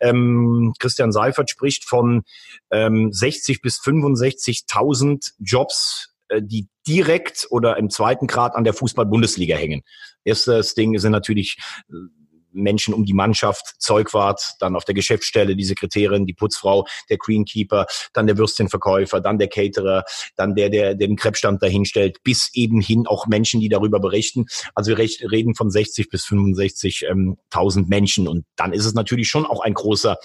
Ähm, 0.00 0.72
Christian 0.78 1.12
Seifert 1.12 1.50
spricht 1.50 1.84
von 1.84 2.22
ähm, 2.70 3.12
60 3.12 3.60
bis 3.60 3.80
65.000 3.80 5.32
Jobs 5.38 6.14
äh, 6.28 6.42
die 6.42 6.68
direkt 6.86 7.46
oder 7.50 7.76
im 7.76 7.90
zweiten 7.90 8.26
Grad 8.26 8.54
an 8.56 8.64
der 8.64 8.74
Fußball-Bundesliga 8.74 9.56
hängen. 9.56 9.82
Erstes 10.24 10.74
Ding 10.74 10.98
sind 10.98 11.12
natürlich 11.12 11.56
äh, 11.88 11.94
Menschen 12.54 12.94
um 12.94 13.04
die 13.04 13.12
Mannschaft, 13.12 13.74
Zeugwart, 13.78 14.54
dann 14.60 14.76
auf 14.76 14.84
der 14.84 14.94
Geschäftsstelle 14.94 15.56
die 15.56 15.64
Sekretärin, 15.64 16.26
die 16.26 16.34
Putzfrau, 16.34 16.86
der 17.10 17.18
Greenkeeper, 17.18 17.86
dann 18.12 18.26
der 18.26 18.38
Würstchenverkäufer, 18.38 19.20
dann 19.20 19.38
der 19.38 19.48
Caterer, 19.48 20.04
dann 20.36 20.54
der, 20.54 20.70
der 20.70 20.94
den 20.94 21.16
Krebsstand 21.16 21.62
dahinstellt, 21.62 22.18
bis 22.22 22.50
eben 22.54 22.80
hin 22.80 23.06
auch 23.06 23.26
Menschen, 23.26 23.60
die 23.60 23.68
darüber 23.68 24.00
berichten. 24.00 24.46
Also 24.74 24.96
wir 24.96 24.98
reden 24.98 25.54
von 25.54 25.70
60 25.70 26.08
bis 26.08 26.24
65.000 26.24 27.06
ähm, 27.10 27.84
Menschen 27.88 28.28
und 28.28 28.44
dann 28.56 28.72
ist 28.72 28.86
es 28.86 28.94
natürlich 28.94 29.28
schon 29.28 29.46
auch 29.46 29.60
ein 29.60 29.74
großer 29.74 30.16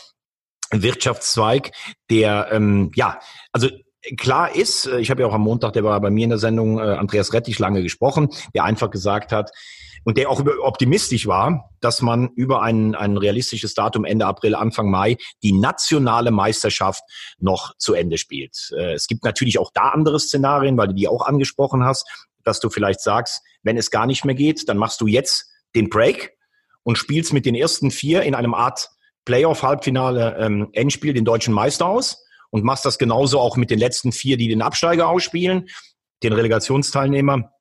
Wirtschaftszweig, 0.71 1.71
der 2.09 2.49
ähm, 2.51 2.91
ja, 2.95 3.19
also 3.51 3.69
klar 4.17 4.55
ist, 4.55 4.85
äh, 4.85 4.99
ich 4.99 5.09
habe 5.09 5.21
ja 5.21 5.27
auch 5.27 5.33
am 5.33 5.41
Montag, 5.41 5.73
der 5.73 5.83
war 5.83 5.99
bei 5.99 6.09
mir 6.09 6.23
in 6.23 6.29
der 6.29 6.39
Sendung, 6.39 6.79
äh, 6.79 6.83
Andreas 6.83 7.33
Rettich 7.33 7.59
lange 7.59 7.83
gesprochen, 7.83 8.29
der 8.53 8.63
einfach 8.63 8.91
gesagt 8.91 9.31
hat, 9.31 9.51
und 10.03 10.17
der 10.17 10.29
auch 10.29 10.43
optimistisch 10.61 11.27
war, 11.27 11.69
dass 11.81 12.01
man 12.01 12.29
über 12.35 12.61
ein, 12.61 12.95
ein 12.95 13.17
realistisches 13.17 13.73
Datum 13.73 14.05
Ende 14.05 14.25
April, 14.25 14.55
Anfang 14.55 14.89
Mai 14.89 15.17
die 15.43 15.53
nationale 15.53 16.31
Meisterschaft 16.31 17.03
noch 17.39 17.75
zu 17.77 17.93
Ende 17.93 18.17
spielt. 18.17 18.71
Äh, 18.75 18.93
es 18.93 19.07
gibt 19.07 19.23
natürlich 19.23 19.59
auch 19.59 19.71
da 19.73 19.89
andere 19.89 20.19
Szenarien, 20.19 20.77
weil 20.77 20.87
du 20.87 20.93
die 20.93 21.07
auch 21.07 21.25
angesprochen 21.25 21.83
hast, 21.83 22.07
dass 22.43 22.59
du 22.59 22.69
vielleicht 22.69 23.01
sagst, 23.01 23.41
wenn 23.63 23.77
es 23.77 23.91
gar 23.91 24.05
nicht 24.05 24.25
mehr 24.25 24.35
geht, 24.35 24.67
dann 24.69 24.77
machst 24.77 25.01
du 25.01 25.07
jetzt 25.07 25.49
den 25.75 25.89
Break 25.89 26.35
und 26.83 26.97
spielst 26.97 27.33
mit 27.33 27.45
den 27.45 27.55
ersten 27.55 27.91
vier 27.91 28.23
in 28.23 28.35
einem 28.35 28.53
Art 28.53 28.89
Playoff-Halbfinale 29.25 30.37
ähm, 30.39 30.69
Endspiel 30.73 31.13
den 31.13 31.25
deutschen 31.25 31.53
Meister 31.53 31.85
aus 31.85 32.25
und 32.49 32.63
machst 32.63 32.85
das 32.85 32.97
genauso 32.97 33.39
auch 33.39 33.57
mit 33.57 33.69
den 33.69 33.79
letzten 33.79 34.11
vier, 34.11 34.37
die 34.37 34.47
den 34.47 34.61
Absteiger 34.61 35.07
ausspielen, 35.07 35.69
den 36.23 36.33
Relegationsteilnehmer 36.33 37.51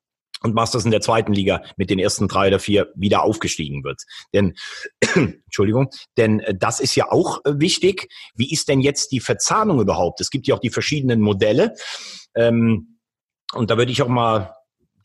und 0.41 0.55
Masters 0.55 0.85
in 0.85 0.91
der 0.91 1.01
zweiten 1.01 1.33
Liga 1.33 1.61
mit 1.77 1.89
den 1.89 1.99
ersten 1.99 2.27
drei 2.27 2.47
oder 2.47 2.59
vier 2.59 2.91
wieder 2.95 3.23
aufgestiegen 3.23 3.83
wird. 3.83 4.03
Denn, 4.33 4.55
Entschuldigung, 5.45 5.89
denn 6.17 6.39
äh, 6.39 6.55
das 6.57 6.79
ist 6.79 6.95
ja 6.95 7.11
auch 7.11 7.43
äh, 7.45 7.59
wichtig. 7.59 8.09
Wie 8.35 8.51
ist 8.51 8.69
denn 8.69 8.81
jetzt 8.81 9.11
die 9.11 9.19
Verzahnung 9.19 9.81
überhaupt? 9.81 10.21
Es 10.21 10.29
gibt 10.29 10.47
ja 10.47 10.55
auch 10.55 10.59
die 10.59 10.69
verschiedenen 10.69 11.21
Modelle. 11.21 11.75
Ähm, 12.35 12.99
und 13.53 13.71
da 13.71 13.77
würde 13.77 13.91
ich 13.91 14.01
auch 14.01 14.07
mal 14.07 14.55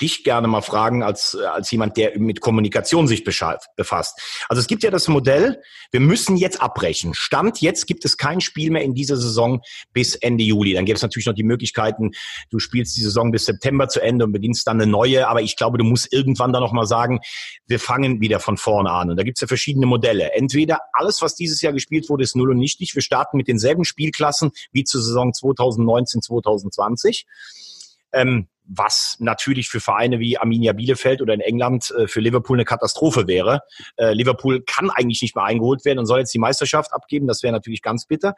dich 0.01 0.25
gerne 0.25 0.49
mal 0.49 0.61
fragen 0.61 1.03
als, 1.03 1.37
als 1.37 1.71
jemand, 1.71 1.97
der 1.97 2.19
mit 2.19 2.41
Kommunikation 2.41 3.07
sich 3.07 3.25
befasst. 3.25 4.21
Also 4.49 4.61
es 4.61 4.67
gibt 4.67 4.83
ja 4.83 4.91
das 4.91 5.09
Modell, 5.09 5.61
wir 5.93 6.01
müssen 6.01 6.37
jetzt 6.37 6.61
abbrechen. 6.61 7.15
Stand 7.15 7.61
jetzt 7.61 7.87
gibt 7.87 8.05
es 8.05 8.17
kein 8.17 8.41
Spiel 8.41 8.71
mehr 8.71 8.83
in 8.83 8.95
dieser 8.95 9.17
Saison 9.17 9.61
bis 9.93 10.15
Ende 10.17 10.45
Juli. 10.45 10.75
Dann 10.75 10.85
gibt 10.85 10.97
es 10.97 11.03
natürlich 11.03 11.27
noch 11.27 11.35
die 11.35 11.45
Möglichkeiten, 11.45 12.11
du 12.51 12.59
spielst 12.59 12.97
die 12.97 13.03
Saison 13.03 13.31
bis 13.31 13.47
September 13.47 13.89
zu 13.89 14.01
Ende 14.01 14.25
und 14.25 14.33
beginnst 14.33 14.67
dann 14.67 14.81
eine 14.81 14.91
neue. 14.91 15.29
Aber 15.29 15.43
ich 15.43 15.57
glaube, 15.57 15.79
du 15.79 15.85
musst 15.85 16.13
irgendwann 16.13 16.53
dann 16.53 16.63
nochmal 16.63 16.87
sagen, 16.87 17.21
wir 17.67 17.79
fangen 17.79 18.21
wieder 18.21 18.41
von 18.41 18.57
vorne 18.57 18.91
an. 18.91 19.11
Und 19.11 19.17
da 19.17 19.23
gibt 19.23 19.39
es 19.39 19.43
ja 19.43 19.47
verschiedene 19.47 19.87
Modelle. 19.87 20.33
Entweder 20.33 20.81
alles, 20.93 21.23
was 21.23 21.35
dieses 21.35 21.61
Jahr 21.61 21.73
gespielt 21.73 22.09
wurde, 22.09 22.25
ist 22.25 22.37
null 22.37 22.51
und 22.51 22.59
nichtig. 22.59 22.95
Wir 22.95 23.03
starten 23.03 23.37
mit 23.37 23.49
denselben 23.49 23.85
Spielklassen 23.85 24.51
wie 24.73 24.85
zur 24.85 25.03
Saison 25.03 25.33
2019, 25.33 26.23
2020. 26.23 27.27
Ähm, 28.13 28.49
was 28.67 29.17
natürlich 29.19 29.69
für 29.69 29.81
Vereine 29.81 30.19
wie 30.19 30.39
Arminia 30.39 30.73
Bielefeld 30.73 31.21
oder 31.21 31.35
in 31.35 31.41
England 31.41 31.91
äh, 31.97 32.09
für 32.09 32.21
Liverpool 32.21 32.57
eine 32.57 32.65
Katastrophe 32.65 33.27
wäre. 33.27 33.61
Äh, 33.97 34.13
Liverpool 34.15 34.63
kann 34.65 34.91
eigentlich 34.91 35.23
nicht 35.23 35.37
mehr 35.37 35.45
eingeholt 35.45 35.85
werden 35.85 35.99
und 35.99 36.07
soll 36.07 36.21
jetzt 36.21 36.35
die 36.35 36.39
Meisterschaft 36.39 36.93
abgeben. 36.93 37.27
Das 37.27 37.43
wäre 37.43 37.53
natürlich 37.53 37.83
ganz 37.83 38.07
bitter. 38.07 38.35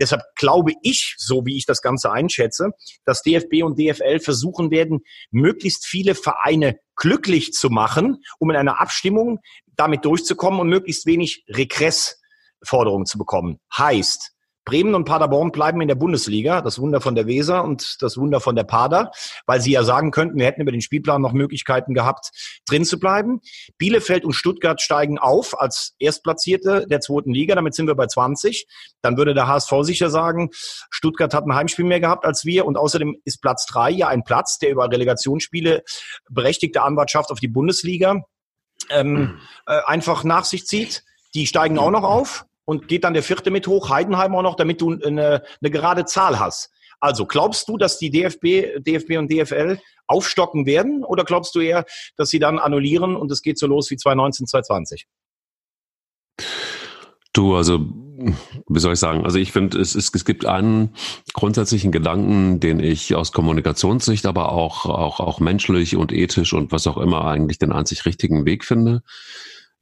Deshalb 0.00 0.22
glaube 0.36 0.72
ich, 0.82 1.14
so 1.18 1.46
wie 1.46 1.56
ich 1.56 1.66
das 1.66 1.80
Ganze 1.80 2.12
einschätze, 2.12 2.70
dass 3.04 3.22
DFB 3.22 3.62
und 3.62 3.78
DFL 3.78 4.20
versuchen 4.20 4.70
werden, 4.70 5.00
möglichst 5.30 5.86
viele 5.86 6.14
Vereine 6.14 6.78
glücklich 6.96 7.52
zu 7.52 7.70
machen, 7.70 8.22
um 8.38 8.50
in 8.50 8.56
einer 8.56 8.80
Abstimmung 8.80 9.40
damit 9.76 10.04
durchzukommen 10.04 10.60
und 10.60 10.68
möglichst 10.68 11.06
wenig 11.06 11.44
Regressforderungen 11.48 13.06
zu 13.06 13.18
bekommen. 13.18 13.58
Heißt, 13.76 14.32
Bremen 14.64 14.94
und 14.94 15.04
Paderborn 15.04 15.50
bleiben 15.50 15.80
in 15.80 15.88
der 15.88 15.94
Bundesliga, 15.94 16.60
das 16.60 16.78
Wunder 16.78 17.00
von 17.00 17.14
der 17.14 17.26
Weser 17.26 17.64
und 17.64 18.00
das 18.00 18.16
Wunder 18.16 18.40
von 18.40 18.54
der 18.54 18.64
Pader, 18.64 19.10
weil 19.46 19.60
sie 19.60 19.72
ja 19.72 19.82
sagen 19.82 20.10
könnten, 20.10 20.38
wir 20.38 20.46
hätten 20.46 20.62
über 20.62 20.72
den 20.72 20.80
Spielplan 20.80 21.20
noch 21.20 21.32
Möglichkeiten 21.32 21.94
gehabt, 21.94 22.30
drin 22.66 22.84
zu 22.84 22.98
bleiben. 22.98 23.40
Bielefeld 23.78 24.24
und 24.24 24.34
Stuttgart 24.34 24.80
steigen 24.80 25.18
auf 25.18 25.60
als 25.60 25.94
Erstplatzierte 25.98 26.86
der 26.86 27.00
zweiten 27.00 27.32
Liga, 27.32 27.54
damit 27.54 27.74
sind 27.74 27.86
wir 27.86 27.94
bei 27.94 28.06
20. 28.06 28.66
Dann 29.00 29.16
würde 29.16 29.34
der 29.34 29.48
HSV 29.48 29.72
sicher 29.82 30.10
sagen, 30.10 30.50
Stuttgart 30.52 31.34
hat 31.34 31.44
ein 31.44 31.54
Heimspiel 31.54 31.84
mehr 31.84 32.00
gehabt 32.00 32.24
als 32.24 32.44
wir 32.44 32.64
und 32.66 32.76
außerdem 32.76 33.16
ist 33.24 33.42
Platz 33.42 33.66
drei 33.66 33.90
ja 33.90 34.08
ein 34.08 34.24
Platz, 34.24 34.58
der 34.58 34.70
über 34.70 34.90
Relegationsspiele 34.90 35.82
berechtigte 36.30 36.82
Anwartschaft 36.82 37.30
auf 37.30 37.40
die 37.40 37.48
Bundesliga 37.48 38.24
ähm, 38.90 39.38
äh, 39.66 39.80
einfach 39.86 40.24
nach 40.24 40.44
sich 40.44 40.66
zieht. 40.66 41.04
Die 41.34 41.46
steigen 41.46 41.78
auch 41.78 41.90
noch 41.90 42.04
auf 42.04 42.46
und 42.64 42.88
geht 42.88 43.04
dann 43.04 43.14
der 43.14 43.22
vierte 43.22 43.50
mit 43.50 43.66
hoch, 43.66 43.90
Heidenheim 43.90 44.34
auch 44.34 44.42
noch, 44.42 44.56
damit 44.56 44.80
du 44.80 44.92
eine, 44.92 45.42
eine 45.60 45.70
gerade 45.70 46.04
Zahl 46.04 46.38
hast. 46.38 46.70
Also 47.00 47.26
glaubst 47.26 47.68
du, 47.68 47.76
dass 47.76 47.98
die 47.98 48.10
DFB, 48.10 48.80
DFB 48.80 49.18
und 49.18 49.30
DFL 49.30 49.78
aufstocken 50.06 50.66
werden 50.66 51.04
oder 51.04 51.24
glaubst 51.24 51.54
du 51.54 51.60
eher, 51.60 51.84
dass 52.16 52.28
sie 52.28 52.38
dann 52.38 52.58
annullieren 52.58 53.16
und 53.16 53.30
es 53.32 53.42
geht 53.42 53.58
so 53.58 53.66
los 53.66 53.90
wie 53.90 53.96
2019, 53.96 54.46
2020? 54.46 55.06
Du, 57.32 57.56
also, 57.56 57.80
wie 57.80 58.78
soll 58.78 58.92
ich 58.92 58.98
sagen? 58.98 59.24
Also 59.24 59.38
ich 59.38 59.52
finde, 59.52 59.80
es, 59.80 59.94
es, 59.94 60.14
es 60.14 60.24
gibt 60.24 60.44
einen 60.44 60.94
grundsätzlichen 61.32 61.90
Gedanken, 61.90 62.60
den 62.60 62.78
ich 62.78 63.14
aus 63.14 63.32
Kommunikationssicht, 63.32 64.26
aber 64.26 64.52
auch, 64.52 64.84
auch, 64.84 65.18
auch 65.18 65.40
menschlich 65.40 65.96
und 65.96 66.12
ethisch 66.12 66.52
und 66.52 66.70
was 66.72 66.86
auch 66.86 66.98
immer 66.98 67.24
eigentlich 67.24 67.58
den 67.58 67.72
einzig 67.72 68.04
richtigen 68.04 68.44
Weg 68.44 68.64
finde 68.64 69.02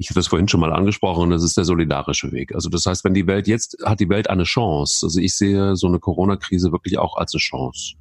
ich 0.00 0.08
hatte 0.08 0.18
das 0.18 0.28
vorhin 0.28 0.48
schon 0.48 0.60
mal 0.60 0.72
angesprochen, 0.72 1.28
das 1.28 1.44
ist 1.44 1.58
der 1.58 1.66
solidarische 1.66 2.32
Weg. 2.32 2.54
Also 2.54 2.70
das 2.70 2.86
heißt, 2.86 3.04
wenn 3.04 3.12
die 3.12 3.26
Welt 3.26 3.46
jetzt 3.46 3.76
hat 3.84 4.00
die 4.00 4.08
Welt 4.08 4.30
eine 4.30 4.44
Chance. 4.44 5.04
Also 5.04 5.20
ich 5.20 5.36
sehe 5.36 5.76
so 5.76 5.88
eine 5.88 5.98
Corona-Krise 5.98 6.72
wirklich 6.72 6.96
auch 6.96 7.18
als 7.18 7.34
eine 7.34 7.40
Chance. 7.40 7.96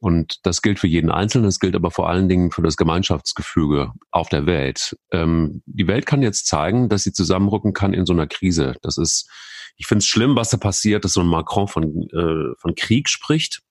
Und 0.00 0.44
das 0.44 0.60
gilt 0.60 0.80
für 0.80 0.88
jeden 0.88 1.12
Einzelnen, 1.12 1.44
das 1.44 1.60
gilt 1.60 1.76
aber 1.76 1.92
vor 1.92 2.08
allen 2.08 2.28
Dingen 2.28 2.50
für 2.50 2.62
das 2.62 2.76
Gemeinschaftsgefüge 2.76 3.92
auf 4.10 4.28
der 4.28 4.46
Welt. 4.46 4.96
Ähm, 5.12 5.62
die 5.66 5.86
Welt 5.86 6.04
kann 6.04 6.20
jetzt 6.20 6.48
zeigen, 6.48 6.88
dass 6.88 7.04
sie 7.04 7.12
zusammenrücken 7.12 7.74
kann 7.74 7.94
in 7.94 8.04
so 8.04 8.12
einer 8.12 8.26
Krise. 8.26 8.74
Das 8.82 8.98
ist, 8.98 9.30
ich 9.76 9.86
finde 9.86 10.00
es 10.00 10.06
schlimm, 10.06 10.34
was 10.34 10.50
da 10.50 10.56
passiert, 10.56 11.04
dass 11.04 11.12
so 11.12 11.20
ein 11.20 11.28
Macron 11.28 11.68
von, 11.68 12.08
äh, 12.10 12.56
von 12.58 12.74
Krieg 12.74 13.08
spricht. 13.08 13.62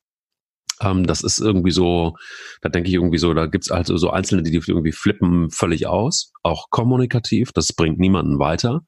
Ähm, 0.81 1.05
das 1.05 1.21
ist 1.21 1.39
irgendwie 1.39 1.71
so, 1.71 2.15
da 2.61 2.69
denke 2.69 2.89
ich 2.89 2.95
irgendwie 2.95 3.17
so, 3.17 3.33
da 3.33 3.45
gibt's 3.45 3.71
also 3.71 3.97
so 3.97 4.09
Einzelne, 4.11 4.43
die 4.43 4.53
irgendwie 4.53 4.91
flippen 4.91 5.49
völlig 5.49 5.87
aus, 5.87 6.31
auch 6.43 6.69
kommunikativ, 6.69 7.51
das 7.51 7.73
bringt 7.73 7.99
niemanden 7.99 8.39
weiter. 8.39 8.81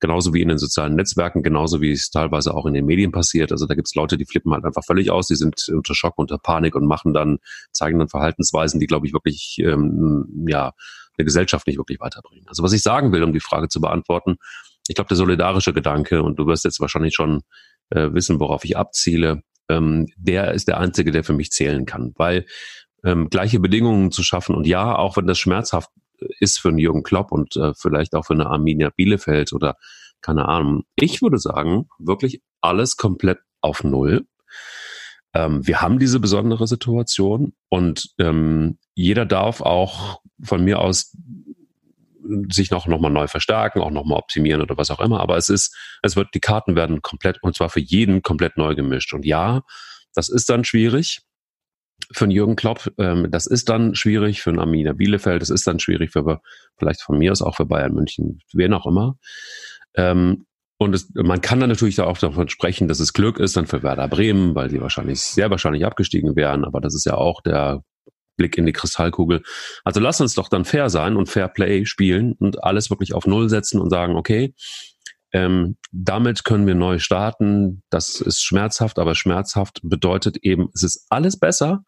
Genauso 0.00 0.34
wie 0.34 0.42
in 0.42 0.48
den 0.48 0.58
sozialen 0.58 0.96
Netzwerken, 0.96 1.42
genauso 1.42 1.80
wie 1.80 1.92
es 1.92 2.10
teilweise 2.10 2.52
auch 2.52 2.66
in 2.66 2.74
den 2.74 2.84
Medien 2.84 3.10
passiert. 3.10 3.52
Also 3.52 3.66
da 3.66 3.74
gibt's 3.74 3.94
Leute, 3.94 4.18
die 4.18 4.26
flippen 4.26 4.52
halt 4.52 4.64
einfach 4.64 4.84
völlig 4.84 5.10
aus, 5.10 5.28
die 5.28 5.36
sind 5.36 5.66
unter 5.68 5.94
Schock, 5.94 6.14
unter 6.16 6.36
Panik 6.36 6.74
und 6.74 6.86
machen 6.86 7.14
dann, 7.14 7.38
zeigen 7.72 7.98
dann 7.98 8.08
Verhaltensweisen, 8.08 8.80
die, 8.80 8.86
glaube 8.86 9.06
ich, 9.06 9.14
wirklich 9.14 9.56
ähm, 9.60 10.46
ja, 10.46 10.72
der 11.16 11.24
Gesellschaft 11.24 11.66
nicht 11.66 11.78
wirklich 11.78 12.00
weiterbringen. 12.00 12.44
Also 12.48 12.62
was 12.62 12.72
ich 12.72 12.82
sagen 12.82 13.12
will, 13.12 13.22
um 13.22 13.32
die 13.32 13.40
Frage 13.40 13.68
zu 13.68 13.80
beantworten, 13.80 14.36
ich 14.88 14.94
glaube, 14.94 15.08
der 15.08 15.16
solidarische 15.16 15.72
Gedanke, 15.72 16.22
und 16.22 16.38
du 16.38 16.46
wirst 16.46 16.64
jetzt 16.64 16.80
wahrscheinlich 16.80 17.14
schon 17.14 17.40
äh, 17.90 18.12
wissen, 18.12 18.40
worauf 18.40 18.64
ich 18.64 18.76
abziele, 18.76 19.42
ähm, 19.68 20.06
der 20.16 20.52
ist 20.52 20.68
der 20.68 20.78
einzige, 20.78 21.10
der 21.10 21.24
für 21.24 21.32
mich 21.32 21.50
zählen 21.50 21.86
kann, 21.86 22.12
weil 22.16 22.46
ähm, 23.04 23.28
gleiche 23.30 23.60
Bedingungen 23.60 24.10
zu 24.10 24.22
schaffen 24.22 24.54
und 24.54 24.66
ja, 24.66 24.96
auch 24.96 25.16
wenn 25.16 25.26
das 25.26 25.38
schmerzhaft 25.38 25.90
ist 26.40 26.58
für 26.58 26.68
einen 26.68 26.78
Jürgen 26.78 27.02
Klopp 27.02 27.32
und 27.32 27.56
äh, 27.56 27.72
vielleicht 27.74 28.14
auch 28.14 28.26
für 28.26 28.34
eine 28.34 28.46
Arminia 28.46 28.90
Bielefeld 28.90 29.52
oder 29.52 29.76
keine 30.20 30.48
Ahnung. 30.48 30.84
Ich 30.96 31.20
würde 31.20 31.38
sagen, 31.38 31.88
wirklich 31.98 32.42
alles 32.60 32.96
komplett 32.96 33.40
auf 33.60 33.84
Null. 33.84 34.26
Ähm, 35.34 35.66
wir 35.66 35.80
haben 35.82 35.98
diese 35.98 36.20
besondere 36.20 36.66
Situation 36.66 37.52
und 37.68 38.14
ähm, 38.18 38.78
jeder 38.94 39.26
darf 39.26 39.60
auch 39.60 40.22
von 40.42 40.64
mir 40.64 40.80
aus 40.80 41.16
sich 42.50 42.70
noch, 42.70 42.86
noch 42.86 43.00
mal 43.00 43.10
neu 43.10 43.26
verstärken, 43.26 43.80
auch 43.80 43.90
noch 43.90 44.04
mal 44.04 44.16
optimieren 44.16 44.62
oder 44.62 44.76
was 44.76 44.90
auch 44.90 45.00
immer. 45.00 45.20
Aber 45.20 45.36
es 45.36 45.48
ist, 45.48 45.76
es 46.02 46.16
wird, 46.16 46.28
die 46.34 46.40
Karten 46.40 46.76
werden 46.76 47.02
komplett, 47.02 47.42
und 47.42 47.56
zwar 47.56 47.68
für 47.68 47.80
jeden 47.80 48.22
komplett 48.22 48.56
neu 48.56 48.74
gemischt. 48.74 49.12
Und 49.12 49.24
ja, 49.24 49.62
das 50.14 50.28
ist 50.28 50.48
dann 50.48 50.64
schwierig 50.64 51.22
für 52.12 52.24
einen 52.24 52.32
Jürgen 52.32 52.56
Klopp. 52.56 52.92
Ähm, 52.98 53.30
das 53.30 53.46
ist 53.46 53.68
dann 53.68 53.94
schwierig 53.94 54.42
für 54.42 54.50
einen 54.50 54.60
Arminia 54.60 54.92
Bielefeld. 54.92 55.42
Das 55.42 55.50
ist 55.50 55.66
dann 55.66 55.78
schwierig 55.78 56.12
für, 56.12 56.40
vielleicht 56.78 57.02
von 57.02 57.18
mir 57.18 57.32
aus 57.32 57.42
auch 57.42 57.56
für 57.56 57.66
Bayern 57.66 57.94
München, 57.94 58.40
wen 58.52 58.72
auch 58.72 58.86
immer. 58.86 59.16
Ähm, 59.94 60.46
und 60.76 60.94
es, 60.94 61.08
man 61.14 61.40
kann 61.40 61.60
dann 61.60 61.70
natürlich 61.70 62.00
auch 62.00 62.18
davon 62.18 62.48
sprechen, 62.48 62.88
dass 62.88 63.00
es 63.00 63.12
Glück 63.12 63.38
ist 63.38 63.56
dann 63.56 63.66
für 63.66 63.82
Werder 63.82 64.08
Bremen, 64.08 64.54
weil 64.54 64.70
sie 64.70 64.80
wahrscheinlich 64.80 65.20
sehr 65.20 65.50
wahrscheinlich 65.50 65.84
abgestiegen 65.84 66.36
wären. 66.36 66.64
Aber 66.64 66.80
das 66.80 66.94
ist 66.94 67.06
ja 67.06 67.14
auch 67.14 67.40
der 67.42 67.82
Blick 68.36 68.58
in 68.58 68.66
die 68.66 68.72
Kristallkugel. 68.72 69.42
Also 69.84 70.00
lass 70.00 70.20
uns 70.20 70.34
doch 70.34 70.48
dann 70.48 70.64
fair 70.64 70.90
sein 70.90 71.16
und 71.16 71.28
Fair 71.28 71.48
Play 71.48 71.84
spielen 71.86 72.32
und 72.32 72.62
alles 72.64 72.90
wirklich 72.90 73.14
auf 73.14 73.26
Null 73.26 73.48
setzen 73.48 73.80
und 73.80 73.90
sagen, 73.90 74.16
okay, 74.16 74.54
ähm, 75.32 75.76
damit 75.90 76.44
können 76.44 76.66
wir 76.66 76.76
neu 76.76 76.98
starten. 77.00 77.82
Das 77.90 78.20
ist 78.20 78.42
schmerzhaft, 78.42 78.98
aber 78.98 79.14
schmerzhaft 79.14 79.80
bedeutet 79.82 80.36
eben, 80.38 80.68
es 80.74 80.84
ist 80.84 81.06
alles 81.10 81.38
besser, 81.38 81.84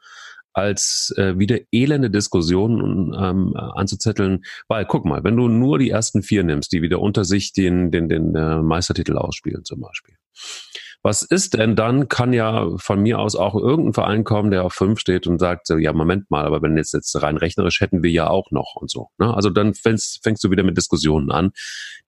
als 0.52 1.14
äh, 1.16 1.38
wieder 1.38 1.58
elende 1.70 2.10
Diskussionen 2.10 3.14
ähm, 3.16 3.54
anzuzetteln. 3.56 4.42
Weil, 4.68 4.86
guck 4.86 5.04
mal, 5.04 5.22
wenn 5.22 5.36
du 5.36 5.48
nur 5.48 5.78
die 5.78 5.90
ersten 5.90 6.22
vier 6.22 6.42
nimmst, 6.42 6.72
die 6.72 6.82
wieder 6.82 7.00
unter 7.00 7.24
sich 7.24 7.52
den, 7.52 7.90
den, 7.90 8.08
den 8.08 8.34
äh, 8.34 8.62
Meistertitel 8.62 9.16
ausspielen 9.16 9.64
zum 9.64 9.80
Beispiel, 9.80 10.16
was 11.02 11.22
ist 11.22 11.54
denn 11.54 11.76
dann, 11.76 12.08
kann 12.08 12.32
ja 12.32 12.68
von 12.78 13.00
mir 13.00 13.18
aus 13.18 13.36
auch 13.36 13.54
irgendein 13.54 13.94
Verein 13.94 14.24
kommen, 14.24 14.50
der 14.50 14.64
auf 14.64 14.74
fünf 14.74 14.98
steht 15.00 15.26
und 15.26 15.38
sagt, 15.38 15.68
ja, 15.68 15.92
Moment 15.92 16.30
mal, 16.30 16.44
aber 16.44 16.62
wenn 16.62 16.76
jetzt, 16.76 16.94
jetzt 16.94 17.20
rein 17.22 17.36
rechnerisch 17.36 17.80
hätten 17.80 18.02
wir 18.02 18.10
ja 18.10 18.28
auch 18.28 18.50
noch 18.50 18.74
und 18.76 18.90
so. 18.90 19.08
Ne? 19.18 19.32
Also 19.34 19.50
dann 19.50 19.74
fängst, 19.74 20.22
fängst 20.22 20.42
du 20.42 20.50
wieder 20.50 20.64
mit 20.64 20.76
Diskussionen 20.76 21.30
an, 21.30 21.52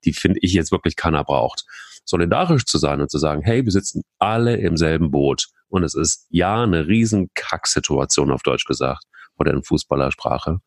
die 0.05 0.13
finde 0.13 0.39
ich 0.41 0.53
jetzt 0.53 0.71
wirklich 0.71 0.95
keiner 0.95 1.23
braucht. 1.23 1.63
Solidarisch 2.05 2.65
zu 2.65 2.77
sein 2.77 3.01
und 3.01 3.11
zu 3.11 3.19
sagen, 3.19 3.41
hey, 3.41 3.63
wir 3.63 3.71
sitzen 3.71 4.03
alle 4.17 4.57
im 4.57 4.77
selben 4.77 5.11
Boot. 5.11 5.47
Und 5.69 5.83
es 5.83 5.93
ist 5.93 6.25
ja 6.29 6.63
eine 6.63 6.87
riesen 6.87 7.29
Kacksituation 7.35 8.31
auf 8.31 8.41
Deutsch 8.41 8.65
gesagt, 8.65 9.03
oder 9.37 9.53
in 9.53 9.63
Fußballersprache. 9.63 10.59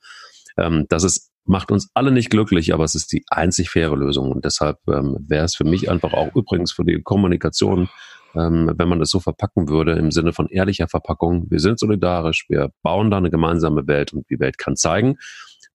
Ähm, 0.57 0.87
das 0.89 1.05
ist 1.05 1.32
macht 1.45 1.71
uns 1.71 1.91
alle 1.95 2.11
nicht 2.11 2.31
glücklich, 2.31 2.73
aber 2.73 2.85
es 2.85 2.95
ist 2.95 3.13
die 3.13 3.25
einzig 3.29 3.71
faire 3.71 3.97
Lösung. 3.97 4.31
Und 4.31 4.45
deshalb 4.45 4.79
ähm, 4.89 5.17
wäre 5.27 5.45
es 5.45 5.57
für 5.57 5.65
mich 5.65 5.91
einfach 5.91 6.13
auch 6.13 6.35
übrigens 6.35 6.73
für 6.73 6.85
die 6.85 7.03
Kommunikation, 7.03 7.89
ähm, 8.35 8.73
wenn 8.77 8.89
man 8.89 9.01
das 9.01 9.11
so 9.11 9.21
verpacken 9.21 9.69
würde, 9.69 9.93
im 9.93 10.11
Sinne 10.11 10.33
von 10.33 10.49
ehrlicher 10.49 10.89
Verpackung. 10.89 11.51
Wir 11.51 11.61
sind 11.61 11.79
solidarisch, 11.79 12.47
wir 12.49 12.71
bauen 12.83 13.11
da 13.11 13.19
eine 13.19 13.31
gemeinsame 13.31 13.87
Welt 13.87 14.13
und 14.13 14.29
die 14.31 14.41
Welt 14.41 14.59
kann 14.59 14.77
zeigen, 14.77 15.17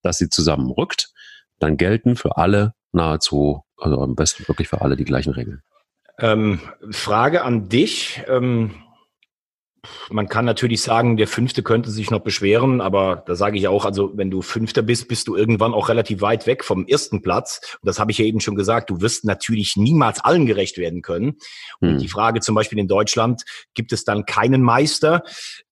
dass 0.01 0.17
sie 0.17 0.29
zusammenrückt. 0.29 1.09
Dann 1.59 1.77
gelten 1.77 2.15
für 2.15 2.37
alle 2.37 2.73
nahezu, 2.91 3.63
also 3.77 4.01
am 4.01 4.15
besten 4.15 4.47
wirklich 4.47 4.67
für 4.67 4.81
alle 4.81 4.95
die 4.95 5.05
gleichen 5.05 5.33
Regeln. 5.33 5.61
Ähm, 6.19 6.59
Frage 6.91 7.43
an 7.43 7.69
dich. 7.69 8.23
Ähm 8.27 8.71
man 10.09 10.27
kann 10.27 10.45
natürlich 10.45 10.81
sagen, 10.81 11.17
der 11.17 11.27
Fünfte 11.27 11.63
könnte 11.63 11.89
sich 11.89 12.11
noch 12.11 12.19
beschweren, 12.19 12.81
aber 12.81 13.23
da 13.25 13.35
sage 13.35 13.57
ich 13.57 13.67
auch, 13.67 13.85
also 13.85 14.11
wenn 14.15 14.31
du 14.31 14.41
Fünfter 14.41 14.81
bist, 14.81 15.07
bist 15.07 15.27
du 15.27 15.35
irgendwann 15.35 15.73
auch 15.73 15.89
relativ 15.89 16.21
weit 16.21 16.47
weg 16.47 16.63
vom 16.63 16.85
ersten 16.87 17.21
Platz. 17.21 17.61
Und 17.81 17.87
das 17.87 17.99
habe 17.99 18.11
ich 18.11 18.17
ja 18.17 18.25
eben 18.25 18.39
schon 18.39 18.55
gesagt, 18.55 18.89
du 18.89 19.01
wirst 19.01 19.25
natürlich 19.25 19.75
niemals 19.75 20.19
allen 20.19 20.45
gerecht 20.45 20.77
werden 20.77 21.01
können. 21.01 21.37
Und 21.79 21.89
hm. 21.89 21.97
die 21.99 22.07
Frage 22.07 22.39
zum 22.39 22.55
Beispiel 22.55 22.79
in 22.79 22.87
Deutschland, 22.87 23.43
gibt 23.73 23.91
es 23.91 24.03
dann 24.03 24.25
keinen 24.25 24.61
Meister? 24.61 25.23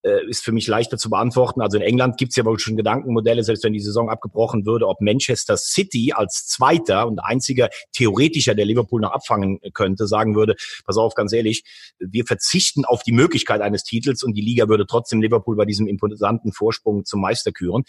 Äh, 0.06 0.24
ist 0.30 0.44
für 0.44 0.52
mich 0.52 0.68
leichter 0.68 0.98
zu 0.98 1.10
beantworten. 1.10 1.62
Also 1.62 1.78
in 1.78 1.84
England 1.84 2.18
gibt 2.18 2.32
es 2.32 2.36
ja 2.36 2.46
wohl 2.46 2.60
schon 2.60 2.78
Gedankenmodelle, 2.78 3.44
selbst 3.44 3.64
wenn 3.64 3.74
die 3.74 3.80
Saison 3.80 4.10
abgebrochen 4.10 4.66
würde, 4.66 4.88
ob 4.88 5.02
Manchester 5.02 5.58
City 5.58 6.14
als 6.14 6.46
Zweiter 6.46 7.08
und 7.08 7.20
einziger 7.20 7.70
Theoretischer, 7.92 8.54
der 8.54 8.66
Liverpool 8.66 9.02
noch 9.02 9.12
abfangen 9.12 9.60
könnte, 9.74 10.06
sagen 10.06 10.36
würde, 10.36 10.56
pass 10.86 10.98
auf, 10.98 11.16
ganz 11.16 11.34
ehrlich, 11.34 11.64
wir 12.00 12.26
verzichten 12.26 12.86
auf 12.86 13.02
die 13.02 13.14
Möglichkeit 13.14 13.62
eines 13.62 13.84
Titels 13.84 14.22
und 14.22 14.34
die 14.34 14.42
Liga 14.42 14.68
würde 14.70 14.86
trotzdem 14.86 15.22
Liverpool 15.22 15.56
bei 15.56 15.66
diesem 15.66 15.88
imposanten 15.88 16.54
Vorsprung 16.54 17.06
zum 17.06 17.22
Meister 17.22 17.52
küren. 17.52 17.84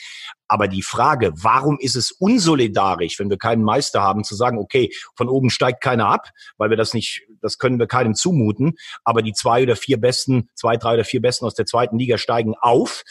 Aber 0.49 0.69
die 0.69 0.83
Frage, 0.83 1.33
warum 1.35 1.79
ist 1.81 1.97
es 1.97 2.13
unsolidarisch, 2.13 3.19
wenn 3.19 3.29
wir 3.29 3.37
keinen 3.37 3.63
Meister 3.63 4.01
haben, 4.01 4.25
zu 4.25 4.35
sagen, 4.35 4.59
okay, 4.59 4.91
von 5.17 5.29
oben 5.29 5.51
steigt 5.51 5.83
keiner 5.83 6.09
ab, 6.09 6.31
weil 6.57 6.71
wir 6.71 6.77
das 6.77 6.95
nicht, 6.95 7.27
das 7.43 7.59
können 7.59 7.79
wir 7.79 7.87
keinem 7.87 8.15
zumuten, 8.15 8.75
aber 9.05 9.23
die 9.23 9.33
zwei 9.33 9.65
oder 9.65 9.77
vier 9.77 10.01
besten, 10.01 10.49
zwei, 10.55 10.77
drei 10.77 10.95
oder 10.95 11.05
vier 11.05 11.21
besten 11.21 11.45
aus 11.45 11.55
der 11.55 11.67
zweiten 11.67 11.99
Liga 11.99 12.06
steigen 12.17 12.55
auf. 12.61 13.03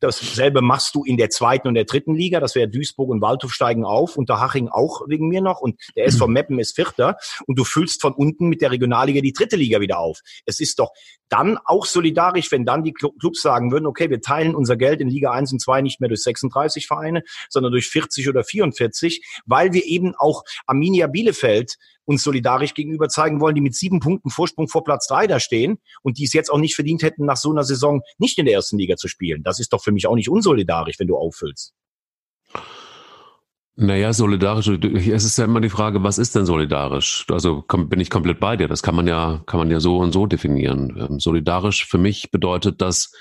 Dasselbe 0.00 0.62
machst 0.62 0.94
du 0.94 1.04
in 1.04 1.16
der 1.16 1.30
zweiten 1.30 1.68
und 1.68 1.74
der 1.74 1.84
dritten 1.84 2.14
Liga, 2.14 2.40
das 2.40 2.54
wäre 2.54 2.68
Duisburg 2.68 3.10
und 3.10 3.20
Waldhof 3.20 3.52
steigen 3.52 3.84
auf, 3.84 4.16
unter 4.16 4.40
Haching 4.40 4.68
auch 4.68 5.02
wegen 5.08 5.28
mir 5.28 5.40
noch 5.40 5.60
und 5.60 5.80
der 5.96 6.06
SV 6.06 6.28
Meppen 6.28 6.58
ist 6.58 6.76
Vierter 6.76 7.16
und 7.46 7.58
du 7.58 7.64
füllst 7.64 8.00
von 8.00 8.12
unten 8.12 8.48
mit 8.48 8.60
der 8.60 8.70
Regionalliga 8.70 9.20
die 9.20 9.32
dritte 9.32 9.56
Liga 9.56 9.80
wieder 9.80 9.98
auf. 9.98 10.20
Es 10.46 10.60
ist 10.60 10.78
doch, 10.78 10.90
dann 11.34 11.58
auch 11.64 11.84
solidarisch, 11.84 12.52
wenn 12.52 12.64
dann 12.64 12.84
die 12.84 12.92
Clubs 12.92 13.42
sagen 13.42 13.72
würden, 13.72 13.86
okay, 13.86 14.08
wir 14.08 14.20
teilen 14.20 14.54
unser 14.54 14.76
Geld 14.76 15.00
in 15.00 15.08
Liga 15.08 15.32
1 15.32 15.52
und 15.52 15.58
2 15.58 15.82
nicht 15.82 16.00
mehr 16.00 16.08
durch 16.08 16.22
36 16.22 16.86
Vereine, 16.86 17.24
sondern 17.48 17.72
durch 17.72 17.88
40 17.88 18.28
oder 18.28 18.44
44, 18.44 19.42
weil 19.44 19.72
wir 19.72 19.84
eben 19.84 20.14
auch 20.14 20.44
Arminia 20.66 21.08
Bielefeld 21.08 21.74
uns 22.04 22.22
solidarisch 22.22 22.74
gegenüber 22.74 23.08
zeigen 23.08 23.40
wollen, 23.40 23.56
die 23.56 23.60
mit 23.60 23.74
sieben 23.74 23.98
Punkten 23.98 24.30
Vorsprung 24.30 24.68
vor 24.68 24.84
Platz 24.84 25.08
drei 25.08 25.26
da 25.26 25.40
stehen 25.40 25.78
und 26.02 26.18
die 26.18 26.24
es 26.24 26.34
jetzt 26.34 26.50
auch 26.50 26.58
nicht 26.58 26.76
verdient 26.76 27.02
hätten, 27.02 27.24
nach 27.24 27.36
so 27.36 27.50
einer 27.50 27.64
Saison 27.64 28.02
nicht 28.18 28.38
in 28.38 28.44
der 28.44 28.54
ersten 28.54 28.78
Liga 28.78 28.94
zu 28.94 29.08
spielen. 29.08 29.42
Das 29.42 29.58
ist 29.58 29.72
doch 29.72 29.82
für 29.82 29.90
mich 29.90 30.06
auch 30.06 30.14
nicht 30.14 30.28
unsolidarisch, 30.28 31.00
wenn 31.00 31.08
du 31.08 31.16
auffüllst. 31.16 31.74
Naja, 33.76 34.12
solidarisch, 34.12 34.68
es 34.68 35.24
ist 35.24 35.36
ja 35.36 35.46
immer 35.46 35.60
die 35.60 35.68
Frage, 35.68 36.04
was 36.04 36.18
ist 36.18 36.36
denn 36.36 36.46
solidarisch? 36.46 37.26
Also 37.28 37.64
bin 37.66 37.98
ich 37.98 38.08
komplett 38.08 38.38
bei 38.38 38.56
dir. 38.56 38.68
Das 38.68 38.84
kann 38.84 38.94
man 38.94 39.08
ja, 39.08 39.42
kann 39.46 39.58
man 39.58 39.70
ja 39.70 39.80
so 39.80 39.98
und 39.98 40.12
so 40.12 40.26
definieren. 40.26 40.96
Ähm, 40.96 41.18
solidarisch 41.18 41.84
für 41.86 41.98
mich 41.98 42.30
bedeutet, 42.30 42.80
dass 42.80 43.12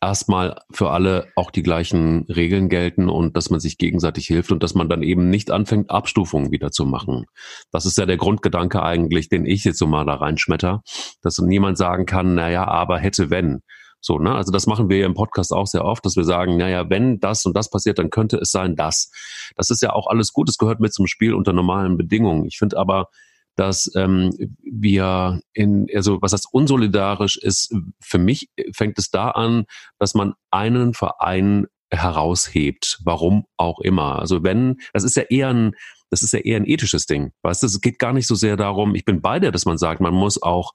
erstmal 0.00 0.60
für 0.72 0.90
alle 0.90 1.28
auch 1.36 1.52
die 1.52 1.62
gleichen 1.62 2.24
Regeln 2.24 2.68
gelten 2.68 3.08
und 3.08 3.36
dass 3.36 3.50
man 3.50 3.60
sich 3.60 3.78
gegenseitig 3.78 4.26
hilft 4.26 4.50
und 4.50 4.62
dass 4.62 4.74
man 4.74 4.88
dann 4.88 5.02
eben 5.02 5.30
nicht 5.30 5.50
anfängt, 5.50 5.90
Abstufungen 5.90 6.50
wieder 6.50 6.72
zu 6.72 6.86
machen. 6.86 7.26
Das 7.70 7.86
ist 7.86 7.98
ja 7.98 8.06
der 8.06 8.16
Grundgedanke 8.16 8.82
eigentlich, 8.82 9.28
den 9.28 9.46
ich 9.46 9.64
jetzt 9.64 9.78
so 9.78 9.86
mal 9.86 10.06
da 10.06 10.14
reinschmetter, 10.14 10.82
dass 11.22 11.38
niemand 11.38 11.78
sagen 11.78 12.06
kann, 12.06 12.34
naja, 12.34 12.66
aber 12.66 12.98
hätte 12.98 13.30
wenn. 13.30 13.60
So, 14.00 14.18
ne? 14.18 14.34
Also 14.34 14.50
das 14.50 14.66
machen 14.66 14.88
wir 14.88 14.98
ja 14.98 15.06
im 15.06 15.14
Podcast 15.14 15.52
auch 15.52 15.66
sehr 15.66 15.84
oft, 15.84 16.04
dass 16.04 16.16
wir 16.16 16.24
sagen, 16.24 16.56
naja, 16.56 16.88
wenn 16.88 17.20
das 17.20 17.44
und 17.44 17.54
das 17.56 17.70
passiert, 17.70 17.98
dann 17.98 18.10
könnte 18.10 18.38
es 18.38 18.50
sein, 18.50 18.76
das. 18.76 19.10
Das 19.56 19.70
ist 19.70 19.82
ja 19.82 19.92
auch 19.92 20.06
alles 20.06 20.32
gut, 20.32 20.48
es 20.48 20.58
gehört 20.58 20.80
mit 20.80 20.92
zum 20.92 21.06
Spiel 21.06 21.34
unter 21.34 21.52
normalen 21.52 21.96
Bedingungen. 21.96 22.46
Ich 22.46 22.58
finde 22.58 22.78
aber, 22.78 23.08
dass 23.56 23.90
ähm, 23.94 24.30
wir 24.62 25.40
in, 25.52 25.86
also 25.94 26.22
was 26.22 26.30
das 26.30 26.46
unsolidarisch 26.46 27.36
ist, 27.36 27.74
für 28.00 28.18
mich 28.18 28.48
fängt 28.72 28.98
es 28.98 29.10
da 29.10 29.30
an, 29.30 29.64
dass 29.98 30.14
man 30.14 30.34
einen 30.50 30.94
Verein 30.94 31.66
heraushebt, 31.90 33.00
warum 33.04 33.44
auch 33.56 33.80
immer. 33.80 34.18
Also 34.18 34.42
wenn, 34.42 34.80
das 34.92 35.04
ist 35.04 35.16
ja 35.16 35.24
eher 35.24 35.48
ein, 35.48 35.72
das 36.08 36.22
ist 36.22 36.32
ja 36.32 36.38
eher 36.38 36.56
ein 36.56 36.66
ethisches 36.66 37.06
Ding. 37.06 37.32
Weißt 37.42 37.62
du, 37.62 37.66
es 37.66 37.80
geht 37.80 37.98
gar 37.98 38.12
nicht 38.12 38.26
so 38.26 38.34
sehr 38.34 38.56
darum, 38.56 38.94
ich 38.94 39.04
bin 39.04 39.20
bei 39.20 39.40
dir, 39.40 39.50
dass 39.50 39.66
man 39.66 39.78
sagt, 39.78 40.00
man 40.00 40.14
muss 40.14 40.42
auch 40.42 40.72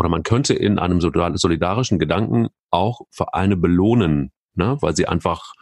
oder 0.00 0.08
man 0.08 0.22
könnte 0.22 0.54
in 0.54 0.78
einem 0.78 0.98
solidarischen 0.98 1.98
Gedanken 1.98 2.48
auch 2.70 3.02
Vereine 3.10 3.58
belohnen, 3.58 4.32
ne, 4.54 4.78
weil 4.80 4.96
sie 4.96 5.06
einfach 5.06 5.52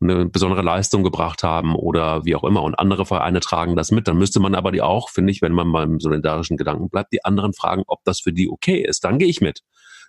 eine 0.00 0.26
besondere 0.26 0.62
Leistung 0.62 1.02
gebracht 1.02 1.42
haben 1.42 1.74
oder 1.74 2.24
wie 2.24 2.36
auch 2.36 2.44
immer 2.44 2.62
und 2.62 2.78
andere 2.78 3.04
Vereine 3.04 3.40
tragen 3.40 3.74
das 3.74 3.90
mit, 3.90 4.06
dann 4.06 4.16
müsste 4.16 4.38
man 4.38 4.54
aber 4.54 4.70
die 4.70 4.82
auch, 4.82 5.10
finde 5.10 5.32
ich, 5.32 5.42
wenn 5.42 5.52
man 5.52 5.72
beim 5.72 5.98
solidarischen 5.98 6.56
Gedanken 6.56 6.90
bleibt, 6.90 7.12
die 7.12 7.24
anderen 7.24 7.54
fragen, 7.54 7.82
ob 7.88 8.04
das 8.04 8.20
für 8.20 8.32
die 8.32 8.48
okay 8.48 8.80
ist. 8.80 9.02
Dann 9.02 9.18
gehe 9.18 9.26
ich 9.26 9.40
mit. 9.40 9.64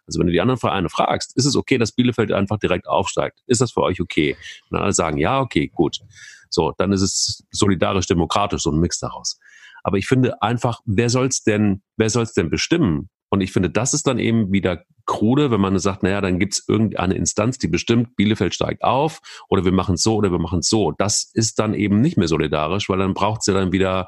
Also 0.06 0.20
wenn 0.20 0.28
du 0.28 0.34
die 0.34 0.42
anderen 0.42 0.60
Vereine 0.60 0.90
fragst, 0.90 1.36
ist 1.36 1.46
es 1.46 1.56
okay, 1.56 1.80
dass 1.80 1.92
Bielefeld 1.92 2.32
einfach 2.32 2.60
direkt 2.60 2.88
aufsteigt? 2.88 3.40
Ist 3.48 3.60
das 3.60 3.72
für 3.72 3.82
euch 3.82 4.00
okay? 4.00 4.38
Und 4.70 4.78
alle 4.78 4.94
sagen, 4.94 5.18
ja, 5.18 5.40
okay, 5.40 5.68
gut. 5.68 5.98
So, 6.52 6.74
dann 6.78 6.92
ist 6.92 7.02
es 7.02 7.44
solidarisch-demokratisch, 7.50 8.62
so 8.62 8.70
ein 8.70 8.80
Mix 8.80 9.00
daraus. 9.00 9.40
Aber 9.82 9.98
ich 9.98 10.06
finde 10.06 10.40
einfach, 10.44 10.82
wer 10.86 11.10
soll's 11.10 11.42
denn, 11.42 11.82
wer 11.98 12.12
soll's 12.12 12.34
denn 12.34 12.52
bestimmen? 12.52 13.10
Und 13.30 13.42
ich 13.42 13.52
finde, 13.52 13.70
das 13.70 13.94
ist 13.94 14.08
dann 14.08 14.20
eben 14.20 14.52
wieder 14.52 14.84
krude, 15.06 15.52
wenn 15.52 15.62
man 15.62 15.78
sagt, 15.80 16.04
naja, 16.04 16.22
dann 16.22 16.40
gibt's 16.40 16.64
irgendeine 16.68 17.16
Instanz, 17.16 17.58
die 17.58 17.68
bestimmt, 17.68 18.16
Bielefeld 18.16 18.54
steigt 18.54 18.84
auf 18.84 19.22
oder 19.50 19.66
wir 19.66 19.72
machen 19.72 19.96
es 19.96 20.04
so 20.04 20.16
oder 20.16 20.32
wir 20.32 20.40
machen 20.40 20.60
es 20.60 20.70
so. 20.70 20.92
Das 20.92 21.30
ist 21.34 21.60
dann 21.60 21.74
eben 21.74 22.02
nicht 22.02 22.18
mehr 22.18 22.28
solidarisch, 22.28 22.90
weil 22.90 23.00
dann 23.00 23.14
braucht's 23.14 23.48
ja 23.48 23.54
dann 23.54 23.72
wieder 23.72 24.08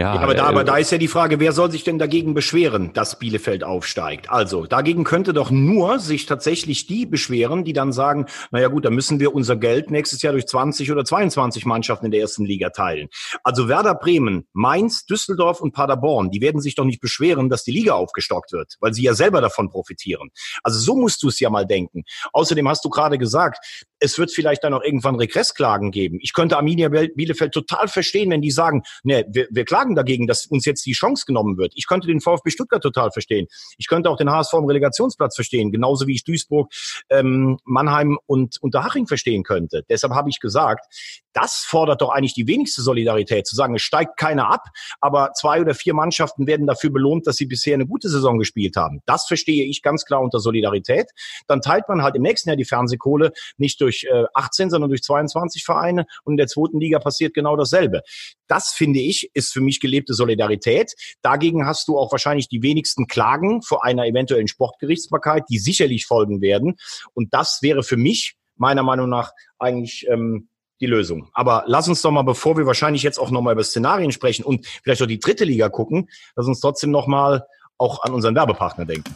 ja, 0.00 0.14
ja, 0.14 0.20
aber, 0.20 0.34
da, 0.34 0.44
äh, 0.44 0.46
aber 0.46 0.62
da 0.62 0.76
ist 0.76 0.92
ja 0.92 0.98
die 0.98 1.08
Frage, 1.08 1.40
wer 1.40 1.50
soll 1.50 1.72
sich 1.72 1.82
denn 1.82 1.98
dagegen 1.98 2.32
beschweren, 2.32 2.92
dass 2.92 3.18
Bielefeld 3.18 3.64
aufsteigt? 3.64 4.30
Also, 4.30 4.64
dagegen 4.64 5.02
könnte 5.02 5.32
doch 5.32 5.50
nur 5.50 5.98
sich 5.98 6.24
tatsächlich 6.26 6.86
die 6.86 7.04
beschweren, 7.04 7.64
die 7.64 7.72
dann 7.72 7.92
sagen, 7.92 8.26
naja 8.52 8.68
gut, 8.68 8.84
dann 8.84 8.94
müssen 8.94 9.18
wir 9.18 9.34
unser 9.34 9.56
Geld 9.56 9.90
nächstes 9.90 10.22
Jahr 10.22 10.34
durch 10.34 10.46
20 10.46 10.92
oder 10.92 11.04
22 11.04 11.66
Mannschaften 11.66 12.06
in 12.06 12.12
der 12.12 12.20
ersten 12.20 12.44
Liga 12.44 12.70
teilen. 12.70 13.08
Also 13.42 13.68
Werder 13.68 13.96
Bremen, 13.96 14.46
Mainz, 14.52 15.04
Düsseldorf 15.04 15.60
und 15.60 15.72
Paderborn, 15.72 16.30
die 16.30 16.40
werden 16.40 16.60
sich 16.60 16.76
doch 16.76 16.84
nicht 16.84 17.00
beschweren, 17.00 17.48
dass 17.48 17.64
die 17.64 17.72
Liga 17.72 17.94
aufgestockt 17.94 18.52
wird, 18.52 18.76
weil 18.78 18.94
sie 18.94 19.02
ja 19.02 19.14
selber 19.14 19.40
davon 19.40 19.68
profitieren. 19.68 20.30
Also 20.62 20.78
so 20.78 20.96
musst 20.96 21.24
du 21.24 21.28
es 21.28 21.40
ja 21.40 21.50
mal 21.50 21.66
denken. 21.66 22.04
Außerdem 22.32 22.68
hast 22.68 22.84
du 22.84 22.88
gerade 22.88 23.18
gesagt, 23.18 23.58
es 24.00 24.18
wird 24.18 24.30
vielleicht 24.30 24.64
dann 24.64 24.74
auch 24.74 24.82
irgendwann 24.82 25.16
Regressklagen 25.16 25.90
geben. 25.90 26.18
Ich 26.22 26.32
könnte 26.32 26.56
Arminia 26.56 26.88
Bielefeld 26.88 27.52
total 27.52 27.88
verstehen, 27.88 28.30
wenn 28.30 28.42
die 28.42 28.50
sagen, 28.50 28.82
ne, 29.02 29.24
wir, 29.28 29.48
wir 29.50 29.64
klagen 29.64 29.87
dagegen, 29.94 30.26
dass 30.26 30.46
uns 30.46 30.64
jetzt 30.64 30.86
die 30.86 30.92
Chance 30.92 31.24
genommen 31.26 31.56
wird. 31.58 31.72
Ich 31.76 31.86
könnte 31.86 32.06
den 32.06 32.20
VfB 32.20 32.50
Stuttgart 32.50 32.82
total 32.82 33.10
verstehen. 33.10 33.46
Ich 33.76 33.88
könnte 33.88 34.10
auch 34.10 34.16
den 34.16 34.30
HSV 34.30 34.54
im 34.54 34.64
Relegationsplatz 34.64 35.34
verstehen, 35.34 35.70
genauso 35.70 36.06
wie 36.06 36.14
ich 36.14 36.24
Duisburg, 36.24 36.72
ähm, 37.10 37.58
Mannheim 37.64 38.18
und 38.26 38.56
Unterhaching 38.60 39.06
verstehen 39.06 39.42
könnte. 39.42 39.84
Deshalb 39.88 40.14
habe 40.14 40.30
ich 40.30 40.40
gesagt, 40.40 40.86
das 41.32 41.64
fordert 41.66 42.00
doch 42.00 42.10
eigentlich 42.10 42.34
die 42.34 42.46
wenigste 42.46 42.82
Solidarität, 42.82 43.46
zu 43.46 43.54
sagen, 43.54 43.74
es 43.74 43.82
steigt 43.82 44.16
keiner 44.16 44.50
ab, 44.50 44.64
aber 45.00 45.32
zwei 45.34 45.60
oder 45.60 45.74
vier 45.74 45.94
Mannschaften 45.94 46.46
werden 46.46 46.66
dafür 46.66 46.90
belohnt, 46.90 47.26
dass 47.26 47.36
sie 47.36 47.46
bisher 47.46 47.74
eine 47.74 47.86
gute 47.86 48.08
Saison 48.08 48.38
gespielt 48.38 48.76
haben. 48.76 49.00
Das 49.06 49.26
verstehe 49.26 49.64
ich 49.64 49.82
ganz 49.82 50.04
klar 50.04 50.20
unter 50.20 50.40
Solidarität. 50.40 51.10
Dann 51.46 51.60
teilt 51.60 51.88
man 51.88 52.02
halt 52.02 52.16
im 52.16 52.22
nächsten 52.22 52.48
Jahr 52.48 52.56
die 52.56 52.64
Fernsehkohle 52.64 53.32
nicht 53.56 53.80
durch 53.80 54.06
äh, 54.10 54.24
18, 54.34 54.70
sondern 54.70 54.90
durch 54.90 55.02
22 55.02 55.64
Vereine 55.64 56.06
und 56.24 56.34
in 56.34 56.38
der 56.38 56.46
zweiten 56.46 56.80
Liga 56.80 56.98
passiert 56.98 57.34
genau 57.34 57.56
dasselbe. 57.56 58.02
Das 58.46 58.72
finde 58.72 59.00
ich, 59.00 59.30
ist 59.34 59.52
für 59.52 59.60
mich 59.60 59.80
gelebte 59.80 60.14
Solidarität. 60.14 60.94
Dagegen 61.22 61.66
hast 61.66 61.88
du 61.88 61.98
auch 61.98 62.12
wahrscheinlich 62.12 62.48
die 62.48 62.62
wenigsten 62.62 63.06
Klagen 63.06 63.62
vor 63.62 63.84
einer 63.84 64.06
eventuellen 64.06 64.48
Sportgerichtsbarkeit, 64.48 65.44
die 65.50 65.58
sicherlich 65.58 66.06
folgen 66.06 66.40
werden. 66.40 66.76
Und 67.14 67.34
das 67.34 67.58
wäre 67.62 67.82
für 67.82 67.96
mich 67.96 68.36
meiner 68.56 68.82
Meinung 68.82 69.08
nach 69.08 69.32
eigentlich 69.58 70.06
ähm, 70.08 70.48
die 70.80 70.86
Lösung. 70.86 71.28
Aber 71.32 71.64
lass 71.66 71.88
uns 71.88 72.02
doch 72.02 72.10
mal, 72.10 72.22
bevor 72.22 72.56
wir 72.56 72.66
wahrscheinlich 72.66 73.02
jetzt 73.02 73.18
auch 73.18 73.30
nochmal 73.30 73.54
über 73.54 73.64
Szenarien 73.64 74.12
sprechen 74.12 74.44
und 74.44 74.66
vielleicht 74.66 75.02
auch 75.02 75.06
die 75.06 75.20
dritte 75.20 75.44
Liga 75.44 75.68
gucken, 75.68 76.08
lass 76.36 76.46
uns 76.46 76.60
trotzdem 76.60 76.90
nochmal 76.90 77.44
auch 77.78 78.02
an 78.02 78.12
unseren 78.12 78.34
Werbepartner 78.34 78.84
denken. 78.84 79.14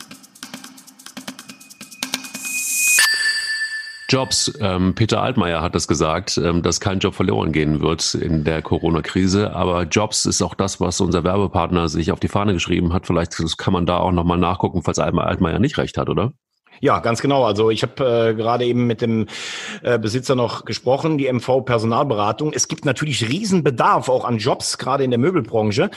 Jobs. 4.13 4.53
Ähm, 4.61 4.95
Peter 4.95 5.23
Altmaier 5.23 5.63
hat 5.63 5.75
das 5.75 5.89
gesagt, 5.89 6.37
ähm, 6.37 6.63
dass 6.63 6.81
kein 6.81 6.99
Job 6.99 7.15
verloren 7.15 7.51
gehen 7.51 7.81
wird 7.81 8.15
in 8.15 8.45
der 8.45 8.61
Corona-Krise. 8.61 9.55
Aber 9.57 9.85
Jobs 9.85 10.27
ist 10.27 10.43
auch 10.43 10.55
das, 10.55 10.81
was 10.81 11.01
unser 11.01 11.25
Werbepartner 11.25 11.89
sich 11.89 12.13
auf 12.13 12.21
die 12.21 12.29
Fahne 12.29 12.53
geschrieben 12.53 12.93
hat. 12.93 13.07
Vielleicht 13.07 13.35
kann 13.57 13.73
man 13.73 13.87
da 13.87 13.97
auch 13.97 14.13
nochmal 14.13 14.37
nachgucken, 14.37 14.83
falls 14.83 14.99
Altmaier 14.99 15.59
nicht 15.61 15.79
recht 15.79 15.97
hat, 15.97 16.11
oder? 16.11 16.35
Ja, 16.85 16.99
ganz 16.99 17.23
genau. 17.23 17.45
Also 17.45 17.71
ich 17.71 17.85
habe 17.85 18.31
äh, 18.31 18.35
gerade 18.35 18.65
eben 18.65 18.89
mit 18.89 19.03
dem 19.03 19.29
äh, 19.85 20.01
Besitzer 20.01 20.35
noch 20.35 20.65
gesprochen, 20.65 21.17
die 21.17 21.33
MV 21.33 21.61
Personalberatung. 21.65 22.53
Es 22.53 22.67
gibt 22.67 22.85
natürlich 22.85 23.29
Riesenbedarf 23.29 24.09
auch 24.09 24.25
an 24.25 24.39
Jobs, 24.39 24.79
gerade 24.79 25.05
in 25.05 25.11
der 25.11 25.21
Möbelbranche. 25.21 25.91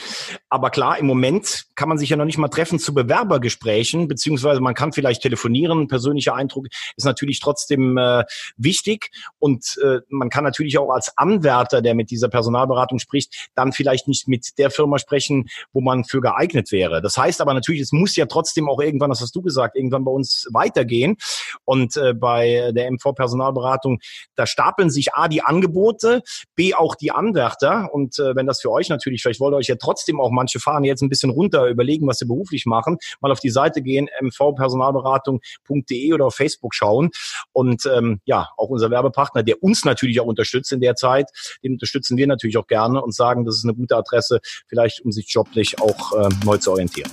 Aber 0.48 0.70
klar, 0.70 0.96
im 0.96 1.06
Moment 1.06 1.64
kann 1.74 1.88
man 1.88 1.98
sich 1.98 2.10
ja 2.10 2.16
noch 2.16 2.24
nicht 2.24 2.38
mal 2.38 2.46
treffen 2.46 2.78
zu 2.78 2.94
Bewerbergesprächen, 2.94 4.06
beziehungsweise 4.06 4.60
man 4.60 4.74
kann 4.74 4.92
vielleicht 4.92 5.22
telefonieren. 5.22 5.88
Persönlicher 5.88 6.36
Eindruck 6.36 6.68
ist 6.96 7.04
natürlich 7.04 7.40
trotzdem 7.40 7.98
äh, 7.98 8.22
wichtig. 8.56 9.10
Und 9.40 9.78
äh, 9.82 10.02
man 10.08 10.30
kann 10.30 10.44
natürlich 10.44 10.78
auch 10.78 10.90
als 10.90 11.18
Anwärter, 11.18 11.82
der 11.82 11.96
mit 11.96 12.12
dieser 12.12 12.28
Personalberatung 12.28 13.00
spricht, 13.00 13.48
dann 13.56 13.72
vielleicht 13.72 14.06
nicht 14.06 14.28
mit 14.28 14.56
der 14.56 14.70
Firma 14.70 15.00
sprechen, 15.00 15.48
wo 15.72 15.80
man 15.80 16.04
für 16.04 16.20
geeignet 16.20 16.70
wäre. 16.70 17.02
Das 17.02 17.18
heißt 17.18 17.40
aber 17.40 17.54
natürlich, 17.54 17.80
es 17.80 17.90
muss 17.90 18.14
ja 18.14 18.26
trotzdem 18.26 18.68
auch 18.68 18.80
irgendwann, 18.80 19.10
das 19.10 19.20
hast 19.20 19.34
du 19.34 19.42
gesagt, 19.42 19.74
irgendwann 19.74 20.04
bei 20.04 20.12
uns 20.12 20.46
weiter 20.52 20.75
weitergehen. 20.76 21.16
Und 21.64 21.96
äh, 21.96 22.12
bei 22.14 22.72
der 22.72 22.90
MV 22.90 23.14
Personalberatung, 23.14 23.98
da 24.34 24.46
stapeln 24.46 24.90
sich 24.90 25.14
A 25.14 25.28
die 25.28 25.42
Angebote, 25.42 26.22
B 26.54 26.74
auch 26.74 26.94
die 26.94 27.10
Anwärter. 27.10 27.92
Und 27.92 28.18
äh, 28.18 28.36
wenn 28.36 28.46
das 28.46 28.60
für 28.60 28.70
euch 28.70 28.88
natürlich, 28.88 29.22
vielleicht 29.22 29.40
wollt 29.40 29.54
ihr 29.54 29.58
euch 29.58 29.68
ja 29.68 29.76
trotzdem 29.76 30.20
auch 30.20 30.30
manche 30.30 30.60
fahren 30.60 30.84
jetzt 30.84 31.02
ein 31.02 31.08
bisschen 31.08 31.30
runter, 31.30 31.66
überlegen, 31.66 32.06
was 32.06 32.18
sie 32.18 32.26
beruflich 32.26 32.66
machen, 32.66 32.98
mal 33.20 33.32
auf 33.32 33.40
die 33.40 33.50
Seite 33.50 33.82
gehen, 33.82 34.08
mvpersonalberatung.de 34.20 36.12
oder 36.12 36.26
auf 36.26 36.34
Facebook 36.34 36.74
schauen. 36.74 37.10
Und 37.52 37.86
ähm, 37.86 38.20
ja, 38.24 38.48
auch 38.56 38.68
unser 38.68 38.90
Werbepartner, 38.90 39.42
der 39.42 39.62
uns 39.62 39.84
natürlich 39.84 40.20
auch 40.20 40.26
unterstützt 40.26 40.72
in 40.72 40.80
der 40.80 40.96
Zeit, 40.96 41.30
den 41.62 41.72
unterstützen 41.72 42.16
wir 42.16 42.26
natürlich 42.26 42.58
auch 42.58 42.66
gerne 42.66 43.02
und 43.02 43.14
sagen, 43.14 43.44
das 43.44 43.56
ist 43.56 43.64
eine 43.64 43.74
gute 43.74 43.96
Adresse, 43.96 44.40
vielleicht 44.66 45.00
um 45.04 45.12
sich 45.12 45.26
joblich 45.28 45.80
auch 45.80 46.12
äh, 46.12 46.28
neu 46.44 46.58
zu 46.58 46.72
orientieren. 46.72 47.10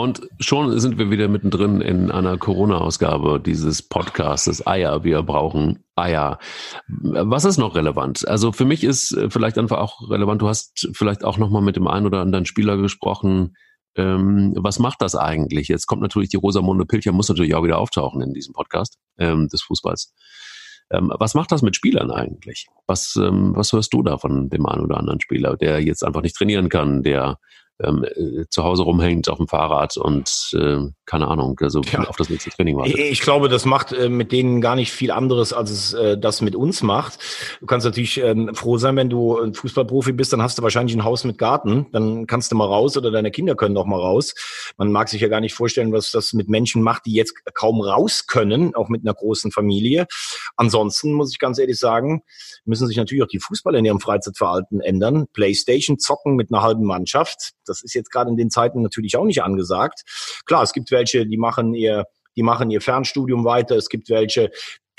Und 0.00 0.26
schon 0.38 0.80
sind 0.80 0.96
wir 0.96 1.10
wieder 1.10 1.28
mittendrin 1.28 1.82
in 1.82 2.10
einer 2.10 2.38
Corona-Ausgabe 2.38 3.38
dieses 3.38 3.82
Podcasts 3.82 4.66
Eier. 4.66 5.04
Wir 5.04 5.22
brauchen 5.22 5.84
Eier. 5.94 6.38
Was 6.88 7.44
ist 7.44 7.58
noch 7.58 7.74
relevant? 7.74 8.26
Also 8.26 8.50
für 8.50 8.64
mich 8.64 8.82
ist 8.82 9.12
äh, 9.12 9.28
vielleicht 9.28 9.58
einfach 9.58 9.76
auch 9.76 10.08
relevant, 10.08 10.40
du 10.40 10.48
hast 10.48 10.88
vielleicht 10.94 11.22
auch 11.22 11.36
nochmal 11.36 11.60
mit 11.60 11.76
dem 11.76 11.86
einen 11.86 12.06
oder 12.06 12.20
anderen 12.20 12.46
Spieler 12.46 12.78
gesprochen. 12.78 13.58
Ähm, 13.94 14.54
was 14.56 14.78
macht 14.78 15.02
das 15.02 15.16
eigentlich? 15.16 15.68
Jetzt 15.68 15.84
kommt 15.84 16.00
natürlich 16.00 16.30
die 16.30 16.38
Rosamunde 16.38 16.86
Pilcher, 16.86 17.12
muss 17.12 17.28
natürlich 17.28 17.54
auch 17.54 17.62
wieder 17.62 17.76
auftauchen 17.76 18.22
in 18.22 18.32
diesem 18.32 18.54
Podcast 18.54 18.96
ähm, 19.18 19.48
des 19.48 19.60
Fußballs. 19.60 20.14
Ähm, 20.90 21.12
was 21.18 21.34
macht 21.34 21.52
das 21.52 21.60
mit 21.60 21.76
Spielern 21.76 22.10
eigentlich? 22.10 22.68
Was, 22.86 23.16
ähm, 23.16 23.52
was 23.54 23.74
hörst 23.74 23.92
du 23.92 24.02
da 24.02 24.16
von 24.16 24.48
dem 24.48 24.64
einen 24.64 24.80
oder 24.80 24.96
anderen 24.96 25.20
Spieler, 25.20 25.58
der 25.58 25.82
jetzt 25.82 26.06
einfach 26.06 26.22
nicht 26.22 26.36
trainieren 26.36 26.70
kann, 26.70 27.02
der 27.02 27.38
ähm, 27.82 28.04
äh, 28.04 28.44
zu 28.48 28.64
Hause 28.64 28.82
rumhängt 28.82 29.28
auf 29.28 29.38
dem 29.38 29.48
Fahrrad 29.48 29.96
und 29.96 30.50
äh, 30.54 30.78
keine 31.06 31.28
Ahnung, 31.28 31.58
also 31.60 31.80
ja. 31.82 32.00
auf 32.00 32.16
das 32.16 32.30
nächste 32.30 32.50
Training 32.50 32.76
wartet. 32.76 32.98
Ich 32.98 33.20
glaube, 33.20 33.48
das 33.48 33.64
macht 33.64 33.92
äh, 33.92 34.08
mit 34.08 34.32
denen 34.32 34.60
gar 34.60 34.76
nicht 34.76 34.92
viel 34.92 35.10
anderes, 35.10 35.52
als 35.52 35.70
es 35.70 35.92
äh, 35.92 36.18
das 36.18 36.40
mit 36.40 36.54
uns 36.54 36.82
macht. 36.82 37.18
Du 37.60 37.66
kannst 37.66 37.84
natürlich 37.84 38.18
ähm, 38.18 38.54
froh 38.54 38.78
sein, 38.78 38.96
wenn 38.96 39.10
du 39.10 39.38
ein 39.38 39.54
Fußballprofi 39.54 40.12
bist, 40.12 40.32
dann 40.32 40.42
hast 40.42 40.58
du 40.58 40.62
wahrscheinlich 40.62 40.96
ein 40.96 41.04
Haus 41.04 41.24
mit 41.24 41.38
Garten, 41.38 41.86
dann 41.92 42.26
kannst 42.26 42.52
du 42.52 42.56
mal 42.56 42.66
raus 42.66 42.96
oder 42.96 43.10
deine 43.10 43.30
Kinder 43.30 43.54
können 43.54 43.76
auch 43.76 43.86
mal 43.86 44.00
raus. 44.00 44.34
Man 44.76 44.92
mag 44.92 45.08
sich 45.08 45.20
ja 45.20 45.28
gar 45.28 45.40
nicht 45.40 45.54
vorstellen, 45.54 45.92
was 45.92 46.10
das 46.10 46.32
mit 46.32 46.48
Menschen 46.48 46.82
macht, 46.82 47.06
die 47.06 47.12
jetzt 47.12 47.34
kaum 47.54 47.80
raus 47.80 48.26
können, 48.26 48.74
auch 48.74 48.88
mit 48.88 49.02
einer 49.02 49.14
großen 49.14 49.50
Familie. 49.50 50.06
Ansonsten 50.56 51.12
muss 51.12 51.32
ich 51.32 51.38
ganz 51.38 51.58
ehrlich 51.58 51.78
sagen, 51.78 52.22
müssen 52.64 52.86
sich 52.86 52.96
natürlich 52.96 53.24
auch 53.24 53.28
die 53.28 53.40
Fußballer 53.40 53.78
in 53.78 53.84
ihrem 53.84 54.00
Freizeitverhalten 54.00 54.80
ändern. 54.80 55.26
Playstation 55.32 55.98
zocken 55.98 56.36
mit 56.36 56.52
einer 56.52 56.62
halben 56.62 56.84
Mannschaft, 56.84 57.52
das 57.70 57.82
ist 57.82 57.94
jetzt 57.94 58.10
gerade 58.10 58.30
in 58.30 58.36
den 58.36 58.50
Zeiten 58.50 58.82
natürlich 58.82 59.16
auch 59.16 59.24
nicht 59.24 59.42
angesagt. 59.42 60.02
Klar, 60.44 60.62
es 60.62 60.72
gibt 60.72 60.90
welche, 60.90 61.26
die 61.26 61.38
machen 61.38 61.72
ihr 61.74 62.04
die 62.36 62.42
machen 62.42 62.70
ihr 62.70 62.80
Fernstudium 62.80 63.44
weiter. 63.44 63.76
Es 63.76 63.88
gibt 63.88 64.08
welche, 64.08 64.50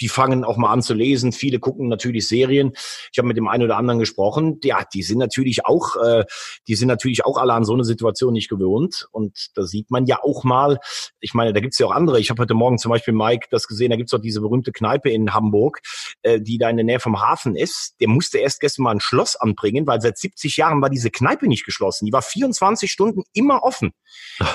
die 0.02 0.10
fangen 0.10 0.44
auch 0.44 0.58
mal 0.58 0.72
an 0.72 0.82
zu 0.82 0.94
lesen. 0.94 1.32
Viele 1.32 1.60
gucken 1.60 1.88
natürlich 1.88 2.28
Serien. 2.28 2.74
Ich 3.12 3.20
habe 3.20 3.28
mit 3.28 3.38
dem 3.38 3.48
einen 3.48 3.64
oder 3.64 3.78
anderen 3.78 4.00
gesprochen. 4.00 4.60
Ja, 4.64 4.84
die 4.94 5.04
sind 5.04 5.20
natürlich 5.20 5.66
auch, 5.66 5.96
äh, 5.96 6.26
die 6.68 6.76
sind 6.76 6.88
natürlich 6.88 7.24
auch 7.24 7.38
alle 7.38 7.54
an 7.54 7.64
so 7.64 7.74
eine 7.74 7.84
Situation 7.84 8.34
nicht 8.34 8.50
gewohnt. 8.50 9.08
Und 9.12 9.50
da 9.56 9.64
sieht 9.64 9.92
man 9.92 10.06
ja 10.06 10.20
auch 10.24 10.44
mal, 10.44 10.80
ich 11.20 11.34
meine, 11.34 11.54
da 11.54 11.60
gibt's 11.60 11.78
ja 11.78 11.86
auch 11.86 11.92
andere. 11.92 12.20
Ich 12.20 12.30
habe 12.30 12.42
heute 12.42 12.56
Morgen 12.56 12.80
zum 12.80 12.90
Beispiel 12.90 13.14
Mike 13.14 13.48
das 13.52 13.68
gesehen, 13.68 13.92
da 13.92 13.96
gibt's 13.96 14.14
auch 14.14 14.22
diese 14.22 14.42
berühmte 14.42 14.72
Kneipe 14.72 15.10
in 15.10 15.34
Hamburg, 15.34 15.82
äh, 16.24 16.42
die 16.42 16.58
da 16.58 16.70
in 16.70 16.78
der 16.78 16.86
Nähe 16.86 17.00
vom 17.00 17.22
Hafen 17.22 17.56
ist. 17.56 17.96
Der 18.00 18.08
musste 18.08 18.40
erst 18.40 18.60
gestern 18.60 18.84
mal 18.84 18.92
ein 18.92 19.00
Schloss 19.00 19.36
anbringen, 19.36 19.86
weil 19.86 20.02
seit 20.02 20.18
70 20.18 20.58
Jahren 20.58 20.82
war 20.82 20.90
diese 20.90 21.12
Kneipe 21.12 21.48
nicht 21.48 21.66
geschlossen. 21.66 22.06
Die 22.06 22.14
war 22.14 22.24
24 22.24 22.92
Stunden 22.92 23.24
immer 23.34 23.64
offen. 23.64 23.92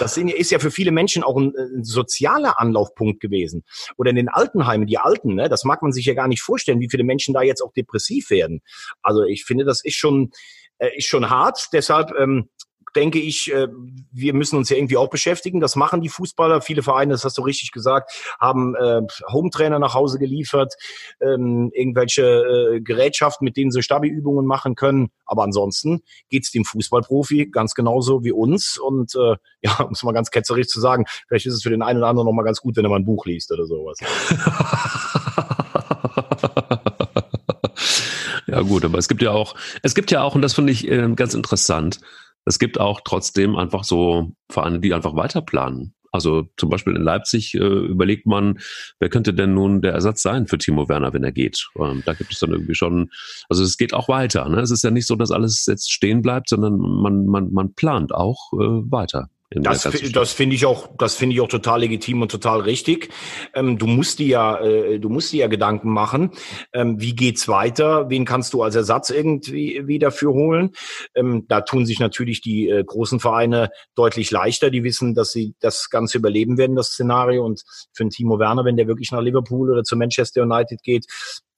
Das 0.01 0.17
ist 0.17 0.51
ja 0.51 0.59
für 0.59 0.71
viele 0.71 0.91
Menschen 0.91 1.23
auch 1.23 1.37
ein, 1.37 1.53
ein 1.57 1.85
sozialer 1.85 2.61
Anlaufpunkt 2.61 3.21
gewesen. 3.21 3.65
Oder 3.97 4.11
in 4.11 4.17
den 4.17 4.29
Altenheimen, 4.29 4.87
die 4.87 4.99
Alten, 4.99 5.36
Ne? 5.37 5.49
Das 5.49 5.65
mag 5.65 5.83
man 5.83 5.93
sich 5.93 6.07
ja 6.07 6.15
gar 6.15 6.29
nicht 6.29 6.43
vorstellen, 6.43 6.81
wie 6.81 6.91
viele 6.91 7.05
Menschen 7.05 7.35
da 7.35 7.43
jetzt 7.43 7.63
auch 7.63 7.73
depressiv 7.73 8.31
werden. 8.31 8.63
Also 9.03 9.23
ich 9.23 9.45
finde, 9.45 9.65
das 9.65 9.85
ist 9.85 9.97
schon, 9.97 10.33
äh, 10.79 10.97
ist 10.97 11.07
schon 11.07 11.31
hart. 11.31 11.69
Deshalb 11.73 12.13
ähm, 12.19 12.49
denke 12.97 13.19
ich, 13.19 13.53
äh, 13.53 13.69
wir 14.11 14.35
müssen 14.35 14.57
uns 14.57 14.71
ja 14.71 14.77
irgendwie 14.77 14.97
auch 14.97 15.11
beschäftigen. 15.11 15.61
Das 15.61 15.77
machen 15.77 16.01
die 16.01 16.09
Fußballer. 16.09 16.63
Viele 16.63 16.83
Vereine, 16.83 17.13
das 17.13 17.25
hast 17.25 17.39
du 17.39 17.43
richtig 17.43 17.71
gesagt, 17.71 18.11
haben 18.41 18.75
äh, 18.75 19.03
Hometrainer 19.31 19.79
nach 19.79 19.95
Hause 19.95 20.19
geliefert, 20.19 20.75
ähm, 21.21 21.71
irgendwelche 21.75 22.23
äh, 22.23 22.81
Gerätschaften, 22.81 23.45
mit 23.45 23.57
denen 23.57 23.71
sie 23.71 23.83
Stabi-Übungen 23.83 24.47
machen 24.47 24.75
können. 24.75 25.11
Aber 25.27 25.45
ansonsten 25.45 26.01
geht's 26.31 26.51
dem 26.51 26.65
Fußballprofi 26.65 27.51
ganz 27.51 27.75
genauso 27.75 28.25
wie 28.25 28.33
uns. 28.33 28.79
Und 28.79 29.15
äh, 29.15 29.37
ja, 29.61 29.77
um 29.81 29.93
es 29.93 30.03
mal 30.03 30.13
ganz 30.13 30.31
ketzerisch 30.31 30.69
zu 30.69 30.81
sagen, 30.81 31.05
vielleicht 31.29 31.47
ist 31.47 31.55
es 31.55 31.63
für 31.63 31.71
den 31.71 31.83
einen 31.83 31.99
oder 31.99 32.09
anderen 32.09 32.27
noch 32.27 32.33
mal 32.33 32.45
ganz 32.45 32.61
gut, 32.61 32.77
wenn 32.77 32.85
er 32.85 32.91
mal 32.91 32.97
ein 32.97 33.05
Buch 33.05 33.27
liest 33.27 33.53
oder 33.53 33.67
sowas. 33.67 33.99
ja 38.47 38.61
gut, 38.63 38.85
aber 38.85 38.99
es 38.99 39.09
gibt 39.09 39.23
ja 39.23 39.33
auch, 39.33 39.55
es 39.83 39.95
gibt 39.95 40.11
ja 40.11 40.23
auch, 40.23 40.35
und 40.35 40.43
das 40.43 40.55
finde 40.55 40.73
ich 40.73 40.89
äh, 40.89 41.09
ganz 41.15 41.35
interessant, 41.35 42.01
es 42.47 42.59
gibt 42.59 42.81
auch 42.81 43.01
trotzdem 43.05 43.57
einfach 43.57 43.85
so 43.85 44.33
Vereine, 44.49 44.81
die 44.81 44.95
einfach 44.95 45.15
weiter 45.15 45.43
planen. 45.43 45.93
Also 46.13 46.49
zum 46.57 46.71
Beispiel 46.71 46.97
in 46.97 47.03
Leipzig 47.03 47.55
äh, 47.55 47.59
überlegt 47.59 48.27
man, 48.27 48.59
wer 49.01 49.11
könnte 49.11 49.35
denn 49.35 49.53
nun 49.53 49.83
der 49.83 49.93
Ersatz 49.93 50.23
sein 50.23 50.47
für 50.47 50.57
Timo 50.57 50.89
Werner, 50.89 51.13
wenn 51.13 51.25
er 51.25 51.33
geht. 51.33 51.69
Ähm, 51.79 52.03
da 52.07 52.15
gibt 52.15 52.33
es 52.33 52.39
dann 52.39 52.53
irgendwie 52.53 52.75
schon, 52.75 53.11
also 53.51 53.63
es 53.63 53.77
geht 53.77 53.93
auch 53.93 54.09
weiter. 54.09 54.49
Ne? 54.49 54.61
Es 54.61 54.71
ist 54.71 54.83
ja 54.83 54.91
nicht 54.91 55.07
so, 55.07 55.17
dass 55.17 55.31
alles 55.31 55.67
jetzt 55.67 55.93
stehen 55.93 56.23
bleibt, 56.23 56.49
sondern 56.49 56.79
man, 56.79 57.27
man, 57.27 57.53
man 57.53 57.75
plant 57.75 58.15
auch 58.15 58.53
äh, 58.55 58.91
weiter. 58.91 59.29
Das, 59.51 59.89
das 60.13 60.33
finde 60.33 60.57
ich 60.57 60.67
auch, 60.67 60.89
das 60.99 61.15
finde 61.15 61.37
ich 61.37 61.41
auch 61.41 61.49
total 61.49 61.81
legitim 61.81 62.21
und 62.21 62.33
total 62.33 62.63
richtig. 62.63 63.11
Ähm, 63.55 63.79
du 63.79 63.87
musst 63.87 64.19
dir 64.19 64.27
ja, 64.27 64.61
äh, 64.61 64.99
du 64.99 65.09
musst 65.09 65.33
dir 65.33 65.43
ja 65.43 65.47
Gedanken 65.47 65.91
machen, 65.91 66.33
ähm, 66.73 67.01
wie 67.01 67.15
geht's 67.15 67.47
weiter? 67.47 68.11
Wen 68.11 68.25
kannst 68.25 68.55
du 68.55 68.63
als 68.65 68.75
Ersatz 68.75 69.11
irgendwie 69.11 69.87
wieder 69.87 70.11
für 70.11 70.33
holen? 70.33 70.73
Ähm, 71.15 71.45
da 71.47 71.61
tun 71.61 71.87
sich 71.87 72.01
natürlich 72.01 72.41
die 72.41 72.69
äh, 72.69 72.83
großen 72.83 73.21
Vereine 73.21 73.71
deutlich 73.95 74.33
leichter. 74.33 74.71
Die 74.71 74.83
wissen, 74.83 75.15
dass 75.15 75.31
sie 75.31 75.55
das 75.61 75.91
Ganze 75.91 76.19
überleben 76.19 76.59
werden, 76.59 76.75
das 76.75 76.89
Szenario. 76.89 77.45
Und 77.45 77.63
für 77.93 78.03
einen 78.03 78.11
Timo 78.11 78.41
Werner, 78.41 78.65
wenn 78.65 78.77
der 78.77 78.89
wirklich 78.89 79.13
nach 79.13 79.23
Liverpool 79.23 79.71
oder 79.71 79.85
zu 79.85 79.97
Manchester 79.97 80.43
United 80.43 80.83
geht, 80.83 81.07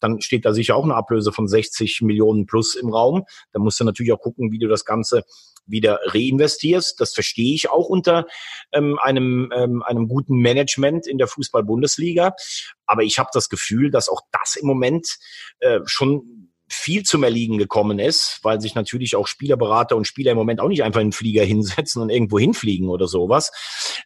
dann 0.01 0.20
steht 0.20 0.44
da 0.44 0.53
sicher 0.53 0.76
auch 0.76 0.84
eine 0.84 0.94
Ablöse 0.94 1.32
von 1.32 1.49
60 1.49 2.03
Millionen 2.03 2.46
plus 2.46 2.74
im 2.74 2.90
Raum. 2.90 3.24
Da 3.53 3.61
musst 3.61 3.80
du 3.80 3.84
natürlich 3.84 4.12
auch 4.12 4.20
gucken, 4.20 4.51
wie 4.53 4.59
du 4.59 4.68
das 4.68 4.84
Ganze 4.84 5.24
wieder 5.66 6.01
reinvestierst. 6.05 7.01
Das 7.01 7.12
verstehe 7.12 7.55
ich 7.55 7.70
auch 7.70 7.88
unter 7.88 8.26
ähm, 8.72 8.99
einem, 9.01 9.53
ähm, 9.55 9.82
einem 9.82 10.09
guten 10.09 10.36
Management 10.36 11.07
in 11.07 11.18
der 11.18 11.26
Fußball-Bundesliga. 11.26 12.34
Aber 12.86 13.03
ich 13.03 13.18
habe 13.18 13.30
das 13.32 13.49
Gefühl, 13.49 13.90
dass 13.90 14.09
auch 14.09 14.22
das 14.32 14.57
im 14.57 14.66
Moment 14.66 15.18
äh, 15.61 15.80
schon 15.84 16.49
viel 16.70 17.03
zum 17.03 17.22
Erliegen 17.22 17.59
gekommen 17.59 17.99
ist, 17.99 18.40
weil 18.42 18.61
sich 18.61 18.74
natürlich 18.74 19.16
auch 19.16 19.26
Spielerberater 19.26 19.96
und 19.96 20.07
Spieler 20.07 20.32
im 20.32 20.38
Moment 20.38 20.61
auch 20.61 20.68
nicht 20.68 20.82
einfach 20.82 21.01
in 21.01 21.09
den 21.09 21.12
Flieger 21.12 21.44
hinsetzen 21.44 22.03
und 22.03 22.11
irgendwo 22.11 22.38
hinfliegen 22.38 22.88
oder 22.88 23.07
sowas. 23.07 23.53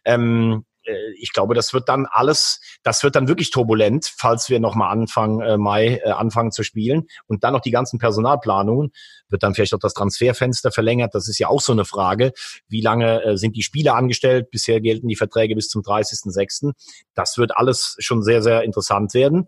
Ähm, 0.05 0.63
äh, 0.63 0.72
ich 1.17 1.31
glaube, 1.33 1.53
das 1.53 1.73
wird 1.73 1.89
dann 1.89 2.05
alles, 2.09 2.59
das 2.83 3.03
wird 3.03 3.15
dann 3.15 3.27
wirklich 3.27 3.51
turbulent, 3.51 4.11
falls 4.17 4.49
wir 4.49 4.59
nochmal 4.59 4.91
Anfang 4.91 5.39
äh, 5.41 5.57
Mai 5.57 6.01
äh, 6.03 6.09
anfangen 6.09 6.51
zu 6.51 6.63
spielen. 6.63 7.07
Und 7.27 7.43
dann 7.43 7.53
noch 7.53 7.61
die 7.61 7.71
ganzen 7.71 7.99
Personalplanungen. 7.99 8.91
Wird 9.29 9.43
dann 9.43 9.55
vielleicht 9.55 9.73
auch 9.73 9.79
das 9.79 9.93
Transferfenster 9.93 10.71
verlängert? 10.71 11.15
Das 11.15 11.27
ist 11.27 11.39
ja 11.39 11.47
auch 11.47 11.61
so 11.61 11.71
eine 11.71 11.85
Frage. 11.85 12.33
Wie 12.67 12.81
lange 12.81 13.23
äh, 13.23 13.37
sind 13.37 13.55
die 13.55 13.63
Spieler 13.63 13.95
angestellt? 13.95 14.51
Bisher 14.51 14.81
gelten 14.81 15.07
die 15.07 15.15
Verträge 15.15 15.55
bis 15.55 15.69
zum 15.69 15.81
30.06. 15.81 16.73
Das 17.13 17.37
wird 17.37 17.57
alles 17.57 17.95
schon 17.99 18.21
sehr, 18.23 18.41
sehr 18.41 18.63
interessant 18.63 19.13
werden. 19.13 19.47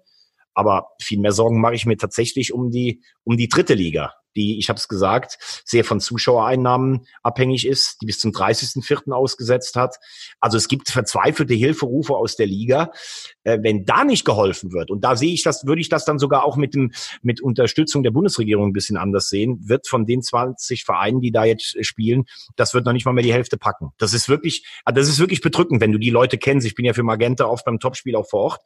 Aber 0.54 0.92
viel 1.02 1.20
mehr 1.20 1.34
Sorgen 1.34 1.60
mache 1.60 1.76
ich 1.76 1.86
mir 1.86 1.98
tatsächlich 1.98 2.54
um 2.54 2.72
die, 2.72 3.04
um 3.24 3.36
die 3.36 3.50
dritte 3.50 3.74
Liga 3.74 4.14
die, 4.36 4.60
ich 4.60 4.70
habe 4.70 4.78
es 4.78 4.88
gesagt, 4.88 5.38
sehr 5.66 5.84
von 5.84 6.00
Zuschauereinnahmen 6.00 7.08
abhängig 7.24 7.68
ist, 7.68 8.02
die 8.02 8.06
bis 8.06 8.20
zum 8.20 8.32
30.04. 8.32 9.12
ausgesetzt 9.12 9.76
hat. 9.76 9.98
Also 10.40 10.58
es 10.58 10.68
gibt 10.68 10.90
verzweifelte 10.90 11.54
Hilferufe 11.54 12.16
aus 12.16 12.36
der 12.36 12.48
Liga. 12.48 12.92
Äh, 13.46 13.60
wenn 13.62 13.86
da 13.86 14.04
nicht 14.04 14.26
geholfen 14.26 14.74
wird, 14.74 14.92
und 14.92 15.04
da 15.04 15.16
sehe 15.16 15.32
ich 15.32 15.44
das, 15.44 15.66
würde 15.66 15.80
ich 15.80 15.90
das 15.90 16.04
dann 16.04 16.20
sogar 16.20 16.44
auch 16.44 16.58
mit 16.58 16.74
dem, 16.74 16.92
mit 17.22 17.42
Unterstützung 17.42 18.04
der 18.04 18.12
Bundesregierung 18.12 18.70
ein 18.70 18.74
bisschen 18.74 18.98
anders 18.98 19.30
sehen, 19.30 19.60
wird 19.64 19.88
von 19.88 20.06
den 20.06 20.22
20 20.22 20.84
Vereinen, 20.84 21.22
die 21.22 21.32
da 21.32 21.46
jetzt 21.46 21.78
spielen, 21.86 22.26
das 22.56 22.74
wird 22.74 22.86
noch 22.86 22.94
nicht 22.94 23.06
mal 23.06 23.14
mehr 23.14 23.24
die 23.24 23.34
Hälfte 23.34 23.58
packen. 23.58 23.92
Das 23.98 24.14
ist 24.14 24.28
wirklich, 24.30 24.66
also 24.84 25.00
das 25.00 25.08
ist 25.08 25.20
wirklich 25.20 25.42
bedrückend, 25.42 25.80
wenn 25.80 25.92
du 25.92 26.00
die 26.00 26.10
Leute 26.10 26.38
kennst. 26.38 26.66
Ich 26.66 26.76
bin 26.76 26.86
ja 26.86 26.94
für 26.94 27.04
Magenta 27.04 27.46
oft 27.46 27.66
beim 27.66 27.80
Topspiel 27.80 28.16
auch 28.16 28.28
vor 28.28 28.42
Ort. 28.42 28.62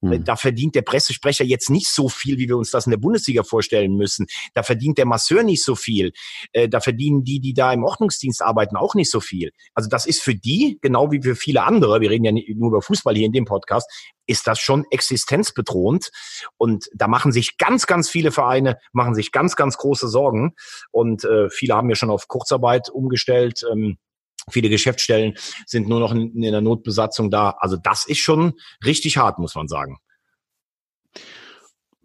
Mhm. 0.00 0.24
Da 0.24 0.36
verdient 0.36 0.74
der 0.74 0.82
Pressesprecher 0.82 1.44
jetzt 1.44 1.70
nicht 1.70 1.88
so 1.88 2.08
viel, 2.08 2.38
wie 2.38 2.48
wir 2.48 2.56
uns 2.56 2.70
das 2.70 2.86
in 2.86 2.90
der 2.90 2.98
Bundesliga 2.98 3.42
vorstellen 3.42 3.96
müssen. 3.96 4.26
Da 4.54 4.62
verdient 4.62 4.98
der 4.98 5.06
Masseur 5.06 5.42
nicht 5.42 5.64
so 5.64 5.74
viel. 5.74 6.12
Äh, 6.52 6.68
da 6.68 6.80
verdienen 6.80 7.24
die, 7.24 7.40
die 7.40 7.54
da 7.54 7.72
im 7.72 7.84
Ordnungsdienst 7.84 8.42
arbeiten, 8.42 8.76
auch 8.76 8.94
nicht 8.94 9.10
so 9.10 9.20
viel. 9.20 9.52
Also 9.74 9.88
das 9.88 10.06
ist 10.06 10.22
für 10.22 10.34
die, 10.34 10.78
genau 10.80 11.10
wie 11.10 11.22
für 11.22 11.36
viele 11.36 11.64
andere, 11.64 12.00
wir 12.00 12.10
reden 12.10 12.24
ja 12.24 12.32
nur 12.32 12.68
über 12.68 12.82
Fußball 12.82 13.14
hier 13.14 13.26
in 13.26 13.32
dem 13.32 13.44
Podcast, 13.44 13.90
ist 14.26 14.46
das 14.46 14.58
schon 14.60 14.84
existenzbedrohend. 14.90 16.10
Und 16.56 16.86
da 16.94 17.08
machen 17.08 17.32
sich 17.32 17.58
ganz, 17.58 17.86
ganz 17.86 18.08
viele 18.08 18.32
Vereine, 18.32 18.78
machen 18.92 19.14
sich 19.14 19.32
ganz, 19.32 19.56
ganz 19.56 19.76
große 19.76 20.08
Sorgen. 20.08 20.54
Und 20.90 21.24
äh, 21.24 21.50
viele 21.50 21.74
haben 21.74 21.88
ja 21.88 21.96
schon 21.96 22.10
auf 22.10 22.28
Kurzarbeit 22.28 22.88
umgestellt. 22.90 23.64
Ähm, 23.70 23.98
Viele 24.50 24.68
Geschäftsstellen 24.68 25.38
sind 25.66 25.88
nur 25.88 26.00
noch 26.00 26.12
in, 26.12 26.34
in 26.34 26.52
der 26.52 26.60
Notbesatzung 26.60 27.30
da. 27.30 27.54
Also 27.58 27.76
das 27.76 28.06
ist 28.06 28.18
schon 28.18 28.52
richtig 28.84 29.16
hart, 29.16 29.38
muss 29.38 29.54
man 29.54 29.68
sagen. 29.68 29.98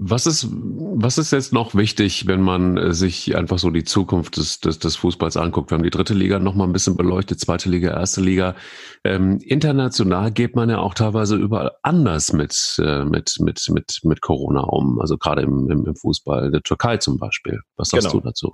Was 0.01 0.25
ist, 0.25 0.47
was 0.49 1.17
ist 1.17 1.31
jetzt 1.31 1.51
noch 1.51 1.75
wichtig, 1.75 2.25
wenn 2.25 2.39
man 2.39 2.77
äh, 2.77 2.93
sich 2.93 3.35
einfach 3.35 3.59
so 3.59 3.69
die 3.69 3.83
Zukunft 3.83 4.37
des, 4.37 4.61
des, 4.61 4.79
des 4.79 4.95
Fußballs 4.95 5.35
anguckt? 5.35 5.71
Wir 5.71 5.75
haben 5.75 5.83
die 5.83 5.89
dritte 5.89 6.13
Liga 6.13 6.39
noch 6.39 6.55
mal 6.55 6.63
ein 6.63 6.71
bisschen 6.71 6.95
beleuchtet, 6.95 7.41
zweite 7.41 7.69
Liga, 7.69 7.91
erste 7.91 8.21
Liga. 8.21 8.55
Ähm, 9.03 9.39
international 9.43 10.31
geht 10.31 10.55
man 10.55 10.69
ja 10.69 10.77
auch 10.77 10.93
teilweise 10.93 11.35
überall 11.35 11.73
anders 11.83 12.31
mit, 12.31 12.79
äh, 12.81 13.03
mit, 13.03 13.35
mit, 13.41 13.67
mit, 13.73 13.99
mit 14.03 14.21
Corona 14.21 14.61
um. 14.61 15.01
Also 15.01 15.17
gerade 15.17 15.41
im, 15.41 15.69
im, 15.69 15.85
im 15.85 15.95
Fußball, 15.97 16.49
der 16.49 16.61
Türkei 16.61 16.95
zum 16.95 17.17
Beispiel. 17.17 17.59
Was 17.75 17.89
sagst 17.89 18.07
genau. 18.07 18.21
du 18.21 18.25
dazu? 18.25 18.53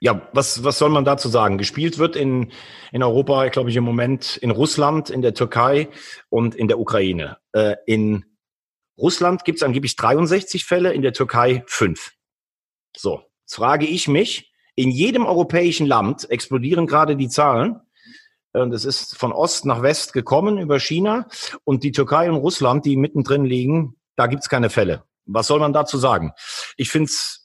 Ja, 0.00 0.28
was, 0.34 0.64
was 0.64 0.78
soll 0.78 0.90
man 0.90 1.06
dazu 1.06 1.28
sagen? 1.28 1.56
Gespielt 1.56 1.98
wird 1.98 2.14
in, 2.14 2.50
in 2.92 3.02
Europa, 3.02 3.48
glaube 3.48 3.70
ich, 3.70 3.76
im 3.76 3.84
Moment 3.84 4.36
in 4.36 4.50
Russland, 4.50 5.08
in 5.08 5.22
der 5.22 5.32
Türkei 5.32 5.88
und 6.28 6.54
in 6.54 6.68
der 6.68 6.78
Ukraine. 6.78 7.38
Äh, 7.52 7.76
in 7.86 8.24
Russland 8.98 9.44
gibt 9.44 9.58
es 9.58 9.62
angeblich 9.62 9.96
63 9.96 10.64
Fälle, 10.64 10.92
in 10.92 11.02
der 11.02 11.12
Türkei 11.12 11.64
fünf. 11.66 12.12
So, 12.96 13.22
jetzt 13.42 13.56
frage 13.56 13.86
ich 13.86 14.08
mich, 14.08 14.52
in 14.76 14.90
jedem 14.90 15.26
europäischen 15.26 15.86
Land 15.86 16.30
explodieren 16.30 16.86
gerade 16.86 17.16
die 17.16 17.28
Zahlen. 17.28 17.80
Es 18.52 18.84
ist 18.84 19.16
von 19.16 19.32
Ost 19.32 19.66
nach 19.66 19.82
West 19.82 20.12
gekommen 20.12 20.58
über 20.58 20.78
China. 20.78 21.26
Und 21.64 21.82
die 21.82 21.92
Türkei 21.92 22.30
und 22.30 22.36
Russland, 22.36 22.84
die 22.84 22.96
mittendrin 22.96 23.44
liegen, 23.44 23.96
da 24.16 24.28
gibt 24.28 24.42
es 24.42 24.48
keine 24.48 24.70
Fälle. 24.70 25.04
Was 25.26 25.48
soll 25.48 25.58
man 25.58 25.72
dazu 25.72 25.98
sagen? 25.98 26.32
Ich 26.76 26.90
finde 26.90 27.06
es 27.06 27.43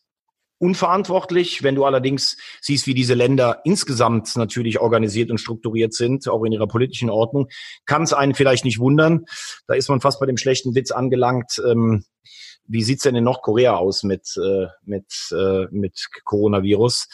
unverantwortlich. 0.60 1.64
Wenn 1.64 1.76
du 1.76 1.86
allerdings 1.86 2.38
siehst, 2.62 2.86
wie 2.86 2.94
diese 2.94 3.16
Länder 3.16 3.62
insgesamt 3.64 4.36
natürlich 4.36 4.80
organisiert 4.80 5.32
und 5.32 5.40
strukturiert 5.40 5.94
sind, 5.94 6.28
auch 6.28 6.44
in 6.44 6.52
ihrer 6.52 6.68
politischen 6.68 7.10
Ordnung, 7.10 7.48
kann 7.86 8.04
es 8.04 8.14
einen 8.14 8.36
vielleicht 8.36 8.66
nicht 8.66 8.80
wundern. 8.80 9.26
Da 9.68 9.74
ist 9.74 9.90
man 9.90 10.02
fast 10.02 10.20
bei 10.20 10.26
dem 10.26 10.38
schlechten 10.38 10.76
Witz 10.76 10.92
angelangt. 10.92 11.62
Ähm, 11.66 12.04
wie 12.72 12.84
sieht's 12.84 13.02
denn 13.02 13.16
in 13.16 13.24
Nordkorea 13.24 13.76
aus 13.76 14.04
mit, 14.04 14.38
äh, 14.38 14.68
mit, 14.86 15.12
äh, 15.32 15.66
mit 15.72 16.08
Coronavirus? 16.24 17.08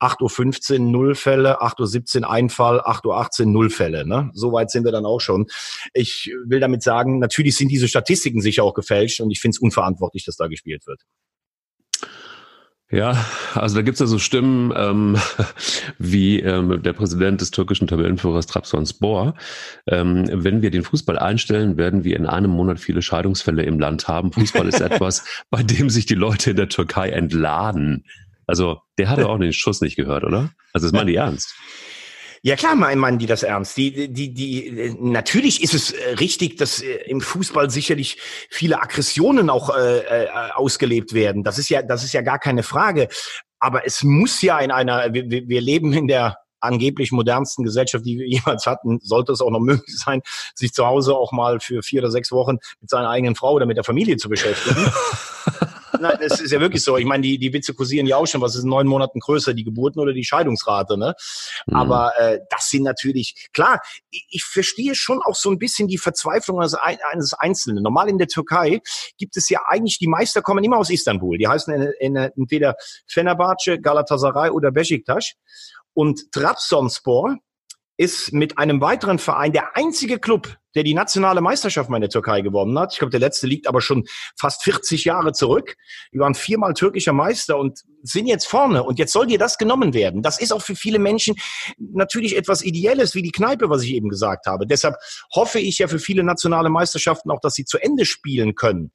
8.15 0.00 0.72
Uhr 0.72 0.78
null 0.80 1.14
Fälle, 1.14 1.62
8.17 1.62 2.22
Uhr 2.22 2.30
ein 2.30 2.50
Fall, 2.50 2.80
8.18 2.80 3.40
Uhr 3.40 3.46
null. 3.46 3.70
Ne? 4.04 4.30
So 4.34 4.52
weit 4.52 4.70
sind 4.70 4.84
wir 4.84 4.90
dann 4.90 5.06
auch 5.06 5.20
schon. 5.20 5.46
Ich 5.94 6.32
will 6.46 6.58
damit 6.58 6.82
sagen, 6.82 7.20
natürlich 7.20 7.56
sind 7.56 7.68
diese 7.68 7.86
Statistiken 7.86 8.40
sicher 8.40 8.64
auch 8.64 8.74
gefälscht 8.74 9.20
und 9.20 9.30
ich 9.30 9.40
finde 9.40 9.54
es 9.54 9.60
unverantwortlich, 9.60 10.24
dass 10.24 10.36
da 10.36 10.48
gespielt 10.48 10.86
wird. 10.86 11.02
Ja, 12.88 13.26
also 13.54 13.74
da 13.74 13.82
gibt's 13.82 13.98
ja 13.98 14.06
so 14.06 14.18
Stimmen 14.18 14.72
ähm, 14.76 15.16
wie 15.98 16.38
ähm, 16.40 16.82
der 16.82 16.92
Präsident 16.92 17.40
des 17.40 17.50
türkischen 17.50 17.88
Tabellenführers 17.88 18.46
Trabzonspor. 18.46 19.34
Ähm, 19.88 20.28
wenn 20.30 20.62
wir 20.62 20.70
den 20.70 20.84
Fußball 20.84 21.18
einstellen, 21.18 21.76
werden 21.76 22.04
wir 22.04 22.16
in 22.16 22.26
einem 22.26 22.52
Monat 22.52 22.78
viele 22.78 23.02
Scheidungsfälle 23.02 23.64
im 23.64 23.80
Land 23.80 24.06
haben. 24.06 24.32
Fußball 24.32 24.68
ist 24.68 24.80
etwas, 24.80 25.24
bei 25.50 25.64
dem 25.64 25.90
sich 25.90 26.06
die 26.06 26.14
Leute 26.14 26.50
in 26.50 26.56
der 26.56 26.68
Türkei 26.68 27.10
entladen. 27.10 28.04
Also 28.46 28.78
der 28.98 29.08
hatte 29.08 29.28
auch 29.28 29.38
den 29.38 29.52
Schuss 29.52 29.80
nicht 29.80 29.96
gehört, 29.96 30.22
oder? 30.22 30.50
Also 30.72 30.86
das 30.86 30.92
meine 30.92 31.10
ich 31.10 31.16
ernst. 31.16 31.56
Ja 32.46 32.54
klar 32.54 32.76
meinen 32.76 33.18
die 33.18 33.26
das 33.26 33.42
ernst. 33.42 33.76
Die, 33.76 34.06
die, 34.06 34.32
die, 34.32 34.94
natürlich 35.00 35.64
ist 35.64 35.74
es 35.74 35.90
äh, 35.90 36.10
richtig, 36.20 36.56
dass 36.56 36.80
äh, 36.80 36.94
im 37.08 37.20
Fußball 37.20 37.70
sicherlich 37.70 38.18
viele 38.50 38.80
Aggressionen 38.80 39.50
auch 39.50 39.76
äh, 39.76 39.98
äh, 39.98 40.28
ausgelebt 40.54 41.12
werden. 41.12 41.42
Das 41.42 41.58
ist 41.58 41.70
ja, 41.70 41.82
das 41.82 42.04
ist 42.04 42.12
ja 42.12 42.22
gar 42.22 42.38
keine 42.38 42.62
Frage. 42.62 43.08
Aber 43.58 43.84
es 43.84 44.04
muss 44.04 44.42
ja 44.42 44.60
in 44.60 44.70
einer, 44.70 45.12
wir, 45.12 45.28
wir 45.28 45.60
leben 45.60 45.92
in 45.92 46.06
der 46.06 46.36
angeblich 46.60 47.10
modernsten 47.10 47.64
Gesellschaft, 47.64 48.06
die 48.06 48.16
wir 48.16 48.28
jemals 48.28 48.64
hatten, 48.66 49.00
sollte 49.02 49.32
es 49.32 49.40
auch 49.40 49.50
noch 49.50 49.58
möglich 49.58 49.98
sein, 49.98 50.22
sich 50.54 50.72
zu 50.72 50.86
Hause 50.86 51.16
auch 51.16 51.32
mal 51.32 51.58
für 51.58 51.82
vier 51.82 52.00
oder 52.00 52.12
sechs 52.12 52.30
Wochen 52.30 52.58
mit 52.80 52.88
seiner 52.88 53.10
eigenen 53.10 53.34
Frau 53.34 53.54
oder 53.54 53.66
mit 53.66 53.76
der 53.76 53.82
Familie 53.82 54.18
zu 54.18 54.28
beschäftigen. 54.28 54.86
Nein, 56.00 56.18
es 56.20 56.40
ist 56.40 56.50
ja 56.52 56.60
wirklich 56.60 56.82
so. 56.82 56.96
Ich 56.96 57.04
meine, 57.04 57.22
die, 57.22 57.38
die 57.38 57.52
Witze 57.52 57.74
kursieren 57.74 58.06
ja 58.06 58.16
auch 58.16 58.26
schon. 58.26 58.40
Was 58.40 58.54
ist 58.54 58.64
in 58.64 58.70
neun 58.70 58.86
Monaten 58.86 59.20
größer, 59.20 59.54
die 59.54 59.64
Geburten 59.64 60.00
oder 60.00 60.12
die 60.12 60.24
Scheidungsrate? 60.24 60.96
Ne? 60.96 61.14
Mhm. 61.66 61.76
Aber 61.76 62.12
äh, 62.18 62.40
das 62.50 62.68
sind 62.68 62.82
natürlich, 62.82 63.48
klar, 63.52 63.80
ich, 64.10 64.26
ich 64.30 64.44
verstehe 64.44 64.94
schon 64.94 65.20
auch 65.22 65.34
so 65.34 65.50
ein 65.50 65.58
bisschen 65.58 65.88
die 65.88 65.98
Verzweiflung 65.98 66.60
eines, 66.60 66.74
eines 66.74 67.34
Einzelnen. 67.34 67.82
Normal 67.82 68.08
in 68.08 68.18
der 68.18 68.28
Türkei 68.28 68.80
gibt 69.18 69.36
es 69.36 69.48
ja 69.48 69.60
eigentlich, 69.68 69.98
die 69.98 70.08
Meister 70.08 70.42
kommen 70.42 70.64
immer 70.64 70.78
aus 70.78 70.90
Istanbul. 70.90 71.38
Die 71.38 71.48
heißen 71.48 71.72
in, 71.74 71.92
in, 72.00 72.16
entweder 72.16 72.76
Fenerbahce, 73.06 73.80
Galatasaray 73.80 74.50
oder 74.50 74.70
Besiktas. 74.70 75.32
Und 75.94 76.30
Trabzonspor 76.32 77.36
ist 77.96 78.32
mit 78.32 78.58
einem 78.58 78.80
weiteren 78.80 79.18
Verein 79.18 79.52
der 79.52 79.76
einzige 79.76 80.18
Club, 80.18 80.56
der 80.76 80.84
die 80.84 80.94
nationale 80.94 81.40
Meisterschaft 81.40 81.88
mal 81.90 81.96
in 81.96 82.02
der 82.02 82.10
Türkei 82.10 82.42
gewonnen 82.42 82.78
hat. 82.78 82.92
Ich 82.92 82.98
glaube, 82.98 83.10
der 83.10 83.20
letzte 83.20 83.46
liegt 83.46 83.66
aber 83.66 83.80
schon 83.80 84.04
fast 84.38 84.62
40 84.62 85.06
Jahre 85.06 85.32
zurück. 85.32 85.74
Die 86.12 86.18
waren 86.18 86.34
viermal 86.34 86.74
türkischer 86.74 87.14
Meister 87.14 87.58
und 87.58 87.80
sind 88.02 88.26
jetzt 88.26 88.46
vorne. 88.46 88.84
Und 88.84 88.98
jetzt 88.98 89.12
soll 89.12 89.26
dir 89.26 89.38
das 89.38 89.58
genommen 89.58 89.94
werden. 89.94 90.22
Das 90.22 90.38
ist 90.38 90.52
auch 90.52 90.62
für 90.62 90.76
viele 90.76 90.98
Menschen 90.98 91.34
natürlich 91.78 92.36
etwas 92.36 92.62
Ideelles, 92.62 93.14
wie 93.14 93.22
die 93.22 93.32
Kneipe, 93.32 93.70
was 93.70 93.82
ich 93.82 93.94
eben 93.94 94.10
gesagt 94.10 94.46
habe. 94.46 94.66
Deshalb 94.66 94.96
hoffe 95.34 95.58
ich 95.58 95.78
ja 95.78 95.88
für 95.88 95.98
viele 95.98 96.22
nationale 96.22 96.68
Meisterschaften 96.68 97.30
auch, 97.30 97.40
dass 97.40 97.54
sie 97.54 97.64
zu 97.64 97.78
Ende 97.78 98.04
spielen 98.04 98.54
können. 98.54 98.92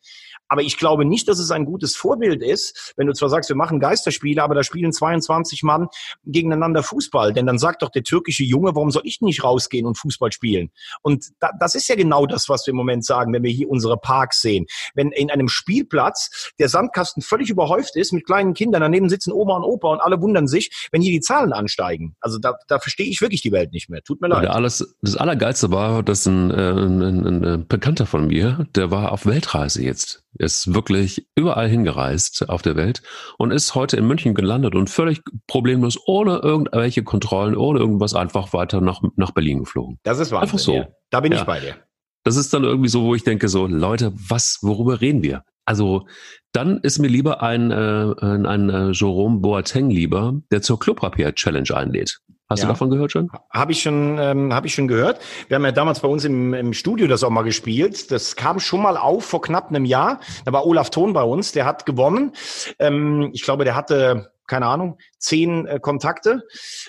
Aber 0.51 0.63
ich 0.63 0.77
glaube 0.77 1.05
nicht, 1.05 1.29
dass 1.29 1.39
es 1.39 1.49
ein 1.49 1.63
gutes 1.63 1.95
Vorbild 1.95 2.43
ist, 2.43 2.93
wenn 2.97 3.07
du 3.07 3.13
zwar 3.13 3.29
sagst, 3.29 3.47
wir 3.47 3.55
machen 3.55 3.79
Geisterspiele, 3.79 4.43
aber 4.43 4.53
da 4.53 4.63
spielen 4.63 4.91
22 4.91 5.63
Mann 5.63 5.87
gegeneinander 6.25 6.83
Fußball. 6.83 7.31
Denn 7.31 7.45
dann 7.45 7.57
sagt 7.57 7.83
doch 7.83 7.89
der 7.89 8.03
türkische 8.03 8.43
Junge, 8.43 8.75
warum 8.75 8.91
soll 8.91 9.03
ich 9.05 9.21
nicht 9.21 9.45
rausgehen 9.45 9.85
und 9.87 9.97
Fußball 9.97 10.33
spielen? 10.33 10.69
Und 11.03 11.27
da, 11.39 11.51
das 11.57 11.73
ist 11.73 11.87
ja 11.87 11.95
genau 11.95 12.25
das, 12.25 12.49
was 12.49 12.67
wir 12.67 12.71
im 12.71 12.75
Moment 12.75 13.05
sagen, 13.05 13.31
wenn 13.31 13.43
wir 13.43 13.49
hier 13.49 13.69
unsere 13.69 13.95
Parks 13.95 14.41
sehen. 14.41 14.65
Wenn 14.93 15.13
in 15.13 15.31
einem 15.31 15.47
Spielplatz 15.47 16.51
der 16.59 16.67
Sandkasten 16.67 17.23
völlig 17.23 17.49
überhäuft 17.49 17.95
ist 17.95 18.11
mit 18.11 18.25
kleinen 18.25 18.53
Kindern, 18.53 18.81
daneben 18.81 19.07
sitzen 19.07 19.31
Oma 19.31 19.55
und 19.55 19.63
Opa 19.63 19.87
und 19.87 20.01
alle 20.01 20.21
wundern 20.21 20.47
sich, 20.47 20.89
wenn 20.91 21.01
hier 21.01 21.13
die 21.13 21.21
Zahlen 21.21 21.53
ansteigen. 21.53 22.17
Also 22.19 22.39
da, 22.39 22.55
da 22.67 22.79
verstehe 22.79 23.07
ich 23.07 23.21
wirklich 23.21 23.41
die 23.41 23.53
Welt 23.53 23.71
nicht 23.71 23.89
mehr. 23.89 24.03
Tut 24.03 24.19
mir 24.19 24.27
leid. 24.27 24.49
Alles, 24.49 24.97
das 25.01 25.15
Allergeilste 25.15 25.71
war, 25.71 26.03
dass 26.03 26.25
ein, 26.25 26.51
äh, 26.51 26.71
ein, 26.71 27.01
ein, 27.01 27.45
ein 27.45 27.67
Bekannter 27.69 28.05
von 28.05 28.27
mir, 28.27 28.67
der 28.75 28.91
war 28.91 29.13
auf 29.13 29.25
Weltreise 29.25 29.81
jetzt 29.81 30.25
ist 30.37 30.73
wirklich 30.73 31.27
überall 31.35 31.67
hingereist 31.67 32.49
auf 32.49 32.61
der 32.61 32.75
Welt 32.75 33.01
und 33.37 33.51
ist 33.51 33.75
heute 33.75 33.97
in 33.97 34.07
München 34.07 34.33
gelandet 34.33 34.75
und 34.75 34.89
völlig 34.89 35.21
problemlos, 35.47 35.99
ohne 36.05 36.37
irgendwelche 36.37 37.03
Kontrollen, 37.03 37.55
ohne 37.55 37.79
irgendwas 37.79 38.13
einfach 38.13 38.53
weiter 38.53 38.81
nach, 38.81 39.01
nach 39.15 39.31
Berlin 39.31 39.59
geflogen. 39.59 39.99
Das 40.03 40.19
ist 40.19 40.31
Wahnsinn. 40.31 40.41
Einfach 40.41 40.59
so. 40.59 40.75
Ja. 40.75 40.87
Da 41.09 41.19
bin 41.19 41.31
ja. 41.31 41.39
ich 41.39 41.43
bei 41.43 41.59
dir. 41.59 41.75
Das 42.23 42.35
ist 42.35 42.53
dann 42.53 42.63
irgendwie 42.63 42.89
so, 42.89 43.03
wo 43.03 43.15
ich 43.15 43.23
denke, 43.23 43.49
so, 43.49 43.65
Leute, 43.65 44.13
was, 44.15 44.59
worüber 44.61 45.01
reden 45.01 45.23
wir? 45.23 45.43
Also, 45.65 46.05
dann 46.53 46.79
ist 46.79 46.99
mir 46.99 47.07
lieber 47.07 47.41
ein, 47.41 47.71
äh, 47.71 48.13
ein, 48.19 48.45
ein 48.45 48.69
äh, 48.69 48.91
Jerome 48.91 49.39
Boateng 49.39 49.89
lieber, 49.89 50.39
der 50.51 50.61
zur 50.61 50.79
Klopapier-Challenge 50.79 51.75
einlädt. 51.75 52.19
Hast 52.51 52.59
ja. 52.59 52.67
du 52.67 52.73
davon 52.73 52.89
gehört 52.89 53.11
schon? 53.11 53.31
Habe 53.49 53.71
ich 53.71 53.81
schon, 53.81 54.17
ähm, 54.19 54.53
habe 54.53 54.67
ich 54.67 54.73
schon 54.73 54.87
gehört. 54.87 55.19
Wir 55.47 55.55
haben 55.55 55.63
ja 55.63 55.71
damals 55.71 56.01
bei 56.01 56.07
uns 56.07 56.25
im, 56.25 56.53
im 56.53 56.73
Studio 56.73 57.07
das 57.07 57.23
auch 57.23 57.29
mal 57.29 57.43
gespielt. 57.43 58.11
Das 58.11 58.35
kam 58.35 58.59
schon 58.59 58.81
mal 58.81 58.97
auf 58.97 59.25
vor 59.25 59.41
knapp 59.41 59.69
einem 59.69 59.85
Jahr. 59.85 60.19
Da 60.45 60.51
war 60.51 60.67
Olaf 60.67 60.89
Thon 60.89 61.13
bei 61.13 61.23
uns, 61.23 61.53
der 61.53 61.65
hat 61.65 61.85
gewonnen. 61.85 62.33
Ähm, 62.77 63.29
ich 63.33 63.43
glaube, 63.43 63.63
der 63.63 63.75
hatte 63.75 64.31
keine 64.51 64.65
Ahnung, 64.65 64.97
zehn 65.17 65.65
äh, 65.65 65.79
Kontakte. 65.79 66.43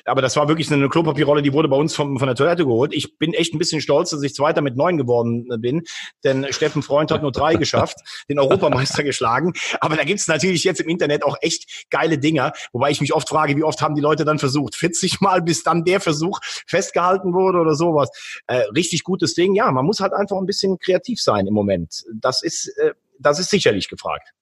Aber 0.05 0.21
das 0.21 0.35
war 0.35 0.49
wirklich 0.49 0.73
eine 0.73 0.89
Klopapierrolle, 0.89 1.43
die 1.43 1.53
wurde 1.53 1.69
bei 1.69 1.77
uns 1.77 1.95
vom, 1.95 2.19
von 2.19 2.27
der 2.27 2.35
Toilette 2.35 2.65
geholt. 2.65 2.93
Ich 2.93 3.19
bin 3.19 3.35
echt 3.35 3.55
ein 3.55 3.59
bisschen 3.59 3.81
stolz, 3.81 4.11
dass 4.11 4.21
ich 4.25 4.35
Zweiter 4.35 4.63
mit 4.63 4.77
neun 4.77 4.97
geworden 4.97 5.47
äh, 5.49 5.59
bin, 5.59 5.85
denn 6.25 6.53
Steffen 6.53 6.83
Freund 6.83 7.13
hat 7.13 7.23
nur 7.23 7.31
drei 7.31 7.55
geschafft, 7.55 7.99
den 8.29 8.41
Europameister 8.41 9.05
geschlagen. 9.05 9.53
Aber 9.81 9.95
da 9.95 10.03
gibt's 10.03 10.27
natürlich 10.27 10.65
jetzt 10.65 10.81
im 10.81 10.89
Internet 10.89 11.23
auch 11.23 11.37
echt 11.41 11.87
geile 11.89 12.19
Dinger, 12.19 12.53
wobei 12.73 12.91
ich 12.91 13.01
mich 13.01 13.15
oft 13.15 13.29
frage, 13.29 13.57
wie 13.57 13.63
oft 13.63 13.81
haben 13.81 13.95
die 13.95 14.01
Leute 14.01 14.25
dann 14.25 14.41
versucht? 14.41 14.75
40 14.75 15.21
Mal, 15.21 15.41
bis 15.41 15.63
dann 15.63 15.85
der 15.85 16.01
Versuch 16.01 16.41
festgehalten 16.67 17.33
wurde 17.33 17.61
oder 17.61 17.77
sowas. 17.77 18.11
Äh, 18.49 18.63
richtig 18.75 19.05
gutes 19.05 19.35
Ding. 19.35 19.55
Ja, 19.55 19.71
man 19.71 19.85
muss 19.85 20.01
halt 20.01 20.15
einfach 20.15 20.37
ein 20.39 20.47
bisschen 20.47 20.81
kreativ 20.81 21.23
sein 21.23 21.47
im 21.47 21.55
Moment. 21.55 22.03
Das 22.13 22.43
ist, 22.43 22.77
äh, 22.79 22.95
das 23.21 23.39
ist 23.39 23.51
sicherlich 23.51 23.89
gefragt. 23.89 24.33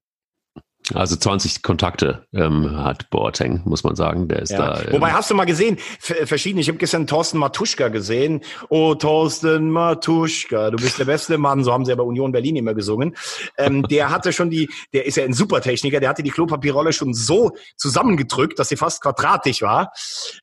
Also 0.95 1.17
20 1.17 1.63
Kontakte 1.63 2.27
ähm, 2.35 2.77
hat 2.77 3.11
Boateng, 3.11 3.63
muss 3.65 3.85
man 3.85 3.97
sagen. 3.97 4.29
Der 4.29 4.41
ist 4.41 4.51
ja. 4.51 4.59
da. 4.59 4.83
Ähm 4.83 4.93
Wobei 4.93 5.13
hast 5.13 5.31
du 5.31 5.35
mal 5.35 5.45
gesehen, 5.45 5.79
verschiedene. 5.99 6.61
Ich 6.61 6.69
habe 6.69 6.79
gestern 6.79 7.07
Thorsten 7.07 7.39
Matuschka 7.39 7.89
gesehen. 7.89 8.41
Oh, 8.69 8.95
Thorsten 8.95 9.71
Matuschka, 9.71 10.71
du 10.71 10.77
bist 10.77 10.99
der 10.99 11.05
beste 11.05 11.39
Mann. 11.39 11.65
So 11.65 11.73
haben 11.73 11.85
sie 11.85 11.91
ja 11.91 11.97
bei 11.97 12.03
Union 12.03 12.33
Berlin 12.33 12.57
immer 12.57 12.75
gesungen. 12.75 13.17
Ähm, 13.59 13.83
der 13.85 14.11
hatte 14.11 14.33
schon 14.33 14.51
die, 14.51 14.69
der 14.93 15.07
ist 15.07 15.17
ja 15.17 15.25
ein 15.25 15.33
Supertechniker. 15.33 16.01
Der 16.01 16.09
hatte 16.09 16.23
die 16.23 16.31
Klopapierrolle 16.31 16.93
schon 16.93 17.15
so 17.15 17.53
zusammengedrückt, 17.77 18.59
dass 18.59 18.69
sie 18.69 18.77
fast 18.77 19.03
quadratisch 19.03 19.63
war. 19.63 19.93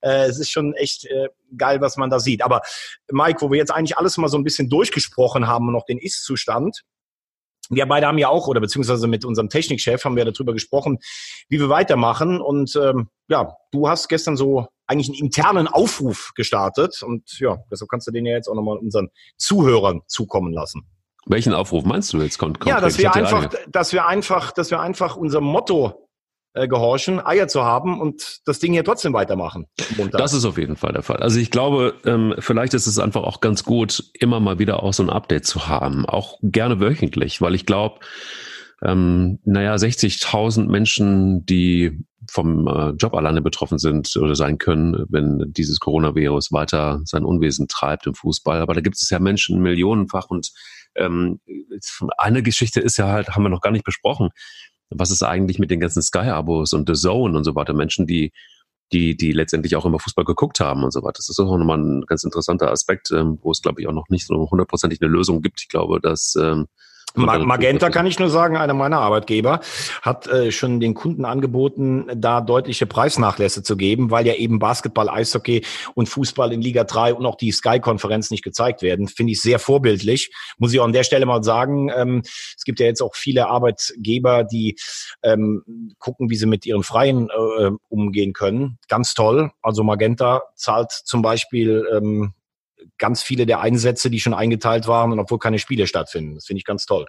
Äh, 0.02 0.26
es 0.26 0.39
ist 0.39 0.52
schon 0.52 0.74
echt 0.74 1.06
äh, 1.06 1.30
geil, 1.58 1.82
was 1.82 1.98
man 1.98 2.10
da 2.10 2.20
sieht. 2.20 2.43
Aber 2.43 2.62
Mike, 3.12 3.41
wo 3.41 3.52
wir 3.52 3.58
jetzt 3.58 3.72
eigentlich 3.72 3.98
alles 3.98 4.18
mal 4.18 4.28
so 4.28 4.38
ein 4.38 4.43
bisschen 4.43 4.70
durchgesprochen 4.70 5.48
haben 5.48 5.68
und 5.68 5.74
noch 5.74 5.86
den 5.86 5.98
Ist-Zustand 5.98 6.84
wir 7.70 7.86
beide 7.86 8.07
haben 8.07 8.18
ja 8.18 8.30
auch, 8.30 8.47
oder 8.47 8.59
beziehungsweise 8.59 9.07
mit 9.07 9.26
unserem 9.26 9.49
Technikchef 9.49 10.03
haben 10.05 10.15
wir 10.15 10.26
darüber 10.26 10.53
gesprochen, 10.53 10.99
wie 11.49 11.59
wir 11.59 11.70
weitermachen. 11.70 12.41
Und 12.41 12.76
ähm, 12.76 13.09
ja, 13.28 13.55
du 13.72 13.89
hast 13.89 14.07
gestern 14.07 14.38
so 14.38 14.68
eigentlich 14.88 15.09
einen 15.09 15.18
internen 15.18 15.68
Aufruf 15.68 16.32
gestartet. 16.36 17.03
Und 17.03 17.39
ja, 17.39 17.57
deshalb 17.72 17.89
kannst 17.89 18.07
du 18.07 18.11
den 18.11 18.26
ja 18.26 18.36
jetzt 18.36 18.47
auch 18.47 18.55
nochmal 18.55 18.78
unseren 18.78 19.09
Zuhörern 19.38 20.01
zukommen 20.07 20.53
lassen. 20.53 20.88
Welchen 21.26 21.53
Aufruf 21.53 21.84
meinst 21.84 22.13
du 22.13 22.22
jetzt 22.22 22.38
konkret? 22.38 22.70
Ja, 22.70 22.80
dass 22.80 22.97
wir 22.97 23.13
einfach, 23.13 23.49
dass 23.68 23.91
wir 23.91 24.05
einfach, 24.05 24.51
dass 24.53 24.72
wir 24.72 24.80
einfach 24.80 25.18
unser 25.18 25.41
Motto 25.41 26.07
äh, 26.58 26.68
gehorchen, 26.68 27.26
Eier 27.26 27.47
zu 27.47 27.64
haben 27.64 27.99
und 28.01 28.39
das 28.45 28.60
Ding 28.60 28.74
hier 28.74 28.84
trotzdem 28.84 29.14
weitermachen. 29.14 29.68
Das 30.12 30.34
ist 30.34 30.45
auf 30.45 30.58
jeden 30.58 30.76
Fall 30.76 30.93
der 30.93 31.03
Fall. 31.03 31.18
Also 31.18 31.39
ich 31.39 31.51
glaube, 31.51 31.95
ähm, 32.05 32.36
vielleicht 32.39 32.74
ist 32.74 32.88
es 32.88 32.99
einfach 32.99 33.24
auch 33.24 33.41
ganz 33.41 33.64
gut, 33.64 34.03
immer 34.14 34.39
mal 34.39 34.60
wieder 34.60 34.84
auch 34.84 34.93
so 34.93 35.03
ein 35.03 35.10
Update 35.10 35.45
zu 35.45 35.68
haben, 35.68 36.05
auch 36.05 36.38
gerne 36.41 36.80
wöchentlich, 36.80 37.41
weil 37.41 37.55
ich 37.55 37.66
glaube, 37.66 37.99
ähm, 38.84 39.39
naja, 39.43 39.76
60.000 39.76 40.68
Menschen, 40.68 41.45
die 41.45 42.03
vom 42.30 42.68
äh, 42.68 42.89
Job 42.91 43.14
alleine 43.14 43.41
betroffen 43.41 43.78
sind 43.78 44.16
oder 44.18 44.36
sein 44.36 44.58
können, 44.58 45.05
wenn 45.10 45.53
dieses 45.53 45.80
Coronavirus 45.80 46.51
weiter 46.51 47.01
sein 47.05 47.24
Unwesen 47.24 47.68
treibt 47.68 48.05
im 48.05 48.16
Fußball. 48.16 48.60
Aber 48.60 48.74
da 48.74 48.82
gibt 48.82 48.97
es 48.97 49.10
ja 49.10 49.20
Menschen 49.20 49.62
millionenfach 49.62 50.30
und 50.30 50.51
ähm, 50.95 51.39
eine 52.18 52.43
Geschichte 52.43 52.82
ist 52.82 52.97
ja 52.97 53.08
halt, 53.08 53.30
haben 53.30 53.43
wir 53.43 53.49
noch 53.49 53.62
gar 53.62 53.72
nicht 53.72 53.86
besprochen 53.86 54.30
was 54.90 55.12
ist 55.12 55.24
eigentlich 55.24 55.60
mit 55.60 55.72
den 55.72 55.80
ganzen 55.80 56.02
Sky-Abos 56.02 56.74
und 56.74 56.88
The 56.88 56.94
Zone 56.94 57.38
und 57.38 57.44
so 57.44 57.56
weiter, 57.56 57.74
Menschen, 57.74 58.08
die 58.08 58.32
die, 58.94 59.18
die 59.18 59.32
letztendlich 59.34 59.76
auch 59.76 59.86
immer 59.86 60.00
Fußball 60.00 60.26
geguckt 60.26 60.60
haben 60.60 60.84
und 60.84 60.92
so 60.92 61.04
weiter. 61.04 61.18
Das 61.18 61.30
ist 61.30 61.40
auch 61.40 61.58
nochmal 61.58 61.78
ein 61.78 62.06
ganz 62.06 62.24
interessanter 62.24 62.72
Aspekt, 62.72 63.12
ähm, 63.12 63.38
wo 63.42 63.52
es, 63.52 63.62
glaube 63.62 63.82
ich, 63.82 63.88
auch 63.88 63.94
noch 63.94 64.08
nicht 64.10 64.26
so 64.26 64.50
hundertprozentig 64.50 65.02
eine 65.02 65.12
Lösung 65.12 65.42
gibt. 65.42 65.62
Ich 65.62 65.68
glaube, 65.68 66.00
dass 66.00 66.36
ähm, 66.40 66.68
Magenta 67.16 67.89
kann 67.89 68.05
ich 68.05 68.20
nur 68.20 68.30
sagen, 68.30 68.58
einer 68.58 68.74
meiner 68.74 68.99
Arbeitgeber 68.99 69.60
hat 70.01 70.28
äh, 70.28 70.51
schon 70.51 70.80
den 70.80 70.93
Kunden 70.93 71.26
angeboten, 71.26 72.08
da 72.16 72.41
deutliche 72.41 72.86
Preisnachlässe 72.86 73.64
zu 73.64 73.76
geben, 73.76 74.12
weil 74.12 74.28
ja 74.28 74.36
eben 74.36 74.60
Basketball, 74.60 75.10
Eishockey 75.10 75.66
und 75.95 76.08
Fußball 76.10 76.53
in 76.53 76.62
Liga 76.62 76.84
3 76.84 77.16
und 77.16 77.26
auch 77.26 77.36
die 77.36 77.51
Sky-Konferenz 77.51 78.30
nicht 78.30 78.43
gezeigt 78.43 78.82
werden. 78.82 79.08
Finde 79.08 79.34
ich 79.34 79.41
sehr 79.41 79.60
vorbildlich. 79.60 80.32
Muss 80.58 80.74
ich 80.74 80.80
auch 80.80 80.86
an 80.86 80.93
der 80.93 81.03
Stelle 81.03 81.26
mal 81.26 81.43
sagen, 81.43 81.89
ähm, 81.95 82.22
es 82.55 82.64
gibt 82.64 82.80
ja 82.80 82.86
jetzt 82.86 83.01
auch 83.01 83.16
viele 83.16 83.47
Arbeitgeber, 83.47 84.43
die 84.43 84.78
ähm, 85.24 85.93
gucken, 85.97 86.30
wie 86.30 86.36
sie 86.36 86.45
mit 86.45 86.66
ihren 86.66 86.84
Freien 86.84 87.30
äh, 87.30 87.72
umgehen 87.89 88.34
können. 88.34 88.78
Ganz 88.88 89.14
toll. 89.14 89.51
Also 89.62 89.84
Magenta 89.84 90.43
zahlt 90.55 90.91
zum 90.91 91.22
Beispiel 91.22 91.88
ähm, 91.95 92.34
ganz 92.97 93.23
viele 93.23 93.45
der 93.45 93.61
Einsätze, 93.61 94.09
die 94.09 94.19
schon 94.19 94.34
eingeteilt 94.34 94.88
waren 94.88 95.11
und 95.11 95.19
obwohl 95.19 95.39
keine 95.39 95.59
Spiele 95.59 95.88
stattfinden. 95.88 96.36
Das 96.36 96.45
finde 96.45 96.59
ich 96.59 96.65
ganz 96.65 96.86
toll. 96.86 97.05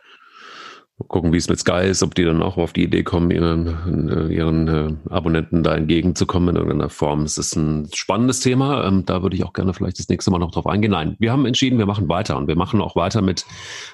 Gucken, 1.06 1.32
wie 1.32 1.36
es 1.36 1.48
mit 1.48 1.60
Sky 1.60 1.86
ist, 1.86 2.02
ob 2.02 2.16
die 2.16 2.24
dann 2.24 2.42
auch 2.42 2.56
auf 2.56 2.72
die 2.72 2.82
Idee 2.82 3.04
kommen, 3.04 3.30
ihren, 3.30 4.08
äh, 4.08 4.34
ihren 4.34 4.66
äh, 4.66 4.92
Abonnenten 5.08 5.62
da 5.62 5.76
entgegenzukommen 5.76 6.48
in 6.48 6.56
irgendeiner 6.56 6.90
Form. 6.90 7.22
Es 7.22 7.38
ist 7.38 7.54
ein 7.54 7.88
spannendes 7.94 8.40
Thema. 8.40 8.84
Ähm, 8.84 9.04
da 9.06 9.22
würde 9.22 9.36
ich 9.36 9.44
auch 9.44 9.52
gerne 9.52 9.72
vielleicht 9.72 10.00
das 10.00 10.08
nächste 10.08 10.32
Mal 10.32 10.40
noch 10.40 10.50
drauf 10.50 10.66
eingehen. 10.66 10.90
Nein, 10.90 11.14
wir 11.20 11.30
haben 11.30 11.46
entschieden, 11.46 11.78
wir 11.78 11.86
machen 11.86 12.08
weiter 12.08 12.36
und 12.36 12.48
wir 12.48 12.56
machen 12.56 12.80
auch 12.80 12.96
weiter 12.96 13.22
mit, 13.22 13.46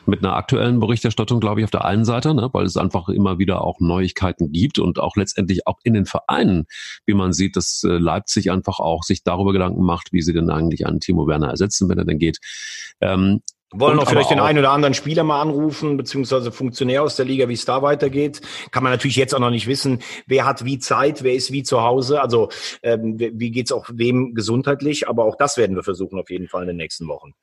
mit 0.07 0.25
einer 0.25 0.35
aktuellen 0.35 0.81
Berichterstattung, 0.81 1.41
glaube 1.41 1.61
ich, 1.61 1.65
auf 1.65 1.71
der 1.71 1.85
einen 1.85 2.07
Seite, 2.07 2.35
ne, 2.35 2.49
weil 2.53 2.65
es 2.65 2.79
einfach 2.79 3.11
immer 3.11 3.39
wieder 3.39 3.61
auch 3.61 3.81
Neuigkeiten 3.81 4.51
gibt 4.51 4.79
und 4.79 4.99
auch 4.99 5.15
letztendlich 5.17 5.67
auch 5.67 5.81
in 5.85 5.93
den 5.93 6.07
Vereinen, 6.07 6.65
wie 7.05 7.15
man 7.15 7.35
sieht, 7.35 7.57
dass 7.57 7.83
äh, 7.85 7.99
Leipzig 7.99 8.51
einfach 8.51 8.79
auch 8.81 9.03
sich 9.03 9.23
darüber 9.23 9.53
Gedanken 9.53 9.85
macht, 9.85 10.15
wie 10.15 10.23
sie 10.23 10.33
denn 10.33 10.49
eigentlich 10.49 10.87
einen 10.87 11.01
Timo 11.01 11.27
Werner 11.27 11.51
ersetzen, 11.51 11.87
wenn 11.91 11.99
er 11.99 12.07
denn 12.07 12.19
geht. 12.19 12.39
Ähm, 13.03 13.43
wollen 13.79 13.99
auch 13.99 14.09
vielleicht 14.09 14.31
den 14.31 14.41
einen 14.41 14.59
oder 14.59 14.71
anderen 14.71 14.95
Spieler 14.95 15.25
mal 15.25 15.41
anrufen, 15.41 15.97
beziehungsweise 15.97 16.53
Funktionär 16.53 17.03
aus 17.03 17.17
der 17.17 17.27
Liga, 17.27 17.49
wie 17.49 17.55
es 17.55 17.65
da 17.65 17.83
weitergeht. 17.83 18.41
Kann 18.71 18.83
man 18.83 18.93
natürlich 18.93 19.17
jetzt 19.17 19.35
auch 19.35 19.41
noch 19.41 19.51
nicht 19.51 19.67
wissen, 19.67 20.01
wer 20.27 20.45
hat 20.45 20.65
wie 20.65 20.79
Zeit, 20.79 21.23
wer 21.23 21.35
ist 21.35 21.53
wie 21.53 21.63
zu 21.63 21.83
Hause. 21.83 22.21
Also 22.21 22.49
ähm, 22.83 23.19
wie 23.19 23.51
geht's 23.51 23.73
auch 23.73 23.87
wem 23.93 24.35
gesundheitlich. 24.35 25.09
Aber 25.09 25.25
auch 25.25 25.37
das 25.37 25.57
werden 25.57 25.77
wir 25.77 25.83
versuchen 25.83 26.19
auf 26.19 26.31
jeden 26.31 26.49
Fall 26.49 26.63
in 26.63 26.69
den 26.69 26.77
nächsten 26.77 27.09
Wochen. 27.09 27.35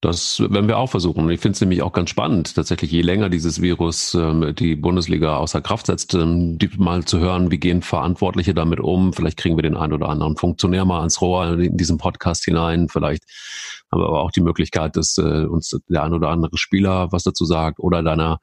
Das 0.00 0.38
werden 0.38 0.68
wir 0.68 0.78
auch 0.78 0.90
versuchen. 0.90 1.28
Ich 1.28 1.40
finde 1.40 1.56
es 1.56 1.60
nämlich 1.60 1.82
auch 1.82 1.92
ganz 1.92 2.10
spannend, 2.10 2.54
tatsächlich, 2.54 2.92
je 2.92 3.02
länger 3.02 3.28
dieses 3.28 3.60
Virus 3.60 4.14
ähm, 4.14 4.54
die 4.54 4.76
Bundesliga 4.76 5.38
außer 5.38 5.60
Kraft 5.60 5.86
setzt, 5.86 6.14
ähm, 6.14 6.56
mal 6.76 7.04
zu 7.04 7.18
hören, 7.18 7.50
wie 7.50 7.58
gehen 7.58 7.82
Verantwortliche 7.82 8.54
damit 8.54 8.78
um. 8.78 9.12
Vielleicht 9.12 9.38
kriegen 9.38 9.56
wir 9.56 9.64
den 9.64 9.76
einen 9.76 9.92
oder 9.92 10.08
anderen 10.08 10.36
Funktionär 10.36 10.84
mal 10.84 11.00
ans 11.00 11.20
Rohr 11.20 11.58
in 11.58 11.76
diesen 11.76 11.98
Podcast 11.98 12.44
hinein. 12.44 12.88
Vielleicht 12.88 13.24
haben 13.90 14.00
wir 14.00 14.06
aber 14.06 14.20
auch 14.20 14.30
die 14.30 14.40
Möglichkeit, 14.40 14.94
dass 14.94 15.18
äh, 15.18 15.46
uns 15.46 15.76
der 15.88 16.04
ein 16.04 16.12
oder 16.12 16.28
andere 16.28 16.56
Spieler 16.58 17.10
was 17.10 17.24
dazu 17.24 17.44
sagt 17.44 17.80
oder 17.80 18.04
deiner, 18.04 18.38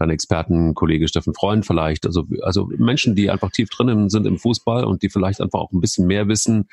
dein 0.00 0.10
Expertenkollege 0.10 1.06
Steffen 1.06 1.34
Freund 1.34 1.64
vielleicht. 1.64 2.04
Also, 2.04 2.24
also 2.42 2.68
Menschen, 2.78 3.14
die 3.14 3.30
einfach 3.30 3.52
tief 3.52 3.68
drinnen 3.68 4.10
sind 4.10 4.26
im 4.26 4.38
Fußball 4.38 4.84
und 4.84 5.02
die 5.04 5.08
vielleicht 5.08 5.40
einfach 5.40 5.60
auch 5.60 5.70
ein 5.70 5.80
bisschen 5.80 6.08
mehr 6.08 6.26
wissen, 6.26 6.68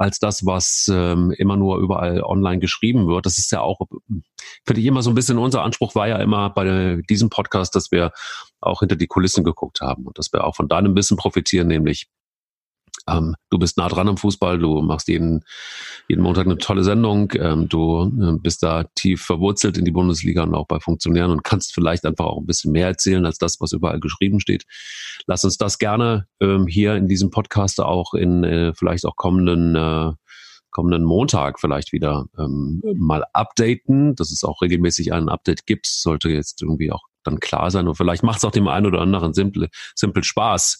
als 0.00 0.18
das, 0.18 0.46
was 0.46 0.90
ähm, 0.90 1.30
immer 1.36 1.56
nur 1.56 1.78
überall 1.78 2.22
online 2.22 2.58
geschrieben 2.58 3.06
wird. 3.06 3.26
Das 3.26 3.36
ist 3.36 3.52
ja 3.52 3.60
auch, 3.60 3.80
finde 4.64 4.80
ich 4.80 4.86
immer 4.86 5.02
so 5.02 5.10
ein 5.10 5.14
bisschen 5.14 5.36
unser 5.36 5.62
Anspruch 5.62 5.94
war 5.94 6.08
ja 6.08 6.16
immer 6.16 6.48
bei 6.48 7.02
diesem 7.10 7.28
Podcast, 7.28 7.74
dass 7.74 7.92
wir 7.92 8.12
auch 8.62 8.80
hinter 8.80 8.96
die 8.96 9.06
Kulissen 9.06 9.44
geguckt 9.44 9.82
haben 9.82 10.06
und 10.06 10.18
dass 10.18 10.32
wir 10.32 10.44
auch 10.44 10.56
von 10.56 10.68
deinem 10.68 10.96
Wissen 10.96 11.18
profitieren, 11.18 11.68
nämlich 11.68 12.08
ähm, 13.08 13.34
du 13.50 13.58
bist 13.58 13.76
nah 13.76 13.88
dran 13.88 14.08
am 14.08 14.16
Fußball, 14.16 14.58
du 14.58 14.80
machst 14.82 15.08
jeden, 15.08 15.44
jeden 16.08 16.22
Montag 16.22 16.46
eine 16.46 16.58
tolle 16.58 16.84
Sendung, 16.84 17.32
ähm, 17.36 17.68
du 17.68 18.04
äh, 18.04 18.38
bist 18.38 18.62
da 18.62 18.84
tief 18.94 19.22
verwurzelt 19.22 19.78
in 19.78 19.84
die 19.84 19.90
Bundesliga 19.90 20.42
und 20.42 20.54
auch 20.54 20.66
bei 20.66 20.80
Funktionären 20.80 21.30
und 21.30 21.44
kannst 21.44 21.74
vielleicht 21.74 22.04
einfach 22.04 22.26
auch 22.26 22.38
ein 22.38 22.46
bisschen 22.46 22.72
mehr 22.72 22.86
erzählen 22.88 23.24
als 23.26 23.38
das, 23.38 23.60
was 23.60 23.72
überall 23.72 24.00
geschrieben 24.00 24.40
steht. 24.40 24.64
Lass 25.26 25.44
uns 25.44 25.56
das 25.56 25.78
gerne 25.78 26.26
ähm, 26.40 26.66
hier 26.66 26.94
in 26.94 27.08
diesem 27.08 27.30
Podcast 27.30 27.80
auch 27.80 28.14
in 28.14 28.44
äh, 28.44 28.72
vielleicht 28.74 29.06
auch 29.06 29.16
kommenden 29.16 29.76
äh, 29.76 30.12
kommenden 30.70 31.04
Montag 31.04 31.60
vielleicht 31.60 31.92
wieder 31.92 32.26
ähm, 32.38 32.80
mal 32.96 33.24
updaten, 33.32 34.14
dass 34.14 34.30
es 34.30 34.44
auch 34.44 34.62
regelmäßig 34.62 35.12
ein 35.12 35.28
Update 35.28 35.66
gibt. 35.66 35.86
Sollte 35.86 36.28
jetzt 36.28 36.62
irgendwie 36.62 36.92
auch 36.92 37.02
dann 37.24 37.40
klar 37.40 37.70
sein. 37.70 37.88
Und 37.88 37.96
vielleicht 37.96 38.22
macht 38.22 38.38
es 38.38 38.44
auch 38.44 38.50
dem 38.50 38.68
einen 38.68 38.86
oder 38.86 39.00
anderen 39.00 39.32
simpel, 39.34 39.68
simpel 39.94 40.24
Spaß, 40.24 40.78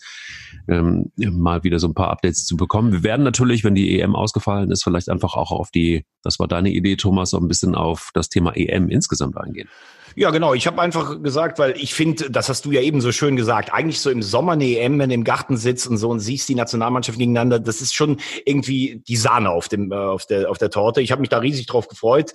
ähm, 0.69 1.13
mal 1.17 1.63
wieder 1.65 1.79
so 1.79 1.89
ein 1.89 1.95
paar 1.95 2.11
Updates 2.11 2.45
zu 2.47 2.57
bekommen. 2.57 2.93
Wir 2.93 3.03
werden 3.03 3.23
natürlich, 3.23 3.65
wenn 3.65 3.75
die 3.75 4.01
EM 4.01 4.17
ausgefallen 4.17 4.71
ist, 4.71 4.83
vielleicht 4.83 5.09
einfach 5.09 5.35
auch 5.35 5.51
auf 5.51 5.71
die, 5.71 6.05
das 6.23 6.39
war 6.39 6.49
deine 6.49 6.71
Idee, 6.71 6.97
Thomas, 6.97 7.31
so 7.31 7.39
ein 7.39 7.49
bisschen 7.49 7.75
auf 7.75 8.11
das 8.15 8.29
Thema 8.29 8.57
EM 8.57 8.89
insgesamt 8.89 9.37
eingehen. 9.37 9.69
Ja, 10.17 10.31
genau. 10.31 10.55
Ich 10.55 10.67
habe 10.67 10.81
einfach 10.81 11.23
gesagt, 11.23 11.59
weil 11.59 11.73
ich 11.77 11.95
finde, 11.95 12.31
das 12.31 12.49
hast 12.49 12.65
du 12.65 12.73
ja 12.73 12.81
eben 12.81 13.01
so 13.01 13.13
schön 13.13 13.37
gesagt, 13.37 13.73
eigentlich 13.73 14.01
so 14.01 14.11
im 14.11 14.23
Sommer 14.23 14.53
eine 14.53 14.65
EM, 14.65 14.99
wenn 14.99 15.09
du 15.09 15.15
im 15.15 15.25
Garten 15.25 15.57
sitzt 15.57 15.87
und 15.87 15.99
so 15.99 16.11
und 16.11 16.21
siehst 16.21 16.49
die 16.49 16.55
Nationalmannschaft 16.55 17.19
gegeneinander, 17.19 17.61
das 17.61 17.81
ist 17.81 17.95
schon 17.95 18.19
irgendwie 18.45 19.03
die 19.07 19.17
Sahne 19.17 19.51
auf 19.51 19.69
dem 19.69 19.93
äh, 19.93 19.95
auf 19.95 20.27
der 20.27 20.51
auf 20.51 20.59
der 20.59 20.71
Torte. 20.71 21.01
Ich 21.01 21.13
habe 21.13 21.21
mich 21.21 21.29
da 21.29 21.39
riesig 21.39 21.67
drauf 21.67 21.87
gefreut, 21.87 22.33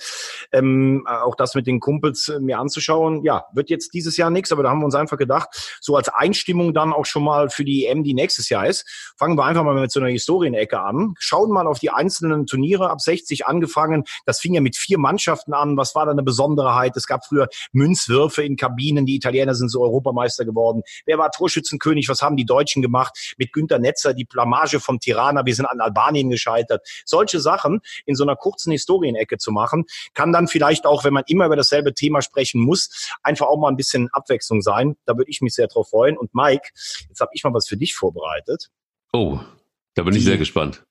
ähm, 0.53 1.05
auch 1.07 1.35
das 1.35 1.55
mit 1.55 1.67
den 1.67 1.79
Kumpels 1.79 2.29
äh, 2.29 2.39
mir 2.39 2.59
anzuschauen. 2.59 3.23
Ja, 3.23 3.45
wird 3.53 3.69
jetzt 3.69 3.93
dieses 3.93 4.15
Jahr 4.15 4.29
nichts, 4.29 4.51
aber 4.51 4.63
da 4.63 4.69
haben 4.69 4.79
wir 4.79 4.85
uns 4.85 4.95
einfach 4.95 5.17
gedacht, 5.17 5.77
so 5.81 5.95
als 5.97 6.09
Einstimmung 6.09 6.73
dann 6.73 6.93
auch 6.93 7.05
schon 7.05 7.23
mal 7.23 7.49
für 7.49 7.65
die 7.65 7.85
EM, 7.85 8.03
die 8.03 8.13
nächstes 8.13 8.49
Jahr 8.49 8.67
ist, 8.67 8.85
fangen 9.17 9.37
wir 9.37 9.43
einfach 9.43 9.63
mal 9.63 9.75
mit 9.75 9.91
so 9.91 9.99
einer 9.99 10.09
Historienecke 10.09 10.79
an, 10.79 11.15
schauen 11.19 11.51
mal 11.51 11.67
auf 11.67 11.79
die 11.79 11.89
einzelnen 11.89 12.45
Turniere 12.45 12.89
ab 12.89 13.01
60 13.01 13.45
angefangen. 13.47 14.05
Das 14.25 14.39
fing 14.39 14.53
ja 14.53 14.61
mit 14.61 14.77
vier 14.77 14.97
Mannschaften 14.97 15.53
an. 15.53 15.77
Was 15.77 15.93
war 15.93 16.05
da 16.05 16.11
eine 16.11 16.23
Besonderheit? 16.23 16.95
Es 16.95 17.07
gab 17.07 17.25
früher 17.25 17.47
Münzwürfe 17.71 18.43
in 18.43 18.55
Kabinen. 18.55 19.05
Die 19.05 19.15
Italiener 19.15 19.55
sind 19.55 19.69
so 19.69 19.81
Europameister 19.81 20.45
geworden. 20.45 20.83
Wer 21.05 21.17
war 21.17 21.31
Torschützenkönig? 21.31 22.09
Was 22.09 22.21
haben 22.21 22.37
die 22.37 22.45
Deutschen 22.45 22.81
gemacht? 22.81 23.35
Mit 23.37 23.53
Günter 23.53 23.79
Netzer, 23.79 24.13
die 24.13 24.25
Blamage 24.25 24.79
vom 24.79 24.99
Tirana. 24.99 25.45
Wir 25.45 25.55
sind 25.55 25.65
an 25.65 25.81
Albanien 25.81 26.29
gescheitert. 26.29 26.87
Solche 27.05 27.39
Sachen 27.39 27.81
in 28.05 28.15
so 28.15 28.23
einer 28.23 28.35
kurzen 28.35 28.71
Historienecke 28.71 29.37
zu 29.37 29.51
machen, 29.51 29.85
kann 30.13 30.31
dann 30.31 30.47
vielleicht 30.47 30.85
auch, 30.85 31.03
wenn 31.03 31.13
man 31.13 31.23
immer 31.27 31.45
über 31.45 31.55
dasselbe 31.55 31.93
Thema 31.93 32.21
sprechen 32.21 32.61
muss, 32.61 33.09
einfach 33.23 33.47
auch 33.47 33.57
mal 33.57 33.69
ein 33.69 33.77
bisschen 33.77 34.09
Abwechslung 34.11 34.61
sein. 34.61 34.95
Da 35.05 35.17
würde 35.17 35.29
ich 35.29 35.41
mich 35.41 35.53
sehr 35.53 35.67
drauf 35.67 35.89
freuen. 35.89 36.17
Und 36.17 36.33
Mike, 36.33 36.69
jetzt 37.07 37.19
habe 37.19 37.31
ich 37.33 37.43
mal 37.43 37.53
was 37.53 37.67
für 37.67 37.77
dich 37.77 37.95
vorbereitet. 37.95 38.69
Oh, 39.13 39.39
da 39.93 40.03
bin 40.03 40.13
ich 40.13 40.19
die, 40.19 40.25
sehr 40.25 40.37
gespannt. 40.37 40.83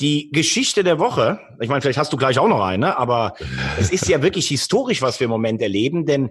Die 0.00 0.30
Geschichte 0.32 0.82
der 0.82 0.98
Woche, 0.98 1.40
ich 1.60 1.68
meine, 1.68 1.82
vielleicht 1.82 1.98
hast 1.98 2.12
du 2.12 2.16
gleich 2.16 2.38
auch 2.38 2.48
noch 2.48 2.64
eine, 2.64 2.98
aber 2.98 3.34
es 3.78 3.90
ist 3.90 4.08
ja 4.08 4.22
wirklich 4.22 4.48
historisch, 4.48 5.02
was 5.02 5.20
wir 5.20 5.26
im 5.26 5.30
Moment 5.30 5.60
erleben, 5.60 6.06
denn 6.06 6.30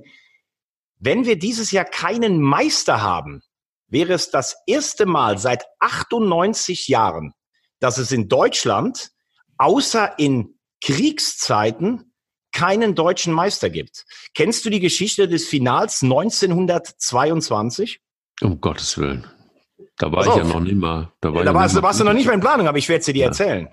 wenn 0.98 1.26
wir 1.26 1.38
dieses 1.38 1.72
Jahr 1.72 1.86
keinen 1.86 2.42
Meister 2.42 3.02
haben, 3.02 3.42
wäre 3.88 4.14
es 4.14 4.32
das 4.32 4.58
erste 4.66 5.06
Mal 5.06 5.38
seit 5.38 5.64
98 5.80 6.88
Jahren, 6.88 7.34
dass 7.80 7.98
es 7.98 8.12
in 8.12 8.28
Deutschland 8.28 9.12
außer 9.58 10.18
in 10.18 10.60
Kriegszeiten 10.82 12.14
keinen 12.52 12.96
deutschen 12.96 13.34
Meister 13.34 13.70
gibt. 13.70 14.06
Kennst 14.34 14.66
du 14.66 14.70
die 14.70 14.80
Geschichte 14.80 15.28
des 15.28 15.48
Finals 15.48 16.02
1922? 16.02 18.02
Um 18.42 18.60
Gottes 18.60 18.98
Willen. 18.98 19.28
Da 20.00 20.10
war 20.14 20.24
Pass 20.24 20.28
ich 20.28 20.32
auf. 20.32 20.48
ja 20.48 20.54
noch 20.54 20.62
nicht 20.62 20.76
mal. 20.78 21.12
Da, 21.20 21.34
war 21.34 21.44
ja, 21.44 21.52
da 21.52 21.54
warst, 21.54 21.80
warst 21.82 22.00
du 22.00 22.06
noch 22.06 22.14
nicht 22.14 22.26
mal 22.26 22.34
in 22.34 22.40
Planung, 22.40 22.68
aber 22.68 22.78
ich 22.78 22.88
werde 22.88 23.04
sie 23.04 23.12
dir 23.12 23.24
ja. 23.24 23.28
erzählen. 23.28 23.68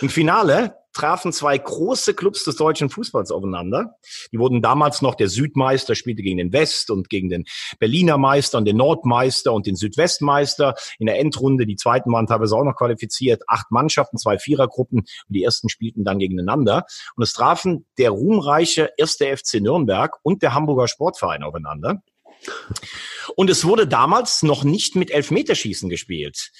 Im 0.00 0.08
Finale 0.08 0.76
trafen 0.92 1.32
zwei 1.32 1.58
große 1.58 2.14
Clubs 2.14 2.44
des 2.44 2.54
deutschen 2.54 2.88
Fußballs 2.88 3.32
aufeinander. 3.32 3.96
Die 4.30 4.38
wurden 4.38 4.62
damals 4.62 5.02
noch 5.02 5.16
der 5.16 5.28
Südmeister, 5.28 5.96
spielte 5.96 6.22
gegen 6.22 6.38
den 6.38 6.52
West 6.52 6.90
und 6.90 7.08
gegen 7.08 7.30
den 7.30 7.44
Berliner 7.80 8.16
Meister 8.16 8.58
und 8.58 8.64
den 8.64 8.76
Nordmeister 8.76 9.52
und 9.52 9.66
den 9.66 9.74
Südwestmeister. 9.74 10.74
In 11.00 11.06
der 11.06 11.18
Endrunde, 11.18 11.66
die 11.66 11.76
zweiten 11.76 12.12
waren 12.12 12.28
teilweise 12.28 12.54
auch 12.54 12.64
noch 12.64 12.76
qualifiziert, 12.76 13.42
acht 13.48 13.72
Mannschaften, 13.72 14.18
zwei 14.18 14.38
Vierergruppen 14.38 15.00
und 15.00 15.34
die 15.34 15.42
ersten 15.42 15.68
spielten 15.68 16.04
dann 16.04 16.20
gegeneinander. 16.20 16.84
Und 17.16 17.24
es 17.24 17.32
trafen 17.32 17.86
der 17.98 18.10
ruhmreiche 18.10 18.90
erste 18.96 19.36
FC 19.36 19.60
Nürnberg 19.60 20.18
und 20.22 20.42
der 20.42 20.54
Hamburger 20.54 20.86
Sportverein 20.86 21.42
aufeinander. 21.42 22.02
Und 23.36 23.50
es 23.50 23.64
wurde 23.64 23.86
damals 23.86 24.42
noch 24.42 24.64
nicht 24.64 24.96
mit 24.96 25.10
Elfmeterschießen 25.10 25.88
gespielt. 25.88 26.50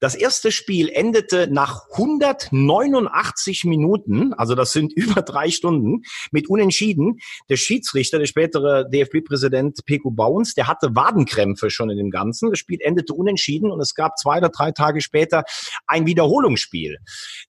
Das 0.00 0.14
erste 0.14 0.50
Spiel 0.50 0.88
endete 0.88 1.46
nach 1.50 1.90
189 1.92 3.64
Minuten, 3.64 4.32
also 4.32 4.54
das 4.54 4.72
sind 4.72 4.92
über 4.96 5.20
drei 5.20 5.50
Stunden, 5.50 6.02
mit 6.30 6.48
Unentschieden. 6.48 7.20
Der 7.50 7.56
Schiedsrichter, 7.56 8.18
der 8.18 8.26
spätere 8.26 8.88
DFB-Präsident 8.88 9.84
Peko 9.84 10.10
Bauens, 10.10 10.54
der 10.54 10.66
hatte 10.68 10.94
Wadenkrämpfe 10.96 11.68
schon 11.70 11.90
in 11.90 11.98
dem 11.98 12.10
Ganzen. 12.10 12.50
Das 12.50 12.58
Spiel 12.58 12.78
endete 12.80 13.12
unentschieden 13.12 13.70
und 13.70 13.80
es 13.80 13.94
gab 13.94 14.18
zwei 14.18 14.38
oder 14.38 14.48
drei 14.48 14.72
Tage 14.72 15.02
später 15.02 15.44
ein 15.86 16.06
Wiederholungsspiel, 16.06 16.98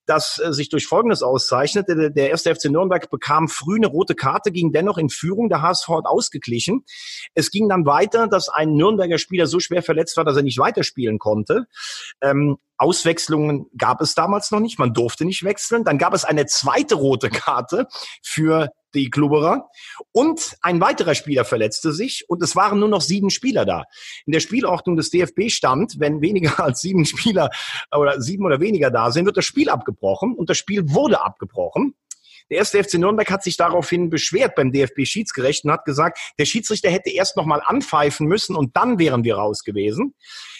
das 0.04 0.38
äh, 0.38 0.52
sich 0.52 0.68
durch 0.68 0.86
Folgendes 0.86 1.22
auszeichnete. 1.22 2.10
Der 2.10 2.30
erste 2.30 2.54
FC 2.54 2.66
Nürnberg 2.66 3.10
bekam 3.10 3.48
früh 3.48 3.76
eine 3.76 3.86
rote 3.86 4.14
Karte, 4.14 4.52
ging 4.52 4.72
dennoch 4.72 4.98
in 4.98 5.08
Führung. 5.08 5.48
Der 5.48 5.62
HSV 5.62 5.88
hat 5.88 6.04
ausgeglichen. 6.04 6.84
Es 7.34 7.50
ging 7.50 7.68
dann 7.70 7.86
weiter, 7.86 8.28
dass 8.28 8.50
ein 8.50 8.74
Nürnberger 8.74 9.16
Spieler 9.16 9.46
so 9.46 9.58
schwer 9.58 9.82
verletzt 9.82 10.18
war, 10.18 10.24
dass 10.24 10.36
er 10.36 10.42
nicht 10.42 10.58
weiterspielen 10.58 11.18
konnte. 11.18 11.66
Ähm, 12.20 12.41
Ähm, 12.42 12.56
Auswechslungen 12.78 13.66
gab 13.78 14.00
es 14.00 14.14
damals 14.14 14.50
noch 14.50 14.58
nicht. 14.58 14.78
Man 14.78 14.92
durfte 14.92 15.24
nicht 15.24 15.44
wechseln. 15.44 15.84
Dann 15.84 15.98
gab 15.98 16.14
es 16.14 16.24
eine 16.24 16.46
zweite 16.46 16.96
rote 16.96 17.30
Karte 17.30 17.86
für 18.22 18.70
die 18.94 19.08
Klubberer. 19.08 19.68
Und 20.10 20.56
ein 20.62 20.80
weiterer 20.80 21.14
Spieler 21.14 21.44
verletzte 21.44 21.92
sich 21.92 22.24
und 22.28 22.42
es 22.42 22.56
waren 22.56 22.80
nur 22.80 22.88
noch 22.88 23.00
sieben 23.00 23.30
Spieler 23.30 23.64
da. 23.64 23.84
In 24.26 24.32
der 24.32 24.40
Spielordnung 24.40 24.96
des 24.96 25.10
DFB 25.10 25.48
stand, 25.48 26.00
wenn 26.00 26.20
weniger 26.20 26.58
als 26.64 26.80
sieben 26.80 27.04
Spieler 27.04 27.50
oder 27.96 28.20
sieben 28.20 28.44
oder 28.44 28.60
weniger 28.60 28.90
da 28.90 29.12
sind, 29.12 29.26
wird 29.26 29.36
das 29.36 29.44
Spiel 29.44 29.70
abgebrochen 29.70 30.34
und 30.34 30.50
das 30.50 30.58
Spiel 30.58 30.90
wurde 30.90 31.24
abgebrochen. 31.24 31.94
Der 32.50 32.58
erste 32.58 32.82
FC 32.82 32.94
Nürnberg 32.94 33.30
hat 33.30 33.42
sich 33.42 33.56
daraufhin 33.56 34.10
beschwert 34.10 34.54
beim 34.54 34.72
DFB-Schiedsgericht 34.72 35.64
und 35.64 35.72
hat 35.72 35.84
gesagt, 35.84 36.18
der 36.38 36.44
Schiedsrichter 36.44 36.90
hätte 36.90 37.10
erst 37.10 37.36
noch 37.36 37.46
mal 37.46 37.62
anpfeifen 37.64 38.26
müssen 38.26 38.56
und 38.56 38.76
dann 38.76 38.98
wären 38.98 39.24
wir 39.24 39.36
raus 39.36 39.64
gewesen. 39.64 40.14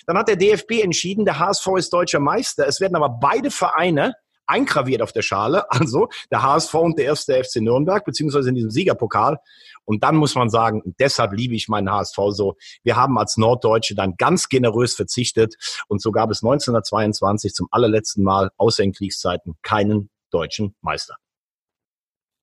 Dann 0.07 0.19
hat 0.19 0.29
der 0.29 0.37
DFB 0.37 0.83
entschieden, 0.83 1.25
der 1.25 1.39
HSV 1.39 1.67
ist 1.77 1.93
deutscher 1.93 2.21
Meister. 2.21 2.67
Es 2.67 2.81
werden 2.81 2.97
aber 2.97 3.09
beide 3.09 3.51
Vereine 3.51 4.15
eingraviert 4.47 5.03
auf 5.03 5.13
der 5.13 5.23
Schale, 5.23 5.71
also 5.71 6.09
der 6.31 6.43
HSV 6.43 6.75
und 6.75 6.99
der 6.99 7.07
erste 7.07 7.43
FC 7.43 7.57
Nürnberg, 7.57 8.05
beziehungsweise 8.05 8.49
in 8.49 8.55
diesem 8.55 8.71
Siegerpokal. 8.71 9.39
Und 9.85 10.05
dann 10.05 10.17
muss 10.17 10.35
man 10.35 10.51
sagen, 10.51 10.95
deshalb 11.01 11.33
liebe 11.33 11.55
ich 11.55 11.69
meinen 11.69 11.91
HSV 11.91 12.17
so. 12.29 12.57
Wir 12.83 12.97
haben 12.97 13.19
als 13.19 13.37
Norddeutsche 13.37 13.95
dann 13.95 14.15
ganz 14.17 14.49
generös 14.49 14.95
verzichtet 14.95 15.57
und 15.89 16.01
so 16.01 16.13
gab 16.13 16.31
es 16.31 16.43
1922 16.43 17.55
zum 17.55 17.69
allerletzten 17.71 18.23
Mal 18.23 18.51
außer 18.57 18.83
in 18.83 18.93
Kriegszeiten 18.93 19.57
keinen 19.63 20.11
deutschen 20.31 20.75
Meister. 20.81 21.17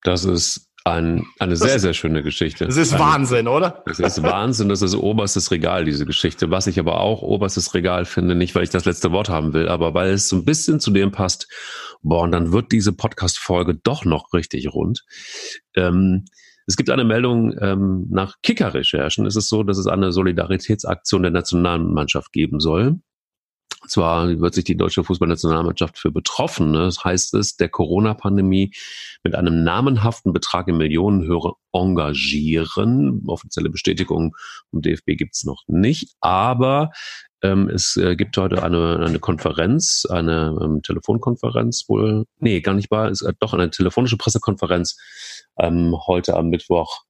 Das 0.04 0.26
ist 0.26 0.70
ein, 0.86 1.26
eine 1.40 1.56
sehr, 1.56 1.80
sehr 1.80 1.94
schöne 1.94 2.24
Geschichte. 2.24 2.66
Das 2.66 2.78
ist 2.78 2.98
Wahnsinn, 2.98 3.48
oder? 3.48 3.84
Das 3.86 4.00
ist 4.00 4.24
Wahnsinn, 4.24 4.70
das 4.70 4.82
ist 4.82 4.96
oberstes 4.96 5.52
Regal, 5.52 5.86
diese 5.86 6.06
Geschichte. 6.06 6.50
Was 6.52 6.68
ich 6.68 6.80
aber 6.80 7.02
auch 7.02 7.22
oberstes 7.22 7.74
Regal 7.74 8.06
finde, 8.06 8.36
nicht 8.36 8.56
weil 8.56 8.64
ich 8.64 8.70
das 8.70 8.86
letzte 8.86 9.12
Wort 9.12 9.30
haben 9.30 9.54
will, 9.54 9.68
aber 9.68 9.94
weil 9.94 10.12
es 10.12 10.30
so 10.30 10.38
ein 10.38 10.46
bisschen 10.46 10.80
zu 10.80 10.92
dem 10.92 11.12
passt, 11.12 11.48
boah, 12.02 12.24
und 12.24 12.32
dann 12.32 12.52
wird 12.52 12.72
diese 12.72 12.94
Podcast-Folge 12.94 13.76
doch 13.84 14.06
noch 14.06 14.34
richtig 14.34 14.74
rund. 14.74 15.04
Ähm, 15.76 16.26
es 16.66 16.78
gibt 16.78 16.90
eine 16.90 17.04
Meldung 17.04 17.56
ähm, 17.60 18.06
nach 18.10 18.36
Kicker-Recherchen. 18.44 19.26
Es 19.26 19.36
ist 19.36 19.50
so, 19.50 19.64
dass 19.64 19.78
es 19.78 19.88
eine 19.88 20.12
Solidaritätsaktion 20.12 21.24
der 21.24 21.32
Nationalmannschaft 21.32 22.32
geben 22.32 22.60
soll. 22.60 23.00
Zwar 23.88 24.40
wird 24.40 24.54
sich 24.54 24.66
die 24.66 24.78
deutsche 24.78 25.04
Fußballnationalmannschaft 25.04 25.98
für 25.98 26.12
Betroffene, 26.12 26.80
das 26.80 27.04
heißt 27.04 27.34
es, 27.36 27.56
der 27.56 27.70
Corona-Pandemie 27.70 28.72
mit 29.24 29.36
einem 29.36 29.64
namenhaften 29.64 30.34
Betrag 30.34 30.68
in 30.68 30.78
Millionenhöhe 30.78 31.54
engagieren. 31.72 33.24
Offizielle 33.26 33.70
Bestätigung 33.70 34.36
vom 34.70 34.82
DFB 34.82 35.18
gibt's 35.18 35.44
noch 35.46 35.64
nicht, 35.68 36.14
aber 36.20 36.92
ähm, 37.42 37.70
es 37.70 37.96
äh, 37.96 38.16
gibt 38.16 38.38
heute 38.38 38.64
eine, 38.64 39.00
eine 39.00 39.20
Konferenz, 39.20 40.06
eine 40.10 40.58
ähm, 40.62 40.82
Telefonkonferenz 40.82 41.86
wohl, 41.88 42.26
nee, 42.38 42.62
gar 42.62 42.74
nicht 42.74 42.92
wahr, 42.92 43.10
es 43.10 43.22
ist 43.22 43.36
doch 43.40 43.54
eine 43.54 43.70
telefonische 43.70 44.18
Pressekonferenz 44.18 44.98
ähm, 45.58 45.96
heute 46.06 46.36
am 46.36 46.50
Mittwoch 46.50 47.04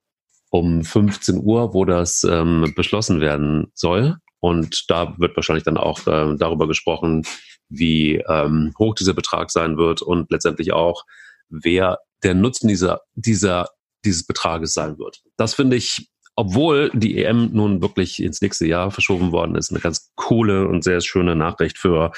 um 0.52 0.84
15 0.84 1.44
Uhr, 1.44 1.74
wo 1.74 1.86
das 1.86 2.24
ähm, 2.24 2.74
beschlossen 2.76 3.22
werden 3.22 3.72
soll. 3.74 4.18
Und 4.40 4.86
da 4.90 5.16
wird 5.18 5.36
wahrscheinlich 5.36 5.64
dann 5.64 5.78
auch 5.78 6.06
äh, 6.08 6.36
darüber 6.38 6.68
gesprochen, 6.68 7.24
wie 7.70 8.16
ähm, 8.28 8.74
hoch 8.80 8.96
dieser 8.96 9.14
Betrag 9.14 9.52
sein 9.52 9.78
wird 9.78 10.02
und 10.02 10.32
letztendlich 10.32 10.74
auch, 10.74 11.04
wer 11.50 12.00
der 12.24 12.34
Nutzen 12.34 12.68
dieser, 12.68 13.02
dieser, 13.16 13.68
dieses 14.06 14.26
Betrages 14.26 14.74
sein 14.74 14.98
wird. 14.98 15.22
Das 15.38 15.54
finde 15.54 15.76
ich, 15.76 16.10
obwohl 16.36 16.90
die 16.94 17.24
EM 17.24 17.52
nun 17.52 17.82
wirklich 17.82 18.22
ins 18.22 18.42
nächste 18.42 18.66
Jahr 18.66 18.92
verschoben 18.92 19.32
worden 19.32 19.56
ist, 19.56 19.72
eine 19.72 19.80
ganz 19.80 20.12
coole 20.16 20.68
und 20.68 20.84
sehr 20.84 21.02
schöne 21.02 21.36
Nachricht 21.36 21.78
für 21.78 22.12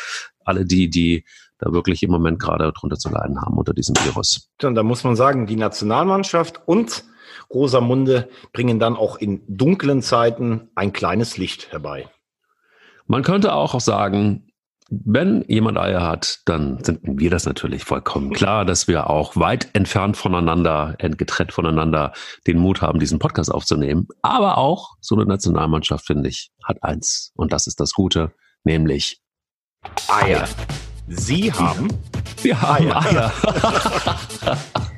alle 0.45 0.65
die, 0.65 0.89
die 0.89 1.25
da 1.57 1.71
wirklich 1.71 2.03
im 2.03 2.11
Moment 2.11 2.39
gerade 2.39 2.71
drunter 2.73 2.97
zu 2.97 3.09
leiden 3.09 3.39
haben 3.41 3.57
unter 3.57 3.73
diesem 3.73 3.95
Virus. 4.03 4.49
Und 4.63 4.75
da 4.75 4.83
muss 4.83 5.03
man 5.03 5.15
sagen, 5.15 5.45
die 5.45 5.55
Nationalmannschaft 5.55 6.61
und 6.65 7.03
Rosamunde 7.53 8.29
bringen 8.53 8.79
dann 8.79 8.95
auch 8.95 9.17
in 9.17 9.43
dunklen 9.47 10.01
Zeiten 10.01 10.69
ein 10.75 10.93
kleines 10.93 11.37
Licht 11.37 11.71
herbei. 11.71 12.09
Man 13.07 13.23
könnte 13.23 13.53
auch 13.53 13.79
sagen, 13.79 14.51
wenn 14.89 15.45
jemand 15.47 15.77
Eier 15.77 16.01
hat, 16.01 16.41
dann 16.45 16.83
sind 16.83 16.99
wir 17.03 17.29
das 17.29 17.45
natürlich 17.45 17.85
vollkommen 17.85 18.33
klar, 18.33 18.65
dass 18.65 18.89
wir 18.89 19.09
auch 19.09 19.37
weit 19.37 19.69
entfernt 19.73 20.17
voneinander, 20.17 20.95
getrennt 20.99 21.53
voneinander 21.53 22.11
den 22.45 22.57
Mut 22.57 22.81
haben, 22.81 22.99
diesen 22.99 23.17
Podcast 23.17 23.51
aufzunehmen. 23.51 24.07
Aber 24.21 24.57
auch 24.57 24.95
so 24.99 25.15
eine 25.15 25.25
Nationalmannschaft, 25.25 26.05
finde 26.05 26.27
ich, 26.27 26.51
hat 26.61 26.83
eins. 26.83 27.31
Und 27.35 27.53
das 27.53 27.67
ist 27.67 27.79
das 27.79 27.93
Gute, 27.93 28.33
nämlich 28.65 29.21
Eier. 30.09 30.47
Sie 31.07 31.53
haben? 31.53 31.87
Wir 32.41 32.61
haben 32.61 32.91
Eier. 32.91 33.31
Eier. 34.43 34.57